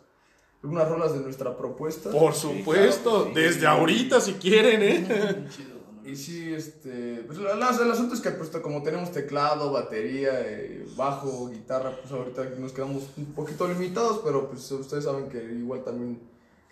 algunas 0.62 0.88
rolas 0.88 1.12
de 1.12 1.20
nuestra 1.20 1.56
propuesta. 1.56 2.10
Por 2.10 2.34
supuesto, 2.34 3.10
claro 3.10 3.24
sí. 3.26 3.32
desde 3.34 3.66
ahorita 3.66 4.20
si 4.20 4.34
quieren, 4.34 4.82
¿eh? 4.82 5.46
Y 6.04 6.16
sí, 6.16 6.52
este, 6.52 7.22
pues 7.28 7.38
la- 7.38 7.54
la- 7.54 7.70
el 7.80 7.90
asunto 7.90 8.16
es 8.16 8.20
que 8.20 8.30
pues, 8.32 8.50
como 8.50 8.82
tenemos 8.82 9.12
teclado, 9.12 9.70
batería, 9.72 10.32
eh, 10.44 10.84
bajo, 10.96 11.48
guitarra, 11.48 11.96
pues 11.96 12.12
ahorita 12.12 12.44
nos 12.58 12.72
quedamos 12.72 13.04
un 13.16 13.26
poquito 13.34 13.68
limitados, 13.68 14.20
pero 14.24 14.48
pues 14.48 14.68
ustedes 14.72 15.04
saben 15.04 15.28
que 15.28 15.38
igual 15.40 15.84
también 15.84 16.20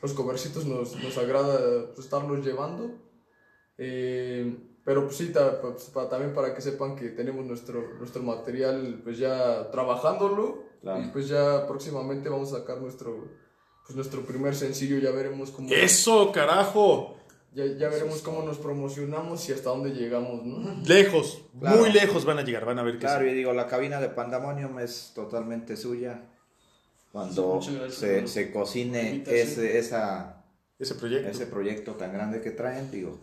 los 0.03 0.15
covercitos 0.15 0.67
nos, 0.67 0.97
nos 1.01 1.17
agrada 1.17 1.87
pues, 1.95 2.07
estarlos 2.07 2.45
llevando. 2.45 2.91
Eh, 3.79 4.57
pero 4.85 5.05
pues 5.05 5.17
sí, 5.17 5.33
ta- 5.33 5.61
pues, 5.61 5.85
pa- 5.95 6.09
también 6.09 6.35
para 6.35 6.53
que 6.55 6.61
sepan 6.61 6.97
que 6.97 7.11
tenemos 7.11 7.45
nuestro, 7.47 7.95
nuestro 7.99 8.23
material 8.23 9.01
pues 9.05 9.19
ya 9.19 9.71
trabajándolo 9.71 10.65
Claro. 10.81 11.03
y 11.03 11.09
pues 11.09 11.29
ya 11.29 11.67
próximamente 11.67 12.29
vamos 12.29 12.53
a 12.53 12.59
sacar 12.59 12.81
nuestro, 12.81 13.29
pues, 13.91 13.97
nuestro 13.97 14.23
primer 14.25 14.55
sencillo, 14.55 14.99
ya 14.99 15.11
veremos 15.11 15.51
cómo... 15.51 15.69
Eso, 15.71 16.31
carajo. 16.33 17.17
Ya, 17.53 17.67
ya 17.67 17.89
veremos 17.89 18.23
cómo 18.23 18.43
nos 18.43 18.59
promocionamos 18.59 19.49
y 19.49 19.53
hasta 19.53 19.71
dónde 19.71 19.91
llegamos, 19.91 20.45
¿no? 20.47 20.81
Lejos, 20.87 21.43
Claro. 21.59 21.79
muy 21.79 21.93
lejos 21.93 22.25
van 22.25 22.39
a 22.39 22.43
llegar, 22.43 22.65
van 22.65 22.79
a 22.79 22.85
ver 22.85 22.95
que 22.95 23.01
Claro, 23.01 23.25
sí. 23.25 23.33
y 23.33 23.35
digo, 23.35 23.53
la 23.53 23.67
cabina 23.67 24.01
de 24.01 24.09
Pandemonium 24.09 24.79
es 24.79 25.11
totalmente 25.17 25.77
suya. 25.77 26.23
Cuando 27.11 27.55
gracias 27.61 27.95
se, 27.95 28.19
por 28.21 28.29
se 28.29 28.53
cocine 28.53 29.25
ese, 29.27 29.79
esa, 29.79 30.45
ese 30.79 30.95
proyecto. 30.95 31.29
ese 31.29 31.47
proyecto 31.47 31.93
tan 31.95 32.13
grande 32.13 32.41
que 32.41 32.53
traen, 32.53 32.89
digo, 32.91 33.19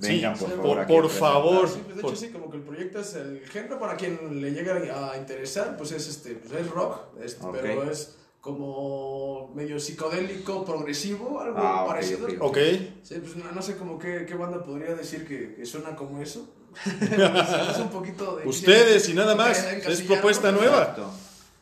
Sí, 0.00 0.08
vengan 0.14 0.38
por 0.38 0.48
sí, 0.48 0.54
favor. 0.56 0.66
por- 0.70 0.80
a 0.80 0.86
por 0.86 1.02
presentar. 1.04 1.30
favor. 1.32 1.68
Sí, 1.68 1.80
pues 1.84 1.96
de 1.96 2.02
Por- 2.02 2.10
hecho 2.12 2.20
sí, 2.20 2.28
como 2.30 2.50
que 2.50 2.56
el 2.56 2.62
proyecto 2.62 3.00
es 3.00 3.14
el 3.14 3.40
género 3.46 3.78
para 3.78 3.96
quien 3.96 4.40
le 4.40 4.50
llega 4.52 5.12
a 5.12 5.18
interesar, 5.18 5.76
pues 5.76 5.92
es 5.92 6.08
este, 6.08 6.36
pues 6.36 6.52
es 6.58 6.70
rock, 6.70 7.00
este, 7.22 7.44
Ok. 7.44 7.58
pero 7.60 7.82
es 7.90 8.16
como 8.42 9.52
medio 9.54 9.78
psicodélico, 9.78 10.64
progresivo, 10.64 11.40
algo 11.40 11.56
Ah, 11.58 11.84
parecido. 11.86 12.26
ok, 12.26 12.34
Ok. 12.40 12.58
Sí, 13.04 13.14
pues 13.20 13.36
no, 13.36 13.52
no 13.52 13.62
sé 13.62 13.76
como 13.76 14.00
qué, 14.00 14.26
qué 14.26 14.34
banda 14.34 14.62
podría 14.62 14.96
decir 14.96 15.24
que, 15.26 15.54
que 15.54 15.64
suena 15.64 15.94
como 15.94 16.20
eso. 16.20 16.52
es 17.00 17.78
un 17.78 17.90
poquito 17.90 18.36
de... 18.36 18.48
Ustedes 18.48 19.08
y 19.08 19.14
nada 19.14 19.36
más. 19.36 19.64
Es 19.64 20.02
propuesta 20.02 20.50
pues, 20.50 20.60
nueva. 20.60 20.80
Exacto. 20.80 21.10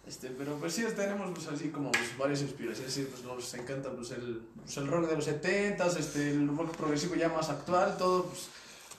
Este, 0.08 0.28
pero 0.30 0.54
pues 0.54 0.72
sí, 0.72 0.84
tenemos 0.96 1.30
pues, 1.34 1.48
así 1.48 1.68
como 1.68 1.92
pues, 1.92 2.16
varias 2.18 2.40
inspiraciones, 2.40 2.92
sí, 2.92 3.06
pues 3.10 3.22
nos 3.24 3.54
encanta 3.54 3.90
pues, 3.90 4.10
el, 4.12 4.40
pues, 4.64 4.76
el 4.78 4.86
rock 4.88 5.10
de 5.10 5.16
los 5.16 5.28
70s, 5.28 5.98
este, 5.98 6.30
el 6.30 6.48
rock 6.48 6.74
progresivo 6.76 7.14
ya 7.14 7.28
más 7.28 7.50
actual, 7.50 7.96
todo, 7.98 8.24
pues 8.24 8.48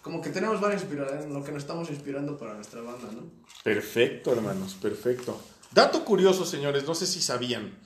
como 0.03 0.21
que 0.21 0.29
tenemos 0.29 0.61
varias 0.61 0.84
inspiraciones, 0.84 1.25
lo 1.25 1.43
que 1.43 1.51
nos 1.51 1.63
estamos 1.63 1.89
inspirando 1.89 2.38
para 2.38 2.53
nuestra 2.53 2.82
banda, 2.82 3.09
¿no? 3.11 3.23
Perfecto, 3.63 4.32
hermanos, 4.32 4.75
perfecto. 4.75 5.38
Dato 5.74 6.03
curioso, 6.05 6.45
señores, 6.45 6.86
no 6.86 6.95
sé 6.95 7.07
si 7.07 7.22
sabían. 7.22 7.78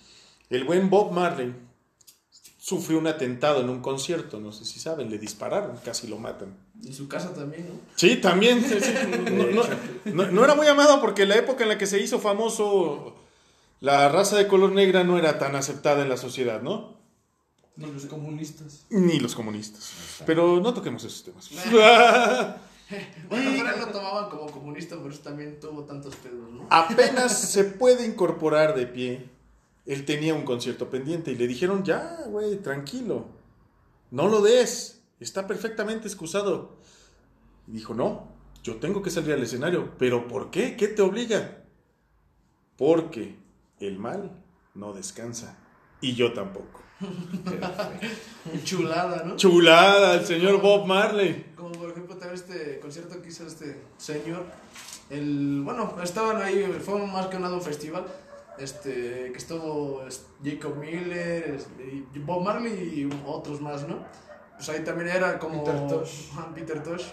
El 0.49 0.63
buen 0.63 0.89
Bob 0.89 1.11
Marley 1.11 1.53
sufrió 2.57 2.97
un 2.97 3.05
atentado 3.07 3.61
en 3.61 3.69
un 3.69 3.81
concierto, 3.81 4.39
no 4.39 4.51
sé 4.51 4.65
si 4.65 4.79
saben, 4.79 5.09
le 5.11 5.19
dispararon, 5.19 5.77
casi 5.85 6.07
lo 6.07 6.17
matan. 6.17 6.57
Y 6.81 6.93
su 6.93 7.07
casa 7.07 7.31
también, 7.33 7.67
¿no? 7.67 7.75
Sí, 7.95 8.15
también. 8.17 8.63
sí, 8.67 8.77
sí, 8.81 8.91
No, 9.31 9.63
no- 9.63 9.63
no- 10.25 10.31
no 10.31 10.43
era 10.43 10.55
muy 10.55 10.65
amado 10.67 10.99
porque 10.99 11.25
la 11.27 11.35
época 11.35 11.63
en 11.63 11.69
la 11.69 11.77
que 11.77 11.85
se 11.85 11.99
hizo 11.99 12.19
famoso, 12.19 13.15
la 13.81 14.09
raza 14.09 14.35
de 14.37 14.47
color 14.47 14.71
negra 14.71 15.03
no 15.03 15.19
era 15.19 15.37
tan 15.37 15.55
aceptada 15.55 16.01
en 16.01 16.09
la 16.09 16.17
sociedad, 16.17 16.61
¿no? 16.63 16.95
No, 17.75 17.87
los 17.87 18.05
comunistas. 18.05 18.85
Ni 18.89 19.19
los 19.19 19.35
comunistas. 19.35 19.91
Pero 20.25 20.59
no 20.61 20.73
toquemos 20.73 21.03
esos 21.03 21.23
temas. 21.23 21.49
Bueno, 23.29 23.51
pero 23.57 23.85
lo 23.85 23.91
tomaban 23.91 24.29
como 24.29 24.51
comunista, 24.51 24.95
por 24.97 25.11
eso 25.11 25.21
también 25.21 25.59
tuvo 25.59 25.83
tantos 25.83 26.15
pedos, 26.15 26.51
¿no? 26.51 26.67
Apenas 26.69 27.37
se 27.51 27.63
puede 27.63 28.05
incorporar 28.05 28.75
de 28.75 28.85
pie. 28.85 29.29
Él 29.85 30.05
tenía 30.05 30.33
un 30.33 30.43
concierto 30.43 30.89
pendiente 30.89 31.31
y 31.31 31.35
le 31.35 31.47
dijeron, 31.47 31.83
ya, 31.83 32.23
güey, 32.27 32.57
tranquilo. 32.57 33.25
No 34.11 34.27
lo 34.27 34.41
des. 34.41 35.03
Está 35.19 35.47
perfectamente 35.47 36.07
excusado. 36.07 36.77
Y 37.67 37.71
dijo, 37.71 37.93
no, 37.93 38.27
yo 38.63 38.77
tengo 38.77 39.01
que 39.01 39.11
salir 39.11 39.33
al 39.33 39.43
escenario. 39.43 39.93
¿Pero 39.99 40.27
por 40.27 40.49
qué? 40.49 40.75
¿Qué 40.75 40.87
te 40.87 41.01
obliga? 41.01 41.63
Porque 42.77 43.35
el 43.79 43.99
mal 43.99 44.31
no 44.73 44.93
descansa. 44.93 45.57
Y 46.01 46.15
yo 46.15 46.33
tampoco. 46.33 46.81
Chulada, 48.63 49.23
¿no? 49.23 49.35
Chulada, 49.35 50.15
el 50.15 50.25
señor 50.25 50.61
Bob 50.61 50.87
Marley. 50.87 51.45
Por 51.55 51.84
ejemplo 52.05 52.17
también 52.17 52.35
este 52.35 52.79
concierto 52.79 53.21
que 53.21 53.29
hizo 53.29 53.45
este 53.47 53.81
señor. 53.97 54.43
El, 55.09 55.61
bueno, 55.63 55.95
estaban 56.03 56.41
ahí, 56.41 56.63
fue 56.83 57.05
más 57.05 57.27
que 57.27 57.39
nada 57.39 57.55
un 57.55 57.61
festival. 57.61 58.05
Este, 58.57 59.31
que 59.33 59.37
estuvo 59.37 60.05
es- 60.07 60.27
Jacob 60.43 60.77
Miller, 60.77 61.57
Bob 62.25 62.41
Marley 62.43 62.73
y 63.01 63.09
otros 63.25 63.59
más, 63.59 63.85
¿no? 63.87 64.05
Pues 64.55 64.69
ahí 64.69 64.81
también 64.83 65.09
era 65.09 65.37
como. 65.37 65.63
Peter 65.63 65.87
Tosh. 65.87 66.29
Peter 66.55 66.81
Tosh. 66.83 67.03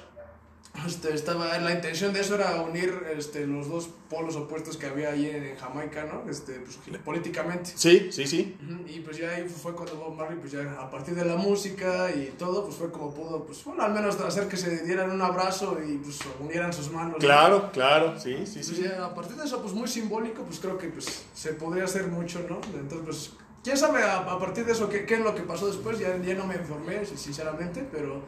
Este, 0.87 1.14
estaba, 1.14 1.59
la 1.59 1.73
intención 1.73 2.12
de 2.14 2.20
eso 2.20 2.35
era 2.35 2.61
unir 2.62 3.05
este, 3.16 3.47
los 3.47 3.68
dos 3.68 3.91
polos 4.09 4.35
opuestos 4.37 4.77
que 4.79 4.87
había 4.87 5.11
ahí 5.11 5.29
en, 5.29 5.45
en 5.45 5.57
Jamaica, 5.57 6.05
¿no? 6.05 6.29
Este, 6.29 6.55
pues, 6.55 6.79
políticamente. 7.05 7.70
Sí, 7.77 8.09
sí, 8.11 8.27
sí. 8.27 8.57
Ujú, 8.64 8.89
Y 8.89 9.01
pues 9.01 9.18
ya 9.18 9.29
ahí 9.31 9.47
fue 9.49 9.75
cuando 9.75 9.97
Bob 9.97 10.14
Marley, 10.16 10.39
pues 10.41 10.51
ya 10.53 10.73
a 10.81 10.91
partir 10.91 11.14
de 11.14 11.25
la 11.27 11.37
música 11.37 12.11
y 12.11 12.35
todo, 12.39 12.64
pues 12.64 12.77
fue 12.77 12.91
como 12.91 13.12
pudo, 13.14 13.45
pues 13.45 13.62
bueno, 13.64 13.83
al 13.83 13.93
menos 13.93 14.18
hacer 14.20 14.49
que 14.49 14.57
se 14.57 14.85
dieran 14.85 15.11
un 15.11 15.20
abrazo 15.23 15.79
y 15.87 15.99
pues 15.99 16.18
unieran 16.41 16.73
sus 16.73 16.91
manos. 16.91 17.12
¿no? 17.12 17.18
Claro, 17.18 17.70
claro, 17.70 18.18
sí, 18.18 18.39
sí, 18.47 18.55
Pues 18.55 18.66
sí. 18.66 18.83
ya 18.83 19.05
a 19.05 19.14
partir 19.14 19.37
de 19.37 19.45
eso, 19.45 19.61
pues 19.61 19.75
muy 19.75 19.87
simbólico, 19.87 20.43
pues 20.43 20.59
creo 20.59 20.79
que 20.79 20.89
pues 20.89 21.25
se 21.35 21.53
podría 21.53 21.85
hacer 21.85 22.09
mucho, 22.09 22.41
¿no? 22.49 22.61
Entonces, 22.75 23.05
pues, 23.05 23.31
quién 23.62 23.77
sabe 23.77 24.03
a, 24.03 24.18
a 24.20 24.39
partir 24.39 24.64
de 24.64 24.73
eso 24.73 24.89
qué, 24.89 25.05
qué 25.05 25.14
es 25.14 25.20
lo 25.20 25.35
que 25.35 25.43
pasó 25.43 25.66
después, 25.68 25.99
ya, 25.99 26.16
ya 26.16 26.35
no 26.35 26.47
me 26.47 26.55
informé, 26.57 27.05
sinceramente, 27.05 27.87
pero 27.93 28.23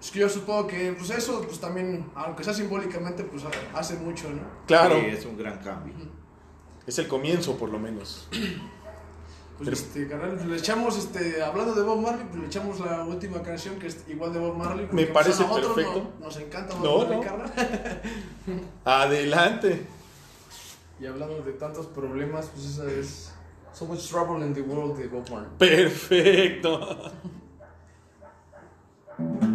pues, 0.00 0.12
yo 0.12 0.28
supongo 0.28 0.66
que 0.66 0.92
pues 0.98 1.10
eso, 1.10 1.42
pues 1.46 1.60
también, 1.60 2.10
aunque 2.14 2.42
sea 2.42 2.54
simbólicamente, 2.54 3.22
pues 3.24 3.44
ha- 3.44 3.78
hace 3.78 3.94
mucho, 3.96 4.28
¿no? 4.30 4.42
Claro. 4.66 4.98
Sí, 4.98 5.06
es 5.06 5.24
un 5.26 5.36
gran 5.38 5.58
cambio. 5.58 5.94
Es 6.86 6.98
el 6.98 7.06
comienzo, 7.06 7.56
por 7.56 7.68
lo 7.70 7.78
menos. 7.78 8.28
Pues 9.60 9.68
Pero- 9.68 9.76
este, 9.82 10.08
carnal, 10.08 10.48
le 10.50 10.56
echamos, 10.56 10.96
este, 10.96 11.42
hablando 11.42 11.74
de 11.74 11.82
Bob 11.82 12.00
Marley, 12.00 12.24
pues 12.30 12.40
le 12.40 12.46
echamos 12.46 12.80
la 12.80 13.04
última 13.04 13.42
canción 13.42 13.78
que 13.78 13.88
es 13.88 14.04
igual 14.08 14.32
de 14.32 14.38
Bob 14.38 14.56
Marley. 14.56 14.86
porque, 14.86 15.04
pues, 15.04 15.12
parece 15.12 15.42
a 15.42 15.46
nosotros 15.48 15.74
perfecto. 15.74 16.10
no- 16.18 16.24
nos 16.24 16.36
encanta 16.38 16.74
Bob 16.76 16.84
No, 16.84 16.96
Marley, 17.00 17.16
no. 17.18 17.22
carnal. 17.22 17.52
Adelante. 18.86 19.86
Y 20.98 21.04
hablando 21.04 21.42
de 21.42 21.52
tantos 21.52 21.84
problemas, 21.88 22.46
pues 22.54 22.64
esa 22.64 22.90
es 22.90 23.34
So 23.74 23.84
Much 23.84 24.08
Trouble 24.08 24.46
in 24.46 24.54
the 24.54 24.62
World 24.62 24.96
de 24.96 25.08
Bob 25.08 25.28
Marley. 25.28 25.50
Perfecto. 25.58 27.12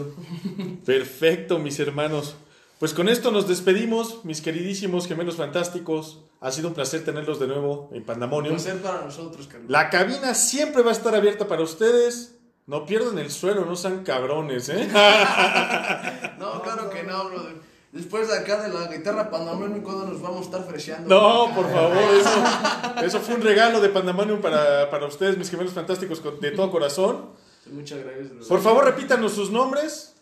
Perfecto, 0.84 1.58
mis 1.58 1.78
hermanos. 1.80 2.36
Pues 2.78 2.94
con 2.94 3.08
esto 3.08 3.30
nos 3.30 3.46
despedimos, 3.46 4.24
mis 4.24 4.40
queridísimos 4.40 5.06
gemelos 5.06 5.36
fantásticos. 5.36 6.20
Ha 6.40 6.50
sido 6.50 6.68
un 6.68 6.74
placer 6.74 7.04
tenerlos 7.04 7.38
de 7.38 7.46
nuevo 7.46 7.88
en 7.92 7.98
Un 7.98 8.04
Pandemonium. 8.04 8.54
placer 8.56 8.82
para 8.82 9.02
nosotros, 9.04 9.46
carnal. 9.46 9.70
La 9.70 9.88
cabina 9.88 10.34
siempre 10.34 10.82
va 10.82 10.90
a 10.90 10.92
estar 10.92 11.14
abierta 11.14 11.46
para 11.46 11.62
ustedes. 11.62 12.36
No 12.66 12.84
pierdan 12.86 13.18
el 13.18 13.30
suelo, 13.30 13.64
no 13.64 13.76
sean 13.76 14.02
cabrones, 14.04 14.68
¿eh? 14.68 14.88
No, 16.38 16.62
claro 16.62 16.90
que 16.90 17.02
no, 17.04 17.28
brother. 17.28 17.54
Después 17.92 18.26
de 18.28 18.38
acá 18.38 18.62
de 18.62 18.72
la 18.72 18.86
guitarra 18.86 19.30
Pandamonium, 19.30 19.82
¿cuándo 19.82 20.06
nos 20.06 20.22
vamos 20.22 20.40
a 20.40 20.44
estar 20.44 20.64
freseando? 20.64 21.08
No, 21.08 21.54
por 21.54 21.70
favor, 21.70 21.98
eso, 22.18 23.04
eso 23.04 23.20
fue 23.20 23.34
un 23.34 23.42
regalo 23.42 23.80
de 23.80 23.90
Pandemonium 23.90 24.40
para, 24.40 24.90
para 24.90 25.06
ustedes, 25.06 25.36
mis 25.36 25.50
gemelos 25.50 25.74
fantásticos, 25.74 26.22
de 26.40 26.50
todo 26.52 26.70
corazón. 26.70 27.26
Muchas 27.70 28.04
gracias. 28.04 28.46
Por 28.48 28.60
favor, 28.60 28.84
repítanos 28.84 29.32
sus 29.32 29.50
nombres. 29.50 30.14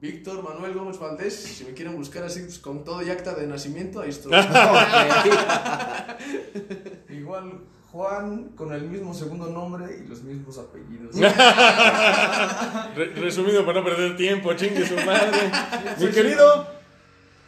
Víctor 0.00 0.42
Manuel 0.42 0.74
Gómez 0.74 0.98
Valdés, 0.98 1.34
si 1.34 1.64
me 1.64 1.72
quieren 1.72 1.96
buscar 1.96 2.22
así 2.22 2.40
pues, 2.40 2.58
con 2.58 2.84
todo 2.84 3.02
y 3.02 3.08
acta 3.08 3.32
de 3.34 3.46
nacimiento, 3.46 4.00
ahí 4.02 4.10
estoy. 4.10 4.30
Igual 7.08 7.60
Juan 7.92 8.50
con 8.56 8.74
el 8.74 8.82
mismo 8.82 9.14
segundo 9.14 9.46
nombre 9.48 10.02
y 10.04 10.08
los 10.08 10.22
mismos 10.22 10.58
apellidos. 10.58 11.16
Re- 12.94 13.14
resumido 13.14 13.64
para 13.64 13.80
no 13.80 13.86
perder 13.86 14.16
tiempo, 14.18 14.52
chingue 14.54 14.86
su 14.86 14.96
madre. 14.96 15.50
Mi 15.98 16.08
querido, 16.10 16.66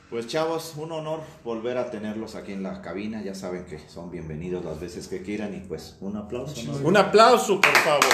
Pues 0.08 0.26
chavos, 0.26 0.72
un 0.78 0.90
honor 0.92 1.20
volver 1.44 1.76
a 1.76 1.90
tenerlos 1.90 2.34
aquí 2.34 2.52
en 2.52 2.62
la 2.62 2.80
cabina. 2.80 3.22
Ya 3.22 3.34
saben 3.34 3.66
que 3.66 3.78
son 3.90 4.10
bienvenidos 4.10 4.64
las 4.64 4.80
veces 4.80 5.06
que 5.06 5.20
quieran 5.22 5.54
y 5.54 5.60
pues 5.60 5.98
un 6.00 6.16
aplauso. 6.16 6.62
¿no? 6.64 6.78
un 6.88 6.96
aplauso, 6.96 7.60
por 7.60 7.76
favor. 7.76 8.04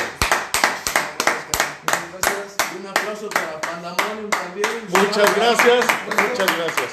Un 2.79 2.87
aplauso 2.87 3.29
para 3.31 3.61
Pandamonium 3.61 4.31
también. 4.31 4.69
Muchas 4.89 5.37
gracias, 5.37 5.85
muchas 6.07 6.57
gracias. 6.57 6.93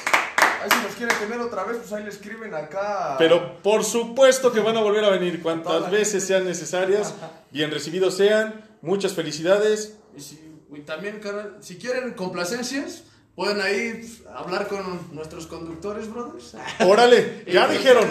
Ahí 0.62 0.70
si 0.70 0.86
nos 0.86 0.94
quieren 0.94 1.18
tener 1.18 1.40
otra 1.40 1.64
vez, 1.64 1.78
pues 1.78 1.92
ahí 1.92 2.04
le 2.04 2.10
escriben 2.10 2.54
acá. 2.54 3.16
Pero 3.18 3.60
por 3.62 3.84
supuesto 3.84 4.52
que 4.52 4.60
van 4.60 4.76
a 4.76 4.80
volver 4.80 5.04
a 5.04 5.10
venir 5.10 5.42
cuantas 5.42 5.90
veces 5.90 6.24
sean 6.24 6.44
necesarias. 6.44 7.14
Bien 7.50 7.70
recibidos 7.70 8.16
sean. 8.16 8.64
Muchas 8.80 9.14
felicidades. 9.14 9.96
Y, 10.16 10.20
si- 10.20 10.40
y 10.74 10.80
también, 10.80 11.18
carnal, 11.20 11.56
si 11.60 11.76
quieren 11.78 12.14
complacencias, 12.14 13.02
pueden 13.34 13.60
ahí 13.60 14.02
hablar 14.36 14.68
con 14.68 15.08
nuestros 15.14 15.46
conductores, 15.46 16.08
brothers. 16.12 16.54
Órale, 16.86 17.44
ya 17.46 17.66
dijeron, 17.76 18.08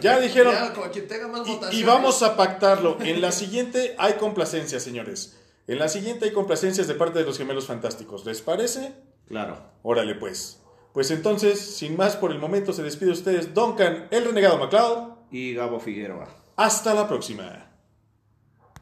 ya 0.00 0.18
dijeron. 0.20 0.54
Ya, 0.54 0.72
quien 0.90 1.08
tenga 1.08 1.26
más 1.28 1.42
Y, 1.72 1.76
y 1.78 1.82
vamos 1.82 2.22
a 2.22 2.36
pactarlo. 2.36 2.96
En 3.00 3.20
la 3.20 3.32
siguiente 3.32 3.94
hay 3.98 4.14
complacencias, 4.14 4.82
señores. 4.82 5.36
En 5.68 5.78
la 5.78 5.88
siguiente 5.88 6.24
hay 6.24 6.32
complacencias 6.32 6.88
de 6.88 6.94
parte 6.94 7.18
de 7.18 7.26
los 7.26 7.36
gemelos 7.36 7.66
fantásticos. 7.66 8.24
¿Les 8.24 8.40
parece? 8.40 8.94
Claro. 9.28 9.58
Órale, 9.82 10.14
pues. 10.14 10.62
Pues 10.94 11.10
entonces, 11.10 11.60
sin 11.60 11.94
más 11.94 12.16
por 12.16 12.32
el 12.32 12.38
momento, 12.38 12.72
se 12.72 12.82
despide 12.82 13.08
de 13.08 13.12
ustedes 13.12 13.54
Duncan, 13.54 14.08
el 14.10 14.24
renegado 14.24 14.56
MacLeod. 14.56 15.10
Y 15.30 15.52
Gabo 15.52 15.78
Figueroa. 15.78 16.26
Hasta 16.56 16.94
la 16.94 17.06
próxima. 17.06 17.67